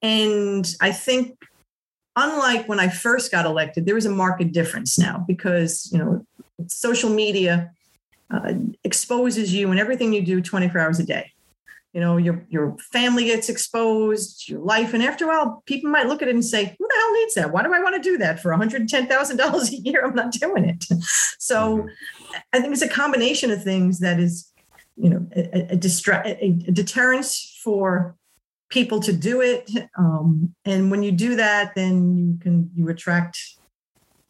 And 0.00 0.72
I 0.80 0.92
think 0.92 1.36
unlike 2.14 2.68
when 2.68 2.78
I 2.78 2.88
first 2.88 3.32
got 3.32 3.46
elected, 3.46 3.84
there 3.84 3.96
is 3.96 4.06
a 4.06 4.10
marked 4.10 4.52
difference 4.52 4.96
now 4.96 5.24
because, 5.26 5.90
you 5.92 5.98
know, 5.98 6.24
social 6.68 7.10
media 7.10 7.72
uh, 8.30 8.52
exposes 8.84 9.52
you 9.52 9.70
and 9.70 9.80
everything 9.80 10.12
you 10.12 10.22
do 10.22 10.40
24 10.40 10.80
hours 10.80 11.00
a 11.00 11.04
day 11.04 11.32
you 11.92 12.00
know 12.00 12.16
your 12.16 12.44
your 12.48 12.76
family 12.92 13.24
gets 13.24 13.48
exposed 13.48 14.48
your 14.48 14.60
life 14.60 14.92
and 14.92 15.02
after 15.02 15.24
a 15.24 15.28
while 15.28 15.62
people 15.66 15.90
might 15.90 16.06
look 16.06 16.20
at 16.22 16.28
it 16.28 16.34
and 16.34 16.44
say 16.44 16.64
who 16.64 16.88
the 16.88 16.94
hell 16.98 17.12
needs 17.14 17.34
that? 17.34 17.52
Why 17.52 17.62
do 17.62 17.72
i 17.72 17.80
want 17.80 17.96
to 17.96 18.10
do 18.10 18.18
that 18.18 18.40
for 18.40 18.50
$110000 18.50 19.70
a 19.70 19.76
year? 19.76 20.04
I'm 20.04 20.14
not 20.14 20.32
doing 20.32 20.64
it. 20.64 20.84
So 21.40 21.78
mm-hmm. 21.78 22.36
i 22.52 22.60
think 22.60 22.72
it's 22.72 22.82
a 22.82 22.88
combination 22.88 23.50
of 23.50 23.62
things 23.62 24.00
that 24.00 24.18
is 24.20 24.52
you 24.96 25.08
know 25.08 25.26
a, 25.34 25.72
a, 25.72 25.76
distra- 25.76 26.26
a, 26.26 26.44
a 26.68 26.72
deterrence 26.72 27.58
for 27.64 28.16
people 28.68 29.00
to 29.00 29.12
do 29.12 29.40
it. 29.40 29.70
Um, 29.96 30.54
and 30.66 30.90
when 30.90 31.02
you 31.02 31.12
do 31.12 31.36
that 31.36 31.74
then 31.74 32.16
you 32.16 32.38
can 32.38 32.70
you 32.74 32.88
attract 32.88 33.38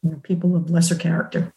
you 0.03 0.11
know, 0.11 0.21
people 0.23 0.55
of 0.55 0.71
lesser 0.71 0.95
character 0.95 1.53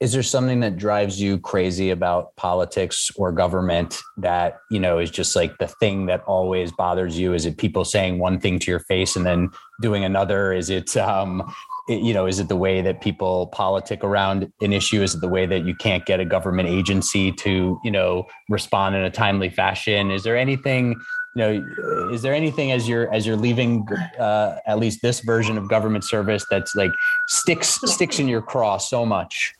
is 0.00 0.12
there 0.12 0.22
something 0.22 0.60
that 0.60 0.78
drives 0.78 1.20
you 1.20 1.38
crazy 1.38 1.90
about 1.90 2.34
politics 2.36 3.10
or 3.16 3.30
government 3.32 4.00
that 4.16 4.58
you 4.70 4.80
know 4.80 4.98
is 4.98 5.10
just 5.10 5.36
like 5.36 5.58
the 5.58 5.68
thing 5.68 6.06
that 6.06 6.22
always 6.26 6.72
bothers 6.72 7.18
you? 7.18 7.34
Is 7.34 7.44
it 7.44 7.58
people 7.58 7.84
saying 7.84 8.18
one 8.18 8.40
thing 8.40 8.58
to 8.60 8.70
your 8.70 8.80
face 8.80 9.14
and 9.14 9.26
then 9.26 9.50
doing 9.82 10.02
another? 10.02 10.54
Is 10.54 10.70
it 10.70 10.96
um 10.96 11.52
it, 11.86 12.00
you 12.00 12.14
know 12.14 12.26
is 12.26 12.40
it 12.40 12.48
the 12.48 12.56
way 12.56 12.80
that 12.80 13.02
people 13.02 13.48
politic 13.48 14.02
around 14.02 14.50
an 14.62 14.72
issue? 14.72 15.02
Is 15.02 15.14
it 15.14 15.20
the 15.20 15.28
way 15.28 15.44
that 15.44 15.66
you 15.66 15.74
can't 15.74 16.06
get 16.06 16.18
a 16.18 16.24
government 16.24 16.70
agency 16.70 17.30
to 17.32 17.78
you 17.84 17.90
know 17.90 18.26
respond 18.48 18.96
in 18.96 19.02
a 19.02 19.10
timely 19.10 19.50
fashion? 19.50 20.10
Is 20.10 20.22
there 20.22 20.36
anything 20.36 20.98
you 21.36 21.42
know 21.42 22.10
is 22.10 22.22
there 22.22 22.34
anything 22.34 22.72
as 22.72 22.88
you're 22.88 23.12
as 23.12 23.26
you're 23.26 23.36
leaving 23.36 23.86
uh, 24.18 24.56
at 24.66 24.78
least 24.78 25.02
this 25.02 25.20
version 25.20 25.58
of 25.58 25.68
government 25.68 26.04
service 26.04 26.44
that's 26.50 26.74
like 26.74 26.90
sticks 27.28 27.78
sticks 27.84 28.18
in 28.18 28.28
your 28.28 28.42
craw 28.42 28.78
so 28.78 29.04
much 29.04 29.54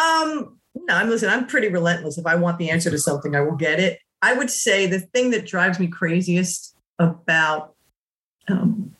um, 0.00 0.58
no, 0.74 0.94
I'm 0.94 1.08
listen, 1.08 1.28
I'm 1.28 1.46
pretty 1.46 1.68
relentless. 1.68 2.18
If 2.18 2.26
I 2.26 2.36
want 2.36 2.58
the 2.58 2.70
answer 2.70 2.90
to 2.90 2.98
something, 2.98 3.34
I 3.34 3.40
will 3.40 3.56
get 3.56 3.80
it. 3.80 3.98
I 4.22 4.32
would 4.32 4.50
say 4.50 4.86
the 4.86 5.00
thing 5.00 5.30
that 5.30 5.46
drives 5.46 5.78
me 5.78 5.86
craziest 5.86 6.74
about 6.98 7.74
um, 8.48 8.96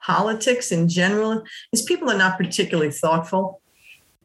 politics 0.00 0.70
in 0.70 0.88
general 0.88 1.42
is 1.72 1.82
people 1.82 2.10
are 2.10 2.18
not 2.18 2.38
particularly 2.38 2.90
thoughtful. 2.90 3.60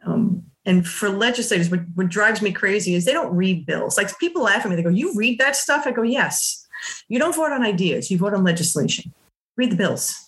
Um, 0.05 0.43
and 0.65 0.88
for 0.88 1.09
legislators, 1.09 1.70
what, 1.70 1.82
what 1.95 2.09
drives 2.09 2.41
me 2.41 2.51
crazy 2.51 2.93
is 2.93 3.05
they 3.05 3.13
don't 3.13 3.36
read 3.36 3.65
bills. 3.65 3.97
Like 3.97 4.18
people 4.20 4.43
laugh 4.43 4.65
at 4.65 4.70
me, 4.70 4.76
they 4.76 4.84
go, 4.84 4.89
You 4.89 5.13
read 5.15 5.39
that 5.39 5.55
stuff? 5.55 5.88
I 5.88 5.91
go, 5.91 6.03
Yes. 6.03 6.65
You 7.09 7.18
don't 7.20 7.36
vote 7.36 7.51
on 7.51 7.63
ideas, 7.63 8.11
you 8.11 8.18
vote 8.18 8.34
on 8.34 8.43
legislation. 8.43 9.13
Read 9.55 9.72
the 9.72 9.76
bills 9.76 10.28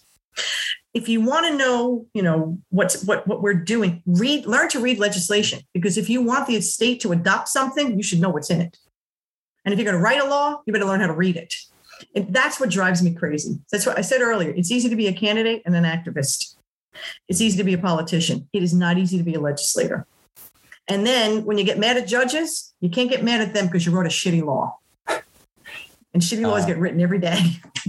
if 0.99 1.07
you 1.07 1.21
want 1.21 1.45
to 1.47 1.55
know, 1.55 2.05
you 2.13 2.21
know, 2.21 2.59
what's 2.69 3.05
what 3.05 3.25
what 3.25 3.41
we're 3.41 3.53
doing, 3.53 4.03
read 4.05 4.45
learn 4.45 4.67
to 4.69 4.81
read 4.81 4.99
legislation 4.99 5.61
because 5.73 5.97
if 5.97 6.09
you 6.09 6.21
want 6.21 6.45
the 6.45 6.59
state 6.59 6.99
to 7.01 7.13
adopt 7.13 7.47
something, 7.47 7.95
you 7.95 8.03
should 8.03 8.19
know 8.19 8.29
what's 8.29 8.49
in 8.49 8.59
it. 8.59 8.77
And 9.63 9.73
if 9.73 9.79
you're 9.79 9.89
going 9.89 9.97
to 9.97 10.03
write 10.03 10.21
a 10.21 10.25
law, 10.25 10.61
you 10.65 10.73
better 10.73 10.85
learn 10.85 10.99
how 10.99 11.07
to 11.07 11.13
read 11.13 11.37
it. 11.37 11.53
And 12.15 12.33
that's 12.33 12.59
what 12.59 12.69
drives 12.69 13.01
me 13.01 13.13
crazy. 13.13 13.59
That's 13.71 13.85
what 13.85 13.97
I 13.97 14.01
said 14.01 14.21
earlier. 14.21 14.49
It's 14.49 14.71
easy 14.71 14.89
to 14.89 14.95
be 14.95 15.07
a 15.07 15.13
candidate 15.13 15.61
and 15.65 15.73
an 15.73 15.85
activist. 15.85 16.55
It's 17.29 17.39
easy 17.39 17.57
to 17.57 17.63
be 17.63 17.73
a 17.73 17.77
politician. 17.77 18.49
It 18.51 18.61
is 18.61 18.73
not 18.73 18.97
easy 18.97 19.17
to 19.17 19.23
be 19.23 19.35
a 19.35 19.39
legislator. 19.39 20.05
And 20.87 21.05
then 21.05 21.45
when 21.45 21.57
you 21.57 21.63
get 21.63 21.77
mad 21.77 21.95
at 21.95 22.07
judges, 22.07 22.73
you 22.81 22.89
can't 22.89 23.09
get 23.09 23.23
mad 23.23 23.41
at 23.41 23.53
them 23.53 23.67
because 23.67 23.85
you 23.85 23.93
wrote 23.93 24.05
a 24.05 24.09
shitty 24.09 24.43
law. 24.43 24.77
And 26.13 26.21
shitty 26.23 26.41
laws 26.41 26.63
uh, 26.63 26.67
get 26.67 26.77
written 26.77 26.99
every 26.99 27.19
day. 27.19 27.39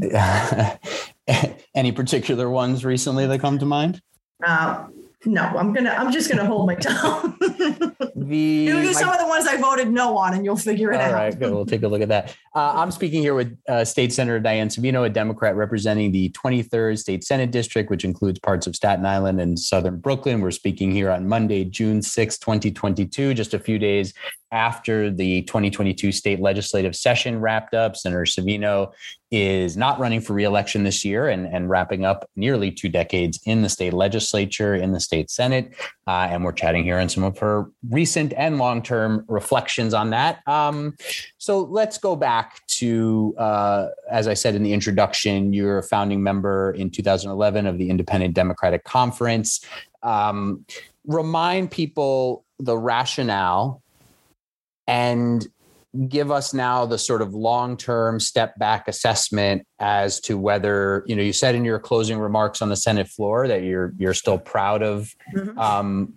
Any 1.75 1.93
particular 1.93 2.51
ones 2.51 2.85
recently 2.85 3.27
that 3.27 3.41
come 3.41 3.59
to 3.59 3.66
mind? 3.66 4.01
Uh, 4.45 4.87
no, 5.27 5.43
I'm 5.43 5.75
gonna. 5.75 5.91
I'm 5.91 6.11
just 6.11 6.31
gonna 6.31 6.47
hold 6.47 6.66
my 6.66 6.75
tongue. 6.77 7.37
the 7.41 8.37
you 8.37 8.73
do 8.81 8.93
some 8.95 9.11
of 9.11 9.18
the 9.18 9.27
ones 9.27 9.47
I 9.47 9.59
voted 9.59 9.91
no 9.91 10.16
on, 10.16 10.33
and 10.33 10.47
you'll 10.47 10.57
figure 10.57 10.93
it 10.93 10.97
all 10.97 11.03
out. 11.03 11.09
All 11.09 11.14
right, 11.14 11.39
good. 11.39 11.53
We'll 11.53 11.66
take 11.66 11.83
a 11.83 11.89
look 11.89 12.01
at 12.01 12.09
that. 12.09 12.35
Uh, 12.55 12.73
I'm 12.77 12.91
speaking 12.91 13.21
here 13.21 13.35
with 13.35 13.55
uh, 13.68 13.85
State 13.85 14.14
Senator 14.14 14.41
Diane 14.41 14.68
Savino, 14.68 15.05
a 15.05 15.11
Democrat 15.11 15.57
representing 15.57 16.11
the 16.11 16.31
23rd 16.31 16.99
State 16.99 17.23
Senate 17.23 17.51
District, 17.51 17.91
which 17.91 18.05
includes 18.05 18.39
parts 18.39 18.66
of 18.66 18.75
Staten 18.75 19.05
Island 19.05 19.43
and 19.43 19.59
Southern 19.59 19.99
Brooklyn. 19.99 20.41
We're 20.41 20.53
speaking 20.53 20.91
here 20.91 21.11
on 21.11 21.29
Monday, 21.29 21.64
June 21.64 22.01
6, 22.01 22.39
2022, 22.39 23.35
just 23.35 23.53
a 23.53 23.59
few 23.59 23.79
days 23.79 24.14
after 24.53 25.11
the 25.11 25.42
2022 25.42 26.12
state 26.12 26.40
legislative 26.40 26.96
session 26.96 27.40
wrapped 27.40 27.74
up. 27.74 27.96
Senator 27.96 28.24
Savino 28.24 28.92
is 29.30 29.76
not 29.76 29.98
running 30.01 30.20
for 30.20 30.32
reelection 30.32 30.82
this 30.82 31.05
year 31.05 31.28
and, 31.28 31.46
and 31.46 31.70
wrapping 31.70 32.05
up 32.05 32.28
nearly 32.34 32.70
two 32.70 32.88
decades 32.88 33.38
in 33.44 33.62
the 33.62 33.68
state 33.68 33.92
legislature, 33.92 34.74
in 34.74 34.90
the 34.92 34.98
state 34.98 35.30
Senate. 35.30 35.72
Uh, 36.07 36.26
and 36.30 36.44
we're 36.44 36.53
chatting 36.53 36.82
here 36.82 36.98
on 36.98 37.09
some 37.09 37.22
of 37.22 37.38
her 37.38 37.70
recent 37.88 38.32
and 38.36 38.59
long 38.59 38.82
term 38.82 39.24
reflections 39.28 39.94
on 39.94 40.11
that. 40.11 40.40
Um, 40.48 40.96
so 41.38 41.61
let's 41.61 41.96
go 41.96 42.16
back 42.16 42.66
to, 42.66 43.34
uh, 43.38 43.88
as 44.11 44.26
I 44.26 44.34
said 44.34 44.57
in 44.57 44.64
the 44.64 44.72
introduction, 44.72 45.53
you're 45.53 45.78
a 45.78 45.82
founding 45.82 46.22
member 46.22 46.72
in 46.72 46.90
2011 46.90 47.66
of 47.66 47.78
the 47.78 47.88
Independent 47.88 48.34
Democratic 48.34 48.82
Conference. 48.82 49.64
Um, 50.03 50.64
remind 51.07 51.70
people 51.70 52.44
the 52.59 52.76
rationale 52.76 53.80
and 54.87 55.47
give 56.09 56.31
us 56.31 56.55
now 56.55 56.87
the 56.87 56.99
sort 56.99 57.20
of 57.20 57.35
long-term 57.35 58.20
step 58.20 58.57
back 58.59 58.87
assessment 58.87 59.66
as 59.81 60.20
to 60.20 60.39
whether 60.39 61.03
you 61.07 61.16
know 61.16 61.22
you 61.22 61.33
said 61.33 61.55
in 61.55 61.64
your 61.64 61.81
closing 61.81 62.18
remarks 62.18 62.62
on 62.62 62.68
the 62.68 62.76
senate 62.76 63.09
floor 63.09 63.49
that 63.49 63.64
you're 63.64 63.93
you're 63.99 64.14
still 64.14 64.39
proud 64.39 64.83
of 64.83 65.12
mm-hmm. 65.35 65.59
um, 65.59 66.14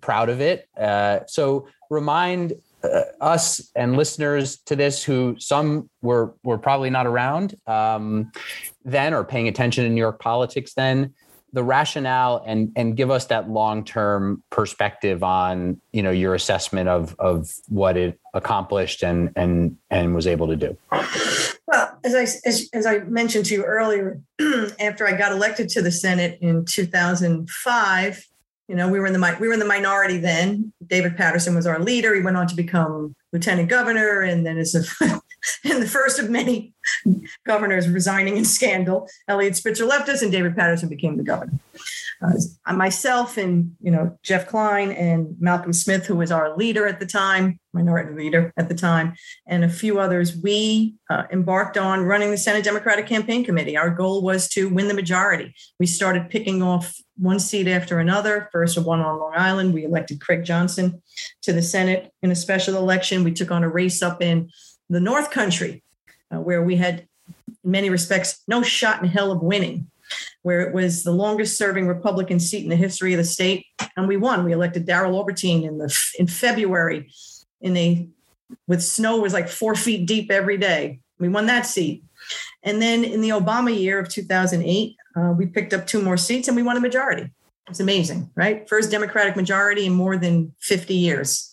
proud 0.00 0.28
of 0.28 0.40
it 0.40 0.68
uh, 0.76 1.20
so 1.26 1.68
remind 1.88 2.52
uh, 2.82 3.02
us 3.20 3.70
and 3.76 3.96
listeners 3.96 4.58
to 4.58 4.74
this 4.74 5.04
who 5.04 5.36
some 5.38 5.88
were 6.00 6.34
were 6.42 6.58
probably 6.58 6.90
not 6.90 7.06
around 7.06 7.54
um, 7.68 8.32
then 8.84 9.14
or 9.14 9.22
paying 9.22 9.46
attention 9.46 9.84
to 9.84 9.90
new 9.90 10.00
york 10.00 10.20
politics 10.20 10.74
then 10.74 11.14
the 11.52 11.62
rationale 11.62 12.42
and 12.46 12.72
and 12.76 12.96
give 12.96 13.10
us 13.10 13.26
that 13.26 13.50
long 13.50 13.84
term 13.84 14.42
perspective 14.50 15.22
on 15.22 15.80
you 15.92 16.02
know 16.02 16.10
your 16.10 16.34
assessment 16.34 16.88
of 16.88 17.14
of 17.18 17.52
what 17.68 17.96
it 17.96 18.18
accomplished 18.34 19.02
and 19.02 19.30
and 19.36 19.76
and 19.90 20.14
was 20.14 20.26
able 20.26 20.46
to 20.48 20.56
do. 20.56 20.76
Well, 21.66 21.98
as 22.04 22.14
I 22.14 22.48
as, 22.48 22.68
as 22.72 22.86
I 22.86 22.98
mentioned 23.00 23.46
to 23.46 23.54
you 23.54 23.64
earlier, 23.64 24.20
after 24.80 25.06
I 25.06 25.16
got 25.16 25.32
elected 25.32 25.68
to 25.70 25.82
the 25.82 25.92
Senate 25.92 26.38
in 26.40 26.64
2005, 26.64 28.26
you 28.68 28.74
know 28.74 28.88
we 28.88 28.98
were 28.98 29.06
in 29.06 29.12
the 29.12 29.36
we 29.40 29.46
were 29.46 29.54
in 29.54 29.60
the 29.60 29.66
minority 29.66 30.18
then. 30.18 30.72
David 30.86 31.16
Paterson 31.16 31.54
was 31.54 31.66
our 31.66 31.78
leader. 31.78 32.14
He 32.14 32.22
went 32.22 32.36
on 32.36 32.46
to 32.46 32.56
become 32.56 33.14
lieutenant 33.32 33.68
governor, 33.68 34.20
and 34.20 34.46
then 34.46 34.58
as 34.58 34.74
a 34.74 35.20
and 35.64 35.82
the 35.82 35.88
first 35.88 36.18
of 36.18 36.30
many 36.30 36.74
governors 37.46 37.88
resigning 37.88 38.36
in 38.36 38.44
scandal. 38.44 39.08
Eliot 39.28 39.56
Spitzer 39.56 39.84
left 39.84 40.08
us, 40.08 40.22
and 40.22 40.32
David 40.32 40.56
Paterson 40.56 40.88
became 40.88 41.16
the 41.16 41.24
governor. 41.24 41.52
Uh, 42.22 42.72
myself 42.72 43.36
and 43.36 43.74
you 43.80 43.90
know 43.90 44.16
Jeff 44.22 44.46
Klein 44.46 44.92
and 44.92 45.34
Malcolm 45.40 45.72
Smith, 45.72 46.06
who 46.06 46.16
was 46.16 46.30
our 46.30 46.56
leader 46.56 46.86
at 46.86 47.00
the 47.00 47.06
time, 47.06 47.58
minority 47.72 48.14
leader 48.14 48.52
at 48.56 48.68
the 48.68 48.74
time, 48.74 49.14
and 49.46 49.64
a 49.64 49.68
few 49.68 49.98
others, 49.98 50.36
we 50.36 50.94
uh, 51.10 51.24
embarked 51.32 51.76
on 51.76 52.04
running 52.04 52.30
the 52.30 52.36
Senate 52.36 52.64
Democratic 52.64 53.06
Campaign 53.06 53.44
Committee. 53.44 53.76
Our 53.76 53.90
goal 53.90 54.22
was 54.22 54.48
to 54.50 54.68
win 54.68 54.88
the 54.88 54.94
majority. 54.94 55.52
We 55.80 55.86
started 55.86 56.30
picking 56.30 56.62
off 56.62 56.96
one 57.16 57.40
seat 57.40 57.66
after 57.66 57.98
another. 57.98 58.48
First, 58.52 58.78
one 58.78 59.00
on 59.00 59.18
Long 59.18 59.34
Island. 59.36 59.74
We 59.74 59.84
elected 59.84 60.20
Craig 60.20 60.44
Johnson 60.44 61.02
to 61.42 61.52
the 61.52 61.62
Senate 61.62 62.12
in 62.22 62.30
a 62.30 62.36
special 62.36 62.76
election. 62.76 63.24
We 63.24 63.32
took 63.32 63.50
on 63.50 63.64
a 63.64 63.68
race 63.68 64.02
up 64.02 64.22
in 64.22 64.50
the 64.92 65.00
North 65.00 65.30
Country, 65.30 65.82
uh, 66.30 66.40
where 66.40 66.62
we 66.62 66.76
had, 66.76 67.06
in 67.64 67.70
many 67.70 67.90
respects, 67.90 68.42
no 68.46 68.62
shot 68.62 69.02
in 69.02 69.08
hell 69.08 69.32
of 69.32 69.42
winning, 69.42 69.90
where 70.42 70.60
it 70.60 70.74
was 70.74 71.02
the 71.02 71.12
longest 71.12 71.56
serving 71.56 71.86
Republican 71.86 72.38
seat 72.38 72.62
in 72.62 72.68
the 72.68 72.76
history 72.76 73.12
of 73.14 73.18
the 73.18 73.24
state. 73.24 73.66
And 73.96 74.06
we 74.06 74.16
won. 74.16 74.44
We 74.44 74.52
elected 74.52 74.86
Darrel 74.86 75.22
Aubertine 75.22 75.64
in 75.64 75.78
the 75.78 75.94
in 76.18 76.26
February 76.26 77.10
in 77.60 77.76
a 77.76 78.08
with 78.66 78.82
snow 78.82 79.18
was 79.18 79.32
like 79.32 79.48
four 79.48 79.74
feet 79.74 80.06
deep 80.06 80.30
every 80.30 80.58
day. 80.58 81.00
We 81.18 81.28
won 81.28 81.46
that 81.46 81.66
seat. 81.66 82.04
And 82.62 82.82
then 82.82 83.04
in 83.04 83.20
the 83.20 83.30
Obama 83.30 83.76
year 83.76 83.98
of 83.98 84.08
2008, 84.08 84.96
uh, 85.16 85.34
we 85.36 85.46
picked 85.46 85.72
up 85.72 85.86
two 85.86 86.02
more 86.02 86.16
seats 86.16 86.48
and 86.48 86.56
we 86.56 86.62
won 86.62 86.76
a 86.76 86.80
majority. 86.80 87.30
It's 87.68 87.80
amazing, 87.80 88.30
right? 88.34 88.68
First 88.68 88.90
Democratic 88.90 89.36
majority 89.36 89.86
in 89.86 89.92
more 89.92 90.16
than 90.16 90.52
50 90.60 90.94
years. 90.94 91.51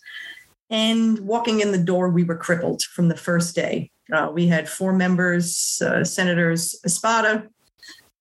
And 0.70 1.20
walking 1.20 1.62
in 1.62 1.72
the 1.72 1.78
door, 1.78 2.10
we 2.10 2.24
were 2.24 2.36
crippled 2.36 2.84
from 2.84 3.08
the 3.08 3.18
first 3.18 3.56
day. 3.56 3.92
Uh, 4.12 4.30
we 4.34 4.48
had 4.48 4.70
four 4.70 4.94
members, 4.94 5.82
uh, 5.86 6.04
Senators 6.04 6.80
Espada, 6.86 7.48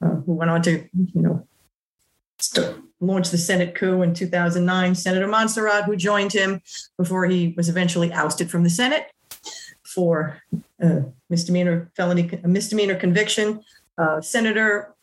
uh, 0.03 0.09
who 0.27 0.33
went 0.35 0.51
on 0.51 0.63
to, 0.63 0.87
you 1.15 1.23
know, 1.23 1.47
launch 3.01 3.31
the 3.31 3.39
Senate 3.39 3.75
coup 3.75 4.03
in 4.03 4.15
2009. 4.15 4.95
Senator 4.95 5.29
Monserrate, 5.29 5.85
who 5.85 5.97
joined 5.97 6.33
him 6.33 6.61
before 6.97 7.27
he 7.27 7.55
was 7.57 7.69
eventually 7.69 8.13
ousted 8.13 8.51
from 8.51 8.63
the 8.65 8.71
Senate 8.71 9.13
for 9.85 10.43
uh, 10.83 11.01
misdemeanor 11.31 11.91
felony 11.97 12.31
misdemeanor 12.45 12.95
conviction. 12.95 13.61
Uh, 13.97 14.21
Senator 14.21 14.95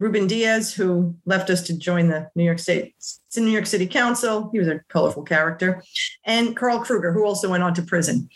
Ruben 0.00 0.28
Diaz, 0.28 0.72
who 0.72 1.16
left 1.26 1.50
us 1.50 1.62
to 1.62 1.76
join 1.76 2.08
the 2.08 2.30
New 2.36 2.44
York 2.44 2.58
State 2.58 2.94
New 3.36 3.50
York 3.50 3.66
City 3.66 3.86
Council. 3.86 4.48
He 4.52 4.58
was 4.58 4.68
a 4.68 4.80
colorful 4.88 5.22
character, 5.22 5.82
and 6.24 6.56
Carl 6.56 6.80
Kruger, 6.80 7.12
who 7.12 7.24
also 7.24 7.50
went 7.50 7.62
on 7.62 7.74
to 7.74 7.82
prison. 7.82 8.28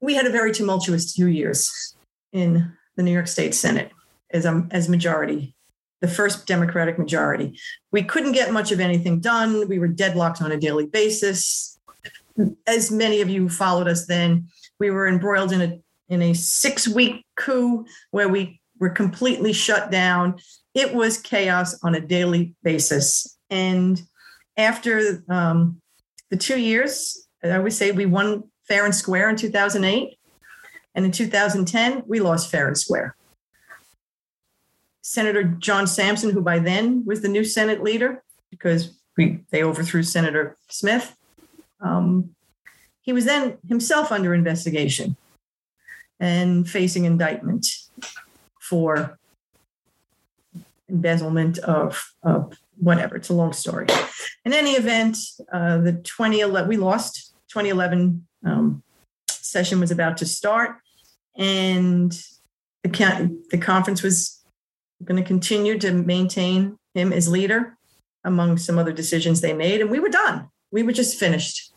We 0.00 0.14
had 0.14 0.26
a 0.26 0.30
very 0.30 0.52
tumultuous 0.52 1.14
two 1.14 1.28
years 1.28 1.94
in 2.32 2.72
the 2.96 3.02
New 3.02 3.12
York 3.12 3.28
State 3.28 3.54
Senate 3.54 3.90
as 4.30 4.46
um, 4.46 4.68
as 4.70 4.88
majority, 4.88 5.54
the 6.00 6.08
first 6.08 6.46
Democratic 6.46 6.98
majority. 6.98 7.58
We 7.92 8.02
couldn't 8.02 8.32
get 8.32 8.52
much 8.52 8.72
of 8.72 8.80
anything 8.80 9.20
done. 9.20 9.68
We 9.68 9.78
were 9.78 9.88
deadlocked 9.88 10.42
on 10.42 10.52
a 10.52 10.56
daily 10.56 10.86
basis. 10.86 11.78
As 12.66 12.90
many 12.90 13.20
of 13.20 13.30
you 13.30 13.48
followed 13.48 13.88
us 13.88 14.06
then, 14.06 14.48
we 14.78 14.90
were 14.90 15.08
embroiled 15.08 15.52
in 15.52 15.62
a 15.62 15.80
in 16.08 16.22
a 16.22 16.34
six 16.34 16.86
week 16.86 17.24
coup 17.36 17.84
where 18.10 18.28
we 18.28 18.60
were 18.78 18.90
completely 18.90 19.52
shut 19.52 19.90
down. 19.90 20.36
It 20.74 20.94
was 20.94 21.18
chaos 21.18 21.78
on 21.82 21.94
a 21.94 22.00
daily 22.00 22.54
basis. 22.62 23.38
And 23.50 24.00
after 24.56 25.24
um, 25.28 25.80
the 26.30 26.36
two 26.36 26.58
years, 26.58 27.26
I 27.42 27.58
would 27.58 27.72
say 27.72 27.92
we 27.92 28.06
won 28.06 28.44
fair 28.68 28.84
and 28.84 28.94
square 28.94 29.28
in 29.28 29.36
2008. 29.36 30.18
And 30.94 31.04
in 31.04 31.12
2010, 31.12 32.02
we 32.06 32.20
lost 32.20 32.50
fair 32.50 32.66
and 32.66 32.76
square. 32.76 33.16
Senator 35.02 35.44
John 35.44 35.86
Sampson, 35.86 36.30
who 36.30 36.40
by 36.40 36.58
then 36.58 37.04
was 37.06 37.22
the 37.22 37.28
new 37.28 37.44
Senate 37.44 37.82
leader, 37.82 38.22
because 38.50 38.98
we, 39.16 39.40
they 39.50 39.62
overthrew 39.62 40.02
Senator 40.02 40.56
Smith, 40.68 41.16
um, 41.80 42.34
he 43.02 43.12
was 43.12 43.24
then 43.24 43.58
himself 43.68 44.10
under 44.10 44.34
investigation 44.34 45.16
and 46.18 46.68
facing 46.68 47.04
indictment 47.04 47.66
for 48.68 49.18
embezzlement 50.88 51.58
of, 51.58 52.12
of 52.22 52.52
whatever. 52.78 53.16
It's 53.16 53.28
a 53.28 53.34
long 53.34 53.52
story. 53.52 53.86
In 54.44 54.52
any 54.52 54.72
event, 54.72 55.18
uh, 55.52 55.78
the 55.78 55.92
2011, 55.92 56.68
we 56.68 56.76
lost 56.76 57.32
2011 57.48 58.26
um, 58.44 58.82
session 59.28 59.80
was 59.80 59.90
about 59.90 60.16
to 60.18 60.26
start 60.26 60.76
and 61.36 62.12
the, 62.82 63.38
the 63.50 63.58
conference 63.58 64.02
was 64.02 64.44
going 65.04 65.22
to 65.22 65.26
continue 65.26 65.78
to 65.78 65.92
maintain 65.92 66.78
him 66.94 67.12
as 67.12 67.28
leader 67.28 67.76
among 68.24 68.58
some 68.58 68.78
other 68.78 68.92
decisions 68.92 69.40
they 69.40 69.52
made. 69.52 69.80
And 69.80 69.90
we 69.90 70.00
were 70.00 70.08
done. 70.08 70.48
We 70.70 70.82
were 70.82 70.92
just 70.92 71.18
finished. 71.18 71.72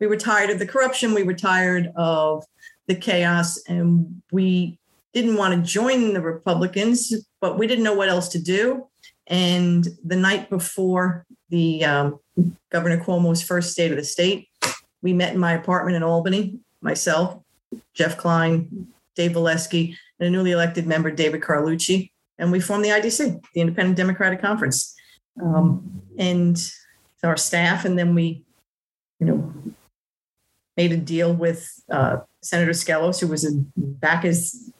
We 0.00 0.06
were 0.06 0.16
tired 0.16 0.50
of 0.50 0.58
the 0.58 0.66
corruption. 0.66 1.14
We 1.14 1.22
were 1.22 1.34
tired 1.34 1.92
of 1.96 2.44
the 2.88 2.94
chaos. 2.94 3.62
And 3.68 4.22
we 4.32 4.78
didn't 5.14 5.36
want 5.36 5.54
to 5.54 5.72
join 5.72 6.12
the 6.12 6.20
Republicans, 6.20 7.14
but 7.40 7.58
we 7.58 7.66
didn't 7.66 7.84
know 7.84 7.94
what 7.94 8.08
else 8.08 8.28
to 8.30 8.38
do. 8.38 8.88
And 9.26 9.86
the 10.04 10.16
night 10.16 10.50
before 10.50 11.24
the 11.48 11.84
um, 11.84 12.18
Governor 12.70 13.02
Cuomo's 13.02 13.42
first 13.42 13.72
state 13.72 13.90
of 13.90 13.96
the 13.96 14.04
state, 14.04 14.48
we 15.00 15.12
met 15.12 15.32
in 15.32 15.38
my 15.38 15.52
apartment 15.52 15.96
in 15.96 16.02
Albany, 16.02 16.58
myself, 16.82 17.40
Jeff 17.94 18.18
Klein, 18.18 18.88
Dave 19.14 19.32
Valesky, 19.32 19.96
and 20.18 20.26
a 20.26 20.30
newly 20.30 20.50
elected 20.50 20.86
member, 20.86 21.10
David 21.10 21.40
Carlucci. 21.40 22.10
And 22.38 22.50
we 22.50 22.60
formed 22.60 22.84
the 22.84 22.90
IDC, 22.90 23.40
the 23.54 23.60
Independent 23.60 23.96
Democratic 23.96 24.40
Conference. 24.40 24.94
Um, 25.40 26.02
and 26.18 26.58
our 27.22 27.36
staff, 27.36 27.84
and 27.84 27.98
then 27.98 28.14
we, 28.14 28.44
you 29.18 29.26
know, 29.26 29.54
made 30.76 30.92
a 30.92 30.96
deal 30.96 31.32
with 31.32 31.72
uh, 31.90 32.18
Senator 32.42 32.72
Skelos, 32.72 33.20
who 33.20 33.28
was 33.28 33.44
in, 33.44 33.72
back 33.76 34.24
as 34.24 34.72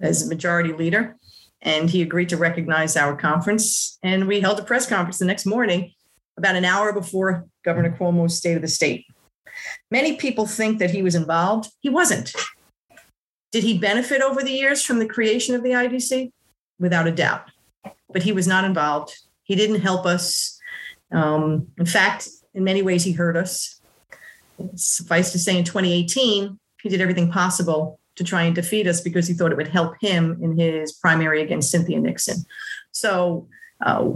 as 0.00 0.22
a 0.22 0.28
majority 0.28 0.72
leader, 0.72 1.16
and 1.60 1.88
he 1.88 2.02
agreed 2.02 2.28
to 2.30 2.36
recognize 2.36 2.96
our 2.96 3.16
conference. 3.16 3.98
And 4.02 4.26
we 4.26 4.40
held 4.40 4.58
a 4.58 4.64
press 4.64 4.86
conference 4.86 5.18
the 5.18 5.24
next 5.24 5.46
morning, 5.46 5.92
about 6.36 6.56
an 6.56 6.64
hour 6.64 6.92
before 6.92 7.46
Governor 7.64 7.96
Cuomo's 7.96 8.36
State 8.36 8.56
of 8.56 8.62
the 8.62 8.68
State. 8.68 9.06
Many 9.90 10.16
people 10.16 10.46
think 10.46 10.78
that 10.78 10.90
he 10.90 11.02
was 11.02 11.14
involved. 11.14 11.70
He 11.80 11.88
wasn't. 11.88 12.34
Did 13.52 13.64
he 13.64 13.78
benefit 13.78 14.22
over 14.22 14.42
the 14.42 14.52
years 14.52 14.82
from 14.82 14.98
the 14.98 15.06
creation 15.06 15.54
of 15.54 15.62
the 15.62 15.70
IDC? 15.70 16.32
Without 16.78 17.06
a 17.06 17.12
doubt. 17.12 17.50
But 18.10 18.22
he 18.22 18.32
was 18.32 18.46
not 18.46 18.64
involved. 18.64 19.14
He 19.42 19.54
didn't 19.54 19.80
help 19.80 20.06
us. 20.06 20.58
Um, 21.12 21.68
in 21.78 21.86
fact, 21.86 22.28
in 22.54 22.64
many 22.64 22.82
ways, 22.82 23.04
he 23.04 23.12
hurt 23.12 23.36
us. 23.36 23.80
Suffice 24.74 25.32
to 25.32 25.38
say, 25.38 25.58
in 25.58 25.64
2018, 25.64 26.58
he 26.82 26.88
did 26.88 27.00
everything 27.00 27.30
possible 27.30 28.00
to 28.16 28.24
try 28.24 28.42
and 28.42 28.54
defeat 28.54 28.86
us 28.86 29.00
because 29.00 29.26
he 29.26 29.34
thought 29.34 29.52
it 29.52 29.56
would 29.56 29.68
help 29.68 29.94
him 30.00 30.38
in 30.42 30.58
his 30.58 30.92
primary 30.92 31.42
against 31.42 31.70
Cynthia 31.70 31.98
Nixon. 32.00 32.44
So 32.90 33.48
uh, 33.84 34.12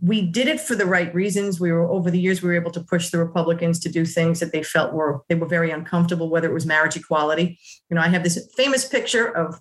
we 0.00 0.22
did 0.22 0.48
it 0.48 0.60
for 0.60 0.74
the 0.74 0.86
right 0.86 1.14
reasons. 1.14 1.60
We 1.60 1.72
were 1.72 1.88
over 1.88 2.10
the 2.10 2.20
years 2.20 2.42
we 2.42 2.48
were 2.48 2.56
able 2.56 2.72
to 2.72 2.80
push 2.80 3.10
the 3.10 3.18
Republicans 3.18 3.78
to 3.80 3.88
do 3.88 4.04
things 4.04 4.40
that 4.40 4.52
they 4.52 4.62
felt 4.62 4.92
were 4.92 5.22
they 5.28 5.34
were 5.34 5.46
very 5.46 5.70
uncomfortable, 5.70 6.28
whether 6.28 6.48
it 6.48 6.54
was 6.54 6.66
marriage 6.66 6.96
equality. 6.96 7.58
You 7.88 7.94
know, 7.94 8.02
I 8.02 8.08
have 8.08 8.24
this 8.24 8.50
famous 8.56 8.86
picture 8.86 9.26
of 9.26 9.60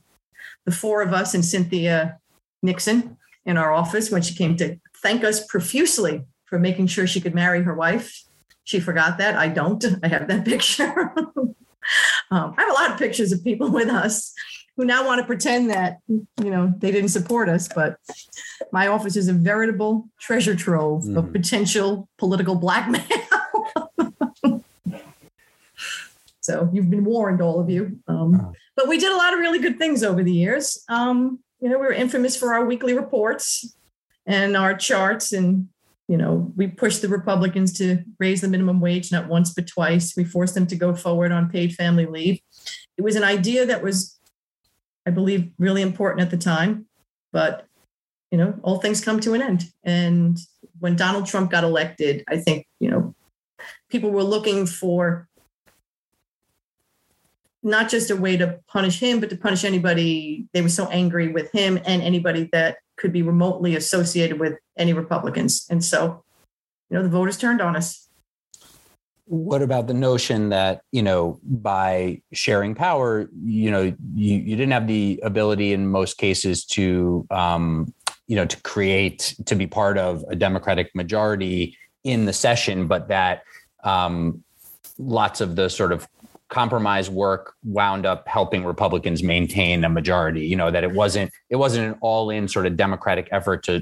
the 0.66 0.72
four 0.72 1.02
of 1.02 1.14
us 1.14 1.34
and 1.34 1.46
Cynthia 1.46 2.20
Nixon 2.62 3.18
in 3.46 3.58
our 3.58 3.72
office 3.72 4.12
when 4.12 4.22
she 4.22 4.36
came 4.36 4.56
to 4.58 4.78
thank 5.02 5.24
us 5.24 5.46
profusely 5.46 6.24
for 6.46 6.60
making 6.60 6.88
sure 6.88 7.08
she 7.08 7.22
could 7.22 7.34
marry 7.34 7.64
her 7.64 7.74
wife. 7.74 8.24
She 8.64 8.80
forgot 8.80 9.18
that. 9.18 9.36
I 9.36 9.48
don't. 9.48 9.84
I 10.04 10.08
have 10.08 10.28
that 10.28 10.46
picture. 10.52 11.14
Um, 12.32 12.54
I 12.58 12.62
have 12.62 12.72
a 12.72 12.74
lot 12.74 12.92
of 12.92 12.98
pictures 12.98 13.32
of 13.32 13.44
people 13.44 13.70
with 13.80 13.90
us 13.90 14.34
who 14.78 14.86
now 14.86 15.06
want 15.06 15.20
to 15.20 15.28
pretend 15.28 15.70
that 15.70 15.98
you 16.08 16.28
know 16.38 16.74
they 16.78 16.92
didn't 16.92 17.10
support 17.10 17.50
us 17.50 17.68
but 17.68 17.98
my 18.72 18.88
office 18.88 19.16
is 19.16 19.28
a 19.28 19.34
veritable 19.34 20.08
treasure 20.20 20.56
trove 20.56 21.04
mm. 21.04 21.18
of 21.18 21.32
potential 21.32 22.08
political 22.18 22.56
blackmail. 22.56 23.04
So 26.44 26.68
you've 26.74 26.90
been 26.90 27.06
warned 27.06 27.40
all 27.40 27.60
of 27.60 27.70
you. 27.70 28.00
Um, 28.08 28.54
but 28.76 28.88
we 28.88 28.98
did 28.98 29.12
a 29.12 29.16
lot 29.16 29.32
of 29.32 29.40
really 29.40 29.60
good 29.60 29.78
things 29.78 30.04
over 30.04 30.24
the 30.24 30.34
years. 30.34 30.84
Um, 30.90 31.40
you 31.62 31.70
know 31.70 31.78
we 31.78 31.86
were 31.86 31.94
infamous 31.94 32.36
for 32.36 32.54
our 32.54 32.66
weekly 32.66 32.94
reports 32.94 33.76
and 34.26 34.58
our 34.58 34.76
charts 34.76 35.32
and 35.32 35.70
you 36.08 36.18
know 36.18 36.52
we 36.56 36.68
pushed 36.68 37.02
the 37.02 37.08
republicans 37.08 37.72
to 37.74 38.04
raise 38.20 38.42
the 38.42 38.48
minimum 38.48 38.80
wage 38.82 39.12
not 39.12 39.28
once 39.28 39.54
but 39.54 39.68
twice 39.68 40.16
we 40.18 40.24
forced 40.24 40.56
them 40.56 40.68
to 40.68 40.76
go 40.76 40.96
forward 40.96 41.32
on 41.32 41.50
paid 41.50 41.74
family 41.74 42.06
leave 42.06 42.40
it 42.98 43.02
was 43.02 43.16
an 43.16 43.24
idea 43.24 43.66
that 43.66 43.84
was 43.84 44.20
I 45.06 45.12
believe, 45.12 45.52
really 45.58 45.82
important 45.82 46.22
at 46.22 46.32
the 46.32 46.38
time. 46.38 46.86
But, 47.32 47.66
you 48.30 48.38
know, 48.38 48.60
all 48.64 48.80
things 48.80 49.04
come 49.04 49.20
to 49.22 49.34
an 49.34 49.42
end. 49.42 49.66
And 49.84 50.38
when 50.80 50.96
Donald 50.96 51.26
Trump 51.26 51.52
got 51.52 51.64
elected, 51.64 52.24
I 52.28 52.38
think, 52.38 52.68
you 52.80 52.90
know, 52.90 53.16
people 53.90 54.12
were 54.12 54.24
looking 54.24 54.66
for 54.66 55.28
not 57.64 57.90
just 57.90 58.10
a 58.10 58.16
way 58.16 58.38
to 58.38 58.60
punish 58.68 59.00
him, 59.00 59.20
but 59.20 59.30
to 59.30 59.38
punish 59.38 59.64
anybody. 59.64 60.48
They 60.54 60.62
were 60.62 60.70
so 60.70 60.88
angry 60.88 61.28
with 61.28 61.52
him 61.52 61.80
and 61.86 62.02
anybody 62.02 62.50
that 62.52 62.78
could 63.02 63.12
be 63.12 63.24
remotely 63.24 63.76
associated 63.76 64.40
with 64.40 64.60
any 64.78 64.94
Republicans. 64.94 65.66
And 65.70 65.84
so, 65.84 66.24
you 66.90 66.98
know, 66.98 67.04
the 67.04 67.10
voters 67.10 67.38
turned 67.38 67.60
on 67.60 67.76
us 67.76 68.08
what 69.26 69.62
about 69.62 69.88
the 69.88 69.94
notion 69.94 70.50
that 70.50 70.82
you 70.92 71.02
know 71.02 71.40
by 71.42 72.22
sharing 72.34 72.76
power 72.76 73.30
you 73.42 73.72
know 73.72 73.84
you, 73.84 73.96
you 74.38 74.58
didn't 74.58 74.72
have 74.72 74.88
the 74.88 75.22
ability 75.24 75.72
in 75.72 75.88
most 75.88 76.18
cases 76.18 76.66
to 76.66 77.26
um, 77.32 77.94
you 78.28 78.36
know 78.36 78.46
to 78.46 78.62
create 78.64 79.34
to 79.46 79.56
be 79.56 79.66
part 79.66 79.98
of 79.98 80.26
a 80.28 80.36
democratic 80.36 80.94
majority 80.94 81.78
in 82.04 82.26
the 82.26 82.34
session 82.34 82.88
but 82.88 83.08
that 83.08 83.44
um, 83.86 84.44
lots 84.98 85.40
of 85.40 85.56
the 85.56 85.70
sort 85.70 85.94
of 85.94 86.10
compromise 86.52 87.10
work 87.10 87.56
wound 87.64 88.06
up 88.06 88.28
helping 88.28 88.64
republicans 88.64 89.24
maintain 89.24 89.84
a 89.84 89.90
majority 89.90 90.46
you 90.46 90.56
know 90.56 90.70
that 90.70 90.84
it 90.84 90.92
wasn't 90.92 91.32
it 91.50 91.56
wasn't 91.56 91.84
an 91.84 91.98
all 92.02 92.30
in 92.30 92.48
sort 92.48 92.68
of 92.68 92.78
democratic 92.78 93.28
effort 93.32 93.64
to 93.64 93.82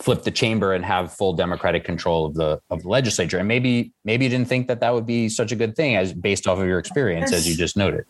flip 0.00 0.22
the 0.22 0.30
chamber 0.30 0.72
and 0.72 0.84
have 0.84 1.12
full 1.12 1.34
democratic 1.34 1.84
control 1.84 2.26
of 2.26 2.34
the 2.34 2.60
of 2.70 2.82
the 2.82 2.88
legislature. 2.88 3.38
And 3.38 3.46
maybe 3.46 3.92
maybe 4.04 4.24
you 4.24 4.30
didn't 4.30 4.48
think 4.48 4.66
that 4.68 4.80
that 4.80 4.94
would 4.94 5.06
be 5.06 5.28
such 5.28 5.52
a 5.52 5.56
good 5.56 5.76
thing 5.76 5.96
as 5.96 6.12
based 6.12 6.46
off 6.48 6.58
of 6.58 6.66
your 6.66 6.78
experience 6.78 7.32
as 7.32 7.48
you 7.48 7.54
just 7.54 7.76
noted. 7.76 8.04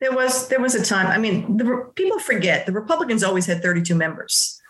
There 0.00 0.12
was 0.12 0.48
there 0.48 0.60
was 0.60 0.74
a 0.74 0.84
time 0.84 1.06
i 1.06 1.18
mean 1.18 1.56
the 1.56 1.90
people 1.94 2.18
forget 2.18 2.66
the 2.66 2.72
republicans 2.72 3.22
always 3.22 3.46
had 3.46 3.62
32 3.62 3.94
members. 3.94 4.60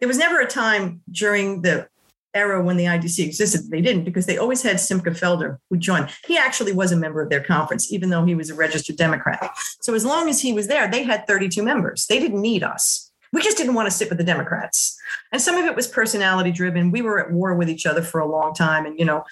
There 0.00 0.08
was 0.08 0.18
never 0.18 0.40
a 0.40 0.46
time 0.46 1.00
during 1.10 1.62
the 1.62 1.88
era 2.34 2.62
when 2.62 2.76
the 2.76 2.84
idc 2.84 3.18
existed 3.18 3.70
they 3.70 3.80
didn't 3.80 4.04
because 4.04 4.26
they 4.26 4.38
always 4.38 4.62
had 4.62 4.80
simcha 4.80 5.10
felder 5.10 5.58
who 5.70 5.76
joined 5.76 6.08
he 6.26 6.36
actually 6.36 6.72
was 6.72 6.92
a 6.92 6.96
member 6.96 7.20
of 7.22 7.30
their 7.30 7.42
conference 7.42 7.92
even 7.92 8.10
though 8.10 8.24
he 8.24 8.34
was 8.34 8.50
a 8.50 8.54
registered 8.54 8.96
democrat 8.96 9.50
so 9.80 9.94
as 9.94 10.04
long 10.04 10.28
as 10.28 10.40
he 10.40 10.52
was 10.52 10.66
there 10.66 10.90
they 10.90 11.02
had 11.02 11.26
32 11.26 11.62
members 11.62 12.06
they 12.06 12.18
didn't 12.18 12.40
need 12.40 12.62
us 12.62 13.10
we 13.32 13.40
just 13.40 13.56
didn't 13.56 13.72
want 13.72 13.86
to 13.86 13.90
sit 13.90 14.10
with 14.10 14.18
the 14.18 14.24
Democrats. 14.24 15.00
And 15.32 15.40
some 15.40 15.56
of 15.56 15.64
it 15.64 15.74
was 15.74 15.88
personality 15.88 16.52
driven. 16.52 16.90
We 16.90 17.00
were 17.00 17.18
at 17.18 17.32
war 17.32 17.54
with 17.54 17.70
each 17.70 17.86
other 17.86 18.02
for 18.02 18.20
a 18.20 18.26
long 18.26 18.52
time. 18.52 18.84
And, 18.84 18.98
you 18.98 19.06
know, 19.06 19.24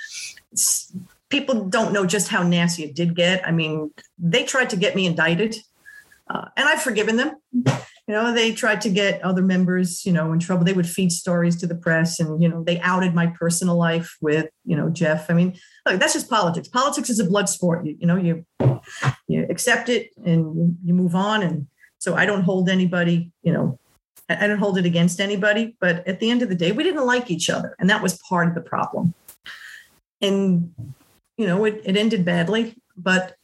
people 1.31 1.65
don't 1.65 1.93
know 1.93 2.05
just 2.05 2.29
how 2.29 2.43
nasty 2.43 2.85
it 2.85 2.95
did 2.95 3.15
get. 3.15 3.47
I 3.47 3.53
mean, 3.53 3.93
they 4.19 4.45
tried 4.45 4.71
to 4.71 4.77
get 4.77 4.95
me 4.95 5.07
indicted, 5.07 5.57
uh, 6.29 6.47
and 6.57 6.69
I've 6.69 6.83
forgiven 6.83 7.17
them. 7.17 7.37
You 8.11 8.17
know, 8.17 8.33
they 8.33 8.51
tried 8.53 8.81
to 8.81 8.91
get 8.91 9.23
other 9.23 9.41
members, 9.41 10.05
you 10.05 10.13
know, 10.13 10.33
in 10.33 10.41
trouble. 10.41 10.65
They 10.65 10.73
would 10.73 10.89
feed 10.89 11.13
stories 11.13 11.55
to 11.59 11.67
the 11.69 11.77
press, 11.77 12.19
and 12.19 12.43
you 12.43 12.49
know, 12.49 12.65
they 12.65 12.81
outed 12.81 13.15
my 13.15 13.29
personal 13.29 13.77
life 13.77 14.17
with, 14.21 14.49
you 14.65 14.77
know, 14.77 14.91
Jeff. 14.91 15.31
I 15.31 15.35
mean, 15.35 15.57
look, 15.87 16.01
that's 16.01 16.15
just 16.15 16.29
politics. 16.29 16.67
Politics 16.67 17.09
is 17.09 17.21
a 17.21 17.25
blood 17.25 17.49
sport. 17.49 17.87
You, 17.87 17.97
you 18.01 18.09
know, 18.09 18.17
you 18.17 18.45
you 19.29 19.47
accept 19.49 19.89
it 19.89 20.11
and 20.27 20.77
you 20.85 20.93
move 20.93 21.15
on. 21.15 21.45
And 21.45 21.69
so 21.99 22.17
I 22.17 22.27
don't 22.27 22.43
hold 22.43 22.69
anybody, 22.69 23.31
you 23.45 23.53
know, 23.53 23.79
I 24.29 24.49
don't 24.49 24.59
hold 24.59 24.77
it 24.77 24.87
against 24.87 25.21
anybody, 25.21 25.77
but 25.81 26.05
at 26.09 26.19
the 26.19 26.33
end 26.33 26.43
of 26.43 26.49
the 26.49 26.57
day, 26.57 26.73
we 26.73 26.83
didn't 26.83 27.07
like 27.07 27.31
each 27.31 27.49
other. 27.49 27.77
And 27.79 27.89
that 27.91 28.03
was 28.03 28.19
part 28.29 28.49
of 28.49 28.57
the 28.57 28.61
problem. 28.61 29.15
And, 30.21 30.75
you 31.37 31.47
know, 31.47 31.65
it, 31.65 31.81
it 31.85 31.97
ended 31.97 32.25
badly. 32.25 32.75
But 32.97 33.37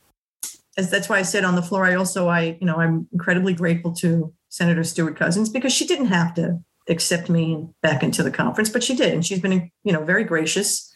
as 0.76 0.90
that's 0.90 1.08
why 1.08 1.18
I 1.18 1.22
said 1.22 1.44
on 1.44 1.54
the 1.54 1.62
floor, 1.62 1.86
I 1.86 1.94
also, 1.94 2.26
I, 2.26 2.58
you 2.60 2.66
know, 2.66 2.78
I'm 2.78 3.06
incredibly 3.12 3.54
grateful 3.54 3.92
to 3.92 4.34
Senator 4.56 4.84
Stewart 4.84 5.16
Cousins 5.16 5.50
because 5.50 5.70
she 5.70 5.86
didn't 5.86 6.06
have 6.06 6.32
to 6.34 6.58
accept 6.88 7.28
me 7.28 7.68
back 7.82 8.02
into 8.02 8.22
the 8.22 8.30
conference, 8.30 8.70
but 8.70 8.82
she 8.82 8.96
did. 8.96 9.12
And 9.12 9.24
she's 9.24 9.38
been, 9.38 9.70
you 9.84 9.92
know, 9.92 10.02
very 10.02 10.24
gracious. 10.24 10.90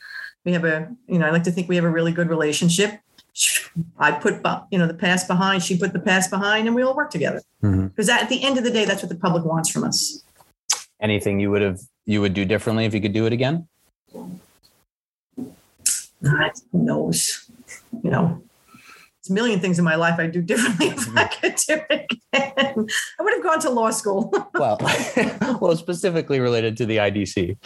We 0.46 0.52
have 0.52 0.64
a, 0.64 0.88
you 1.06 1.18
know, 1.18 1.26
I 1.26 1.30
like 1.30 1.44
to 1.44 1.52
think 1.52 1.68
we 1.68 1.76
have 1.76 1.84
a 1.84 1.90
really 1.90 2.12
good 2.12 2.30
relationship. 2.30 3.00
I 3.98 4.12
put 4.12 4.40
you 4.70 4.78
know 4.78 4.86
the 4.86 4.94
past 4.94 5.28
behind, 5.28 5.62
she 5.62 5.76
put 5.76 5.92
the 5.92 6.00
past 6.00 6.30
behind, 6.30 6.66
and 6.66 6.74
we 6.74 6.82
all 6.82 6.96
work 6.96 7.10
together. 7.10 7.42
Mm-hmm. 7.62 7.88
Because 7.88 8.08
mm-hmm. 8.08 8.24
at 8.24 8.28
the 8.28 8.42
end 8.42 8.58
of 8.58 8.64
the 8.64 8.70
day, 8.70 8.84
that's 8.86 9.02
what 9.02 9.08
the 9.08 9.14
public 9.14 9.44
wants 9.44 9.68
from 9.68 9.84
us. 9.84 10.24
Anything 11.00 11.38
you 11.38 11.50
would 11.50 11.62
have 11.62 11.80
you 12.06 12.20
would 12.22 12.34
do 12.34 12.44
differently 12.44 12.86
if 12.86 12.94
you 12.94 13.00
could 13.00 13.12
do 13.12 13.26
it 13.26 13.32
again? 13.32 13.68
God 16.22 16.52
who 16.72 16.82
knows? 16.82 17.48
You 18.02 18.10
know, 18.10 18.42
a 19.30 19.32
million 19.32 19.60
things 19.60 19.78
in 19.78 19.84
my 19.84 19.94
life 19.94 20.18
I'd 20.18 20.32
do 20.32 20.42
differently 20.42 20.88
if 20.88 21.08
I 21.16 21.24
mm-hmm. 21.24 21.40
could 21.40 21.56
do 21.56 21.80
it 21.88 22.12
again. 22.34 22.86
I 23.18 23.22
would 23.22 23.34
have 23.34 23.42
gone 23.42 23.60
to 23.60 23.70
law 23.70 23.90
school. 23.90 24.32
well, 24.54 24.78
well, 25.60 25.76
specifically 25.76 26.40
related 26.40 26.76
to 26.78 26.86
the 26.86 26.98
IDC. 26.98 27.56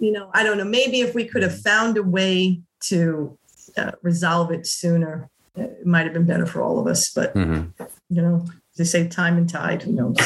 You 0.00 0.12
know, 0.12 0.30
I 0.34 0.42
don't 0.42 0.58
know. 0.58 0.64
Maybe 0.64 1.00
if 1.00 1.14
we 1.14 1.26
could 1.26 1.42
have 1.42 1.58
found 1.60 1.96
a 1.96 2.02
way 2.02 2.60
to 2.84 3.38
uh, 3.76 3.92
resolve 4.02 4.50
it 4.50 4.66
sooner, 4.66 5.28
it 5.54 5.86
might 5.86 6.04
have 6.04 6.12
been 6.12 6.26
better 6.26 6.46
for 6.46 6.62
all 6.62 6.78
of 6.78 6.86
us. 6.86 7.10
But 7.10 7.34
mm-hmm. 7.34 7.84
you 8.08 8.22
know, 8.22 8.44
they 8.76 8.84
say 8.84 9.08
time 9.08 9.36
and 9.36 9.48
tide. 9.48 9.82
Who 9.82 9.92
knows? 9.92 10.16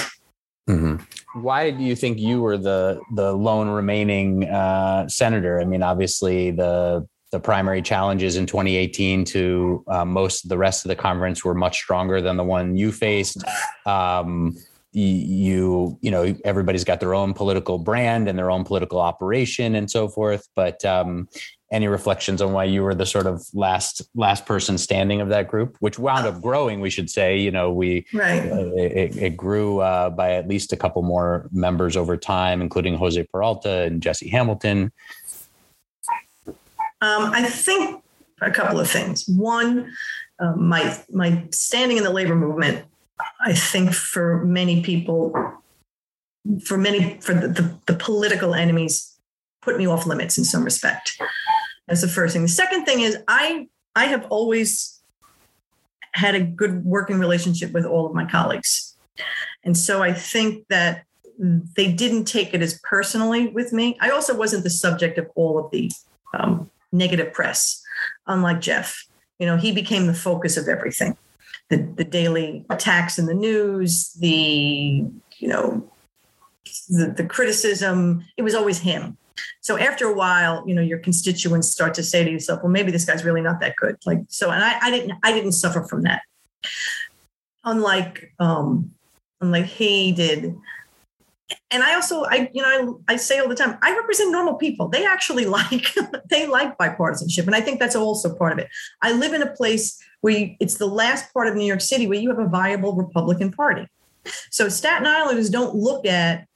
Mm-hmm. 0.68 1.40
Why 1.40 1.70
do 1.70 1.82
you 1.82 1.96
think 1.96 2.18
you 2.18 2.40
were 2.42 2.56
the 2.56 3.00
the 3.14 3.32
lone 3.32 3.68
remaining 3.68 4.48
uh, 4.48 5.08
senator? 5.08 5.60
I 5.60 5.64
mean, 5.64 5.82
obviously 5.82 6.50
the 6.50 7.08
the 7.30 7.40
primary 7.40 7.82
challenges 7.82 8.36
in 8.36 8.46
2018 8.46 9.24
to 9.24 9.84
uh, 9.88 10.04
most 10.04 10.44
of 10.44 10.48
the 10.48 10.58
rest 10.58 10.84
of 10.84 10.88
the 10.88 10.96
conference 10.96 11.44
were 11.44 11.54
much 11.54 11.78
stronger 11.78 12.20
than 12.20 12.36
the 12.36 12.44
one 12.44 12.76
you 12.76 12.90
faced. 12.90 13.42
Um, 13.86 14.56
you 14.92 15.96
you 16.00 16.10
know 16.10 16.34
everybody's 16.44 16.82
got 16.82 16.98
their 16.98 17.14
own 17.14 17.32
political 17.32 17.78
brand 17.78 18.28
and 18.28 18.36
their 18.36 18.50
own 18.50 18.64
political 18.64 18.98
operation 18.98 19.76
and 19.76 19.88
so 19.88 20.08
forth 20.08 20.48
but 20.56 20.84
um, 20.84 21.28
any 21.70 21.86
reflections 21.86 22.42
on 22.42 22.52
why 22.52 22.64
you 22.64 22.82
were 22.82 22.94
the 22.94 23.06
sort 23.06 23.26
of 23.26 23.46
last 23.54 24.02
last 24.16 24.44
person 24.46 24.76
standing 24.76 25.20
of 25.20 25.28
that 25.28 25.46
group 25.46 25.76
which 25.78 25.98
wound 25.98 26.26
up 26.26 26.40
growing 26.40 26.80
we 26.80 26.90
should 26.90 27.08
say 27.08 27.38
you 27.38 27.52
know 27.52 27.70
we 27.70 28.04
right. 28.12 28.50
uh, 28.50 28.70
it, 28.74 29.16
it, 29.16 29.36
grew 29.36 29.78
uh, 29.78 30.10
by 30.10 30.32
at 30.32 30.48
least 30.48 30.72
a 30.72 30.76
couple 30.76 31.02
more 31.02 31.48
members 31.52 31.96
over 31.96 32.16
time 32.16 32.60
including 32.60 32.94
jose 32.94 33.22
peralta 33.32 33.82
and 33.82 34.02
jesse 34.02 34.28
hamilton 34.28 34.90
um, 37.00 37.32
i 37.32 37.44
think 37.44 38.02
a 38.40 38.50
couple 38.50 38.80
of 38.80 38.90
things 38.90 39.28
one 39.28 39.92
uh, 40.38 40.54
my 40.56 40.98
my 41.10 41.46
standing 41.50 41.98
in 41.98 42.04
the 42.04 42.10
labor 42.10 42.34
movement 42.34 42.84
I 43.40 43.52
think 43.52 43.92
for 43.92 44.44
many 44.44 44.82
people, 44.82 45.34
for 46.64 46.78
many, 46.78 47.18
for 47.20 47.34
the, 47.34 47.48
the, 47.48 47.78
the, 47.86 47.94
political 47.94 48.54
enemies, 48.54 49.16
put 49.62 49.76
me 49.76 49.86
off 49.86 50.06
limits 50.06 50.38
in 50.38 50.44
some 50.44 50.64
respect. 50.64 51.20
That's 51.86 52.00
the 52.00 52.08
first 52.08 52.32
thing. 52.32 52.42
The 52.42 52.48
second 52.48 52.84
thing 52.84 53.00
is 53.00 53.18
I 53.28 53.68
I 53.96 54.06
have 54.06 54.26
always 54.30 55.00
had 56.12 56.34
a 56.34 56.40
good 56.40 56.84
working 56.84 57.18
relationship 57.18 57.72
with 57.72 57.84
all 57.84 58.06
of 58.06 58.14
my 58.14 58.24
colleagues. 58.24 58.96
And 59.64 59.76
so 59.76 60.02
I 60.02 60.12
think 60.12 60.66
that 60.68 61.04
they 61.76 61.92
didn't 61.92 62.24
take 62.24 62.54
it 62.54 62.62
as 62.62 62.80
personally 62.82 63.48
with 63.48 63.72
me. 63.72 63.96
I 64.00 64.10
also 64.10 64.36
wasn't 64.36 64.64
the 64.64 64.70
subject 64.70 65.18
of 65.18 65.28
all 65.34 65.58
of 65.58 65.70
the 65.70 65.90
um, 66.34 66.70
negative 66.92 67.32
press, 67.32 67.82
unlike 68.26 68.60
Jeff. 68.60 69.06
You 69.38 69.46
know, 69.46 69.56
he 69.56 69.72
became 69.72 70.06
the 70.06 70.14
focus 70.14 70.56
of 70.56 70.68
everything 70.68 71.16
the, 71.70 71.76
the 71.96 72.04
daily 72.04 72.66
attacks 72.68 73.18
in 73.18 73.26
the 73.26 73.34
news, 73.34 74.12
the, 74.14 75.06
you 75.38 75.48
know, 75.48 75.88
the, 76.88 77.14
the 77.16 77.24
criticism, 77.24 78.24
it 78.36 78.42
was 78.42 78.54
always 78.54 78.80
him. 78.80 79.16
So 79.60 79.78
after 79.78 80.06
a 80.06 80.12
while, 80.12 80.64
you 80.66 80.74
know, 80.74 80.82
your 80.82 80.98
constituents 80.98 81.70
start 81.70 81.94
to 81.94 82.02
say 82.02 82.24
to 82.24 82.30
yourself, 82.30 82.62
well, 82.62 82.72
maybe 82.72 82.90
this 82.90 83.04
guy's 83.04 83.24
really 83.24 83.40
not 83.40 83.60
that 83.60 83.76
good. 83.76 83.96
Like, 84.04 84.20
so, 84.28 84.50
and 84.50 84.62
I, 84.62 84.78
I 84.82 84.90
didn't, 84.90 85.18
I 85.22 85.32
didn't 85.32 85.52
suffer 85.52 85.84
from 85.84 86.02
that. 86.02 86.22
Unlike, 87.64 88.34
um, 88.38 88.92
unlike 89.40 89.66
he 89.66 90.12
did, 90.12 90.56
and 91.70 91.82
I 91.82 91.94
also, 91.94 92.24
I, 92.24 92.50
you 92.52 92.62
know, 92.62 93.00
I, 93.08 93.14
I, 93.14 93.16
say 93.16 93.38
all 93.38 93.48
the 93.48 93.54
time, 93.54 93.78
I 93.82 93.96
represent 93.96 94.32
normal 94.32 94.54
people. 94.54 94.88
They 94.88 95.06
actually 95.06 95.46
like, 95.58 95.94
they 96.28 96.46
like 96.46 96.76
bipartisanship. 96.78 97.46
And 97.46 97.54
I 97.54 97.60
think 97.60 97.78
that's 97.78 97.96
also 97.96 98.34
part 98.34 98.52
of 98.52 98.58
it. 98.58 98.68
I 99.02 99.12
live 99.12 99.32
in 99.32 99.42
a 99.42 99.50
place 99.52 100.02
where 100.20 100.36
you, 100.36 100.56
it's 100.58 100.74
the 100.74 100.86
last 100.86 101.32
part 101.32 101.46
of 101.46 101.54
New 101.54 101.64
York 101.64 101.80
City 101.80 102.06
where 102.06 102.18
you 102.18 102.28
have 102.30 102.38
a 102.38 102.48
viable 102.48 102.94
Republican 102.94 103.52
Party. 103.52 103.86
So 104.50 104.68
Staten 104.68 105.06
Islanders 105.06 105.48
don't 105.48 105.74
look 105.74 106.04
at, 106.06 106.46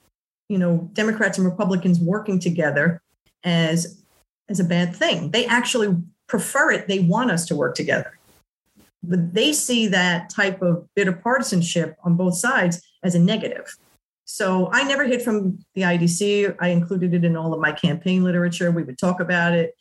you 0.48 0.58
know, 0.58 0.90
Democrats 0.92 1.38
and 1.38 1.46
Republicans 1.46 2.00
working 2.00 2.40
together 2.40 3.00
as, 3.44 4.02
as 4.48 4.60
a 4.60 4.64
bad 4.64 4.94
thing. 4.94 5.30
They 5.30 5.46
actually 5.46 5.96
prefer 6.26 6.72
it. 6.72 6.88
They 6.88 6.98
want 6.98 7.30
us 7.30 7.46
to 7.46 7.56
work 7.56 7.74
together. 7.74 8.18
But 9.02 9.34
they 9.34 9.52
see 9.52 9.86
that 9.88 10.30
type 10.30 10.60
of 10.60 10.88
bitter 10.94 11.12
partisanship 11.12 11.96
on 12.04 12.16
both 12.16 12.36
sides 12.36 12.82
as 13.02 13.14
a 13.14 13.18
negative. 13.18 13.76
So 14.24 14.70
I 14.72 14.84
never 14.84 15.04
hid 15.04 15.22
from 15.22 15.58
the 15.74 15.82
IDC. 15.82 16.56
I 16.60 16.68
included 16.68 17.14
it 17.14 17.24
in 17.24 17.36
all 17.36 17.52
of 17.52 17.60
my 17.60 17.72
campaign 17.72 18.24
literature. 18.24 18.70
We 18.70 18.82
would 18.82 18.98
talk 18.98 19.20
about 19.20 19.52
it. 19.52 19.74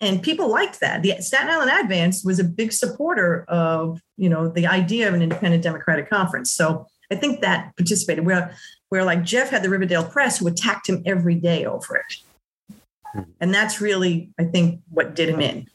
And 0.00 0.22
people 0.22 0.48
liked 0.48 0.78
that. 0.80 1.02
The 1.02 1.16
Staten 1.20 1.50
Island 1.50 1.72
Advance 1.72 2.24
was 2.24 2.38
a 2.38 2.44
big 2.44 2.72
supporter 2.72 3.44
of, 3.48 4.00
you 4.16 4.28
know, 4.28 4.48
the 4.48 4.66
idea 4.66 5.08
of 5.08 5.14
an 5.14 5.22
independent 5.22 5.64
democratic 5.64 6.08
conference. 6.08 6.52
So 6.52 6.86
I 7.10 7.16
think 7.16 7.40
that 7.40 7.74
participated 7.76 8.24
where 8.24 8.54
where 8.90 9.04
like 9.04 9.24
Jeff 9.24 9.50
had 9.50 9.62
the 9.62 9.68
Riverdale 9.68 10.04
Press 10.04 10.38
who 10.38 10.46
attacked 10.46 10.88
him 10.88 11.02
every 11.04 11.34
day 11.34 11.64
over 11.66 11.96
it. 11.96 12.76
Hmm. 13.12 13.30
And 13.40 13.52
that's 13.52 13.80
really, 13.80 14.30
I 14.38 14.44
think, 14.44 14.80
what 14.90 15.14
did 15.14 15.28
him 15.28 15.40
in. 15.40 15.66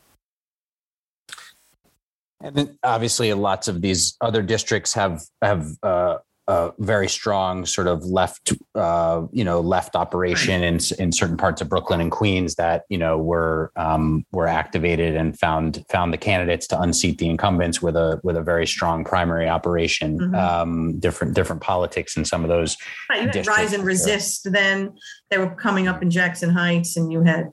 And 2.42 2.56
then 2.56 2.78
obviously, 2.84 3.32
lots 3.34 3.68
of 3.68 3.82
these 3.82 4.18
other 4.20 4.42
districts 4.42 4.94
have 4.94 5.24
have 5.42 5.68
uh, 5.82 6.18
a 6.48 6.72
very 6.80 7.08
strong 7.08 7.66
sort 7.66 7.88
of 7.88 8.04
left, 8.04 8.52
uh, 8.76 9.22
you 9.32 9.44
know, 9.44 9.62
left 9.62 9.96
operation 9.96 10.62
in 10.64 10.80
in 11.00 11.12
certain 11.12 11.38
parts 11.38 11.62
of 11.62 11.70
Brooklyn 11.70 12.02
and 12.02 12.12
Queens 12.12 12.56
that 12.56 12.84
you 12.90 12.98
know 12.98 13.18
were 13.18 13.72
um, 13.76 14.26
were 14.32 14.48
activated 14.48 15.16
and 15.16 15.38
found 15.40 15.86
found 15.90 16.12
the 16.12 16.18
candidates 16.18 16.68
to 16.68 16.82
unseat 16.82 17.18
the 17.18 17.30
incumbents 17.30 17.82
with 17.82 17.96
a 17.96 18.20
with 18.24 18.36
a 18.36 18.42
very 18.42 18.68
strong 18.68 19.06
primary 19.06 19.48
operation. 19.48 20.20
Mm-hmm. 20.20 20.36
Um, 20.36 21.00
different 21.00 21.34
different 21.34 21.62
politics 21.62 22.18
in 22.18 22.26
some 22.26 22.44
of 22.44 22.50
those. 22.50 22.76
Right, 23.10 23.24
you 23.24 23.30
had 23.30 23.48
Rise 23.48 23.74
and 23.74 23.86
Resist. 23.86 24.52
Then 24.52 24.96
they 25.30 25.38
were 25.38 25.56
coming 25.56 25.88
up 25.88 26.02
in 26.02 26.10
Jackson 26.10 26.50
Heights, 26.50 26.98
and 26.98 27.12
you 27.12 27.22
had, 27.24 27.52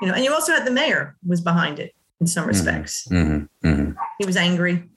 you 0.00 0.08
know, 0.08 0.14
and 0.14 0.24
you 0.24 0.32
also 0.32 0.52
had 0.52 0.66
the 0.66 0.72
mayor 0.72 1.16
was 1.24 1.40
behind 1.40 1.78
it 1.78 1.94
in 2.20 2.26
some 2.26 2.42
mm-hmm. 2.42 2.48
respects. 2.48 3.06
Mm-hmm. 3.08 3.68
Mm-hmm. 3.68 3.92
He 4.18 4.26
was 4.26 4.36
angry. 4.36 4.88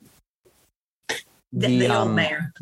The, 1.54 1.68
the, 1.68 1.80
the 1.80 1.88
um, 1.88 2.08
old 2.08 2.16
mayor. 2.16 2.54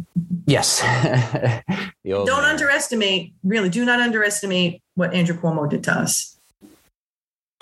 Yes. 0.45 0.81
Don't 2.05 2.25
mayor. 2.25 2.35
underestimate, 2.35 3.33
really, 3.43 3.69
do 3.69 3.83
not 3.83 3.99
underestimate 3.99 4.81
what 4.93 5.13
Andrew 5.13 5.37
Cuomo 5.37 5.69
did 5.69 5.83
to 5.85 5.91
us. 5.91 6.37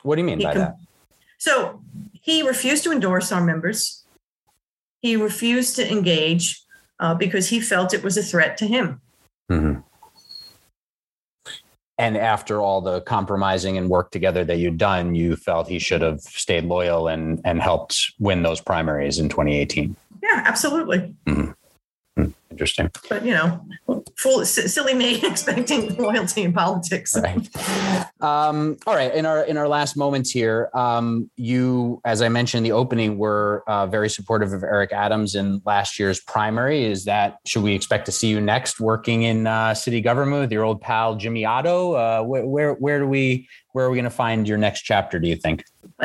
What 0.03 0.15
do 0.15 0.21
you 0.21 0.25
mean 0.25 0.39
he 0.39 0.45
by 0.45 0.53
com- 0.53 0.61
that? 0.61 0.75
So 1.37 1.81
he 2.11 2.43
refused 2.43 2.83
to 2.83 2.91
endorse 2.91 3.31
our 3.31 3.43
members. 3.43 4.05
He 5.01 5.15
refused 5.15 5.75
to 5.77 5.89
engage 5.89 6.61
uh, 6.99 7.15
because 7.15 7.49
he 7.49 7.59
felt 7.59 7.93
it 7.93 8.03
was 8.03 8.17
a 8.17 8.23
threat 8.23 8.57
to 8.57 8.67
him. 8.67 9.01
Mm-hmm. 9.51 9.81
And 11.99 12.17
after 12.17 12.59
all 12.59 12.81
the 12.81 13.01
compromising 13.01 13.77
and 13.77 13.89
work 13.89 14.11
together 14.11 14.43
that 14.45 14.57
you'd 14.57 14.77
done, 14.77 15.15
you 15.15 15.35
felt 15.35 15.67
he 15.67 15.79
should 15.79 16.01
have 16.01 16.21
stayed 16.21 16.65
loyal 16.65 17.07
and 17.07 17.39
and 17.45 17.61
helped 17.61 18.13
win 18.19 18.41
those 18.41 18.59
primaries 18.59 19.19
in 19.19 19.29
2018. 19.29 19.95
Yeah, 20.23 20.41
absolutely. 20.45 21.15
Mm-hmm. 21.27 21.51
Interesting. 22.53 22.91
But 23.09 23.25
you 23.25 23.33
know, 23.33 23.65
full 24.15 24.45
silly 24.45 24.93
me 24.93 25.19
expecting 25.23 25.95
loyalty 25.95 26.43
in 26.43 26.53
politics. 26.53 27.17
Right. 27.17 27.49
Um, 28.21 28.77
all 28.85 28.93
right. 28.93 29.11
In 29.11 29.25
our 29.25 29.43
in 29.43 29.57
our 29.57 29.67
last 29.67 29.97
moments 29.97 30.29
here, 30.29 30.69
um, 30.75 31.31
you, 31.35 31.99
as 32.05 32.21
I 32.21 32.29
mentioned 32.29 32.59
in 32.59 32.63
the 32.69 32.75
opening, 32.75 33.17
were 33.17 33.63
uh, 33.65 33.87
very 33.87 34.07
supportive 34.07 34.53
of 34.53 34.61
Eric 34.61 34.93
Adams 34.93 35.33
in 35.33 35.63
last 35.65 35.97
year's 35.97 36.19
primary. 36.19 36.85
Is 36.85 37.05
that 37.05 37.39
should 37.47 37.63
we 37.63 37.73
expect 37.73 38.05
to 38.05 38.11
see 38.11 38.27
you 38.27 38.39
next 38.39 38.79
working 38.79 39.23
in 39.23 39.47
uh, 39.47 39.73
city 39.73 39.99
government 39.99 40.41
with 40.41 40.51
your 40.51 40.63
old 40.63 40.79
pal 40.79 41.15
Jimmy 41.15 41.43
Oddo? 41.43 41.93
Uh, 41.93 42.21
where, 42.21 42.45
where 42.45 42.73
where 42.73 42.99
do 42.99 43.07
we 43.07 43.49
where 43.71 43.87
are 43.87 43.89
we 43.89 43.95
going 43.95 44.03
to 44.03 44.11
find 44.11 44.47
your 44.47 44.59
next 44.59 44.83
chapter? 44.83 45.17
Do 45.17 45.27
you 45.27 45.37
think? 45.37 45.63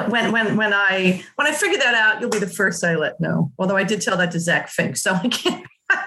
When 0.08 0.32
when 0.32 0.56
when 0.56 0.72
I 0.72 1.22
when 1.34 1.46
I 1.46 1.52
figure 1.52 1.78
that 1.78 1.94
out, 1.94 2.22
you'll 2.22 2.30
be 2.30 2.38
the 2.38 2.46
first 2.46 2.82
I 2.82 2.94
let 2.94 3.20
know. 3.20 3.52
Although 3.58 3.76
I 3.76 3.84
did 3.84 4.00
tell 4.00 4.16
that 4.16 4.30
to 4.32 4.40
Zach 4.40 4.70
Fink, 4.70 4.96
so 4.96 5.12
I 5.12 5.28
can't 5.28 5.66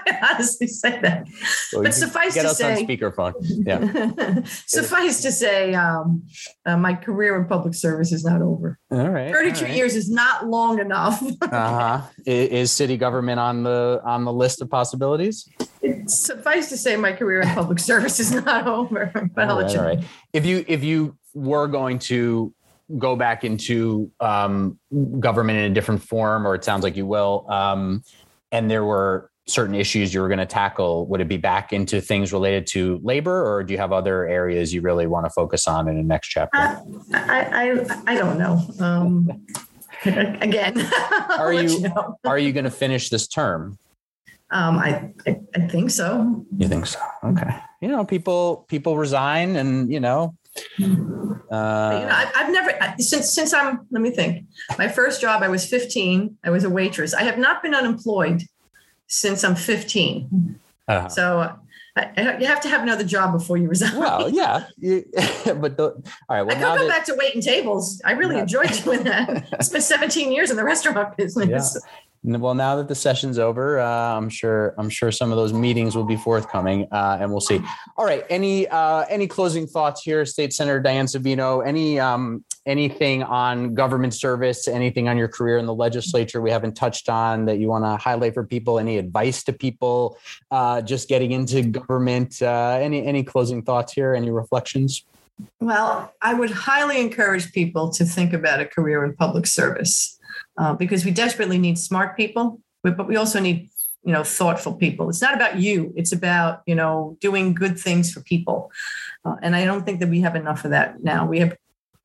honestly 0.32 0.68
say 0.68 1.00
that. 1.02 1.28
Well, 1.74 1.84
but 1.84 1.94
suffice 1.94 2.34
to 2.36 2.50
say, 2.50 2.82
on 2.82 2.88
speakerphone. 2.88 3.34
Yeah. 3.42 4.44
suffice 4.66 5.22
to 5.22 5.32
say, 5.32 5.74
um, 5.74 6.24
uh, 6.66 6.78
my 6.78 6.94
career 6.94 7.40
in 7.40 7.48
public 7.48 7.74
service 7.74 8.12
is 8.12 8.24
not 8.24 8.42
over. 8.42 8.80
All 8.92 9.10
right. 9.10 9.32
Thirty-two 9.32 9.66
all 9.66 9.70
right. 9.70 9.76
years 9.76 9.96
is 9.96 10.10
not 10.10 10.48
long 10.48 10.80
enough. 10.80 11.22
uh 11.42 11.48
huh. 11.50 12.02
Is 12.26 12.72
city 12.72 12.98
government 12.98 13.40
on 13.40 13.64
the 13.64 14.02
on 14.04 14.26
the 14.26 14.34
list 14.34 14.62
of 14.62 14.70
possibilities? 14.70 15.48
suffice 16.08 16.70
to 16.70 16.78
say, 16.78 16.96
my 16.96 17.12
career 17.12 17.42
in 17.42 17.50
public 17.50 17.80
service 17.80 18.20
is 18.20 18.32
not 18.32 18.68
over. 18.68 19.12
But 19.34 19.50
all 19.50 19.60
I'll 19.60 19.64
right, 19.64 19.78
all 19.78 19.84
right. 19.84 20.04
If 20.34 20.46
you 20.46 20.66
if 20.68 20.84
you 20.84 21.18
were 21.34 21.68
going 21.68 22.00
to 22.00 22.54
go 22.98 23.16
back 23.16 23.44
into 23.44 24.12
um, 24.20 24.78
government 25.20 25.60
in 25.60 25.72
a 25.72 25.74
different 25.74 26.04
form, 26.04 26.46
or 26.46 26.56
it 26.56 26.64
sounds 26.64 26.84
like 26.84 26.96
you 26.96 27.06
will, 27.06 27.46
um, 27.50 28.04
and 28.52 28.70
there 28.70 28.84
were 28.84 29.31
certain 29.48 29.76
issues 29.76 30.14
you 30.14 30.22
were 30.22 30.28
going 30.28 30.40
to 30.40 30.46
tackle, 30.46 31.08
would 31.08 31.22
it 31.22 31.28
be 31.28 31.38
back 31.38 31.74
into 31.74 32.02
things 32.02 32.32
related 32.32 32.68
to 32.68 33.00
labor, 33.04 33.46
or 33.46 33.64
do 33.64 33.74
you 33.74 33.80
have 33.80 33.92
other 33.92 34.28
areas 34.28 34.74
you 34.74 34.82
really 34.82 35.08
want 35.08 35.26
to 35.26 35.30
focus 35.30 35.68
on 35.68 35.88
in 35.88 35.98
the 35.98 36.04
next 36.04 36.28
chapter? 36.30 36.58
Uh, 36.58 36.80
I, 37.14 37.48
I, 37.52 38.02
I 38.14 38.16
don't 38.16 38.38
know. 38.38 38.62
Um, 38.80 39.46
again, 40.06 40.80
are 41.30 41.54
you, 41.54 41.70
you 41.70 41.80
know. 41.82 42.18
are 42.26 42.38
you 42.38 42.54
going 42.54 42.66
to 42.66 42.72
finish 42.72 43.10
this 43.10 43.28
term? 43.28 43.78
Um, 44.52 44.80
I, 44.80 45.14
I, 45.26 45.40
I 45.56 45.60
think 45.68 45.92
so. 45.92 46.46
You 46.58 46.68
think 46.68 46.86
so? 46.86 47.00
Okay. 47.24 47.56
You 47.82 47.88
know, 47.88 48.04
people 48.04 48.66
people 48.68 48.98
resign, 48.98 49.56
and 49.56 49.92
you 49.92 50.02
know, 50.02 50.36
uh, 50.80 50.82
you 50.82 50.88
know, 50.90 51.52
I, 51.52 52.32
have 52.36 52.52
never 52.52 52.74
since 53.00 53.34
since 53.34 53.54
I'm. 53.54 53.88
Let 53.92 54.02
me 54.02 54.12
think. 54.12 54.46
My 54.78 54.90
first 54.90 55.22
job, 55.22 55.42
I 55.42 55.48
was 55.48 55.66
15. 55.66 56.38
I 56.44 56.50
was 56.50 56.66
a 56.66 56.70
waitress. 56.70 57.14
I 57.14 57.24
have 57.24 57.38
not 57.38 57.64
been 57.64 57.74
unemployed 57.74 58.44
since 59.12 59.44
I'm 59.44 59.56
15. 59.56 60.60
Uh-huh. 60.88 61.10
So 61.10 61.56
I, 61.98 62.38
you 62.40 62.48
have 62.48 62.62
to 62.62 62.70
have 62.70 62.82
another 62.82 63.04
job 63.04 63.34
before 63.34 63.58
you 63.58 63.68
resign. 63.68 64.00
Well, 64.00 64.30
yeah, 64.34 64.66
but 64.80 65.78
the, 65.78 66.02
all 66.30 66.36
right. 66.38 66.42
Well, 66.42 66.52
I 66.52 66.54
could 66.54 66.80
go 66.80 66.88
that, 66.88 66.88
back 66.88 67.06
to 67.06 67.16
waiting 67.16 67.42
tables. 67.42 68.02
I 68.06 68.14
really 68.14 68.36
yeah. 68.36 68.44
enjoyed 68.44 68.72
doing 68.84 69.04
that. 69.04 69.48
I 69.58 69.62
spent 69.64 69.84
17 69.84 70.32
years 70.32 70.50
in 70.50 70.58
the 70.58 70.64
restaurant 70.64 71.18
business. 71.18 71.78
Yeah. 71.80 71.90
Well, 72.24 72.54
now 72.54 72.76
that 72.76 72.88
the 72.88 72.96
session's 72.96 73.40
over, 73.40 73.80
uh, 73.80 74.18
I'm 74.18 74.30
sure 74.30 74.76
I'm 74.78 74.90
sure 74.90 75.12
some 75.12 75.32
of 75.32 75.38
those 75.38 75.54
meetings 75.54 75.96
will 75.96 76.04
be 76.04 76.18
forthcoming, 76.18 76.88
uh, 76.92 77.18
and 77.20 77.32
we'll 77.32 77.42
see. 77.42 77.60
All 77.98 78.06
right, 78.06 78.24
any 78.30 78.68
uh, 78.68 79.06
any 79.10 79.28
closing 79.28 79.66
thoughts 79.66 80.04
here, 80.04 80.24
State 80.26 80.54
Senator 80.54 80.80
Diane 80.80 81.08
Savino? 81.08 81.66
Any 81.66 82.00
um, 82.00 82.46
anything 82.68 83.24
on 83.24 83.74
government 83.74 84.14
service? 84.14 84.68
Anything 84.68 85.10
on 85.10 85.18
your 85.18 85.28
career 85.28 85.58
in 85.58 85.66
the 85.66 85.74
legislature 85.74 86.42
we 86.42 86.52
haven't 86.52 86.76
touched 86.76 87.10
on 87.10 87.46
that 87.46 87.58
you 87.58 87.68
want 87.68 87.86
to 87.86 87.98
highlight 87.98 88.36
for 88.36 88.46
people? 88.46 88.78
Any 88.78 89.00
advice 89.00 89.44
to 89.46 89.54
people 89.54 90.18
uh, 90.52 90.82
just 90.82 91.10
getting 91.10 91.32
into 91.32 91.64
government? 91.64 92.40
Uh, 92.40 92.78
any 92.80 93.04
any 93.04 93.24
closing 93.24 93.64
thoughts 93.64 93.94
here? 93.94 94.14
Any 94.14 94.30
reflections? 94.30 95.04
Well, 95.60 96.14
I 96.22 96.36
would 96.36 96.52
highly 96.52 97.02
encourage 97.02 97.52
people 97.52 97.90
to 97.94 98.06
think 98.06 98.32
about 98.32 98.60
a 98.60 98.66
career 98.66 99.04
in 99.04 99.16
public 99.16 99.48
service 99.48 100.20
uh, 100.58 100.74
because 100.74 101.06
we 101.06 101.12
desperately 101.12 101.58
need 101.58 101.78
smart 101.78 102.18
people, 102.18 102.62
but 102.84 103.08
we 103.08 103.16
also 103.16 103.40
need 103.40 103.70
you 104.04 104.12
know 104.12 104.24
thoughtful 104.24 104.74
people. 104.74 105.10
It's 105.10 105.22
not 105.22 105.34
about 105.34 105.60
you; 105.60 105.94
it's 105.96 106.12
about 106.12 106.62
you 106.66 106.76
know 106.76 107.18
doing 107.22 107.54
good 107.54 107.80
things 107.80 108.12
for 108.12 108.22
people, 108.22 108.72
uh, 109.26 109.36
and 109.42 109.56
I 109.56 109.66
don't 109.66 109.86
think 109.86 110.00
that 110.00 110.10
we 110.10 110.22
have 110.22 110.36
enough 110.36 110.66
of 110.66 110.72
that 110.72 111.04
now. 111.04 111.26
We 111.26 111.40
have 111.40 111.58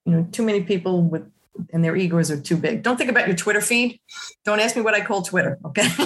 you 0.04 0.12
know 0.12 0.28
too 0.30 0.42
many 0.42 0.62
people 0.62 1.02
with 1.02 1.30
and 1.72 1.84
their 1.84 1.96
egos 1.96 2.30
are 2.30 2.40
too 2.40 2.56
big. 2.56 2.82
Don't 2.82 2.96
think 2.96 3.10
about 3.10 3.26
your 3.26 3.36
Twitter 3.36 3.60
feed. 3.60 4.00
Don't 4.44 4.60
ask 4.60 4.76
me 4.76 4.82
what 4.82 4.94
I 4.94 5.00
call 5.00 5.22
Twitter, 5.22 5.58
okay? 5.64 5.88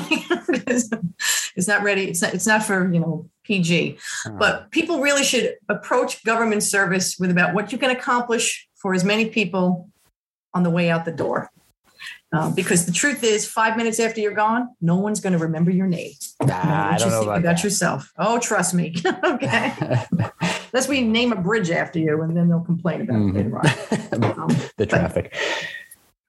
it's 1.57 1.69
not 1.69 1.83
ready. 1.83 2.05
It's 2.05 2.23
not. 2.23 2.35
It's 2.35 2.47
not 2.47 2.63
for 2.63 2.93
you 2.93 3.01
know 3.01 3.29
PG. 3.45 3.99
But 4.39 4.71
people 4.71 5.01
really 5.01 5.25
should 5.25 5.57
approach 5.69 6.25
government 6.25 6.63
service 6.63 7.17
with 7.19 7.31
about 7.31 7.55
what 7.55 7.73
you 7.73 7.79
can 7.79 7.91
accomplish 7.91 8.69
for 8.77 8.95
as 8.95 9.05
many 9.05 9.27
people 9.27 9.89
on 10.55 10.63
the 10.63 10.71
way 10.71 10.91
out 10.91 11.05
the 11.05 11.13
door. 11.13 11.51
Uh, 12.33 12.51
because 12.55 12.87
the 12.87 12.93
truth 12.93 13.25
is, 13.25 13.47
five 13.47 13.77
minutes 13.77 13.99
after 14.01 14.21
you're 14.21 14.33
gone, 14.33 14.69
no 14.81 14.97
one's 14.97 15.21
going 15.21 15.33
to 15.33 15.39
remember 15.39 15.71
your 15.71 15.87
name. 15.87 16.13
Nah, 16.43 16.91
I 16.93 16.97
don't 16.99 17.11
know 17.11 17.23
about, 17.23 17.39
about 17.39 17.65
yourself. 17.65 18.13
Oh, 18.19 18.39
trust 18.39 18.75
me. 18.75 18.95
okay. 19.25 19.73
Unless 20.73 20.89
we 20.89 21.03
name 21.03 21.33
a 21.33 21.37
bridge 21.37 21.71
after 21.71 21.99
you, 21.99 22.23
and 22.23 22.37
then 22.37 22.49
they'll 22.49 22.61
complain 22.61 23.01
about 23.01 23.17
mm-hmm. 23.17 23.37
it 23.37 23.53
later 24.13 24.33
on. 24.33 24.41
Um, 24.41 24.57
the 24.77 24.87
traffic. 24.87 25.33
But, 25.33 25.69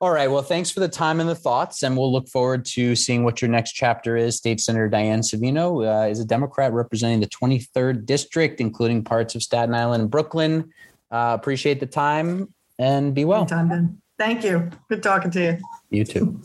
all 0.02 0.12
right. 0.12 0.32
Well, 0.32 0.41
thanks 0.41 0.72
for 0.72 0.80
the 0.80 0.88
time 0.88 1.20
and 1.20 1.30
the 1.30 1.36
thoughts, 1.36 1.84
and 1.84 1.95
we'll 1.95 2.12
look 2.12 2.28
forward 2.28 2.66
to 2.66 2.95
seeing 2.95 3.24
what 3.24 3.39
your 3.39 3.52
next 3.52 3.74
chapter 3.74 4.18
is. 4.18 4.36
State 4.36 4.60
Senator 4.60 4.89
Diane 4.89 5.22
Savino 5.22 5.86
uh, 5.86 6.10
is 6.10 6.20
a 6.20 6.26
Democrat 6.26 6.74
representing 6.74 7.20
the 7.20 7.28
23rd 7.28 8.08
District, 8.08 8.60
including 8.60 9.04
parts 9.04 9.36
of 9.36 9.43
Staten 9.43 9.76
Island 9.76 10.02
and 10.02 10.10
Brooklyn. 10.10 10.74
Uh, 11.12 11.38
appreciate 11.39 11.80
the 11.80 11.86
time 11.86 12.52
and 12.80 13.14
be 13.14 13.26
well. 13.26 13.41
Anytime, 13.41 13.70
Ben. 13.70 14.02
Thank 14.18 14.43
you. 14.43 14.72
Good 14.89 15.04
talking 15.04 15.30
to 15.32 15.39
you. 15.39 15.58
You 15.92 16.06
too. 16.06 16.42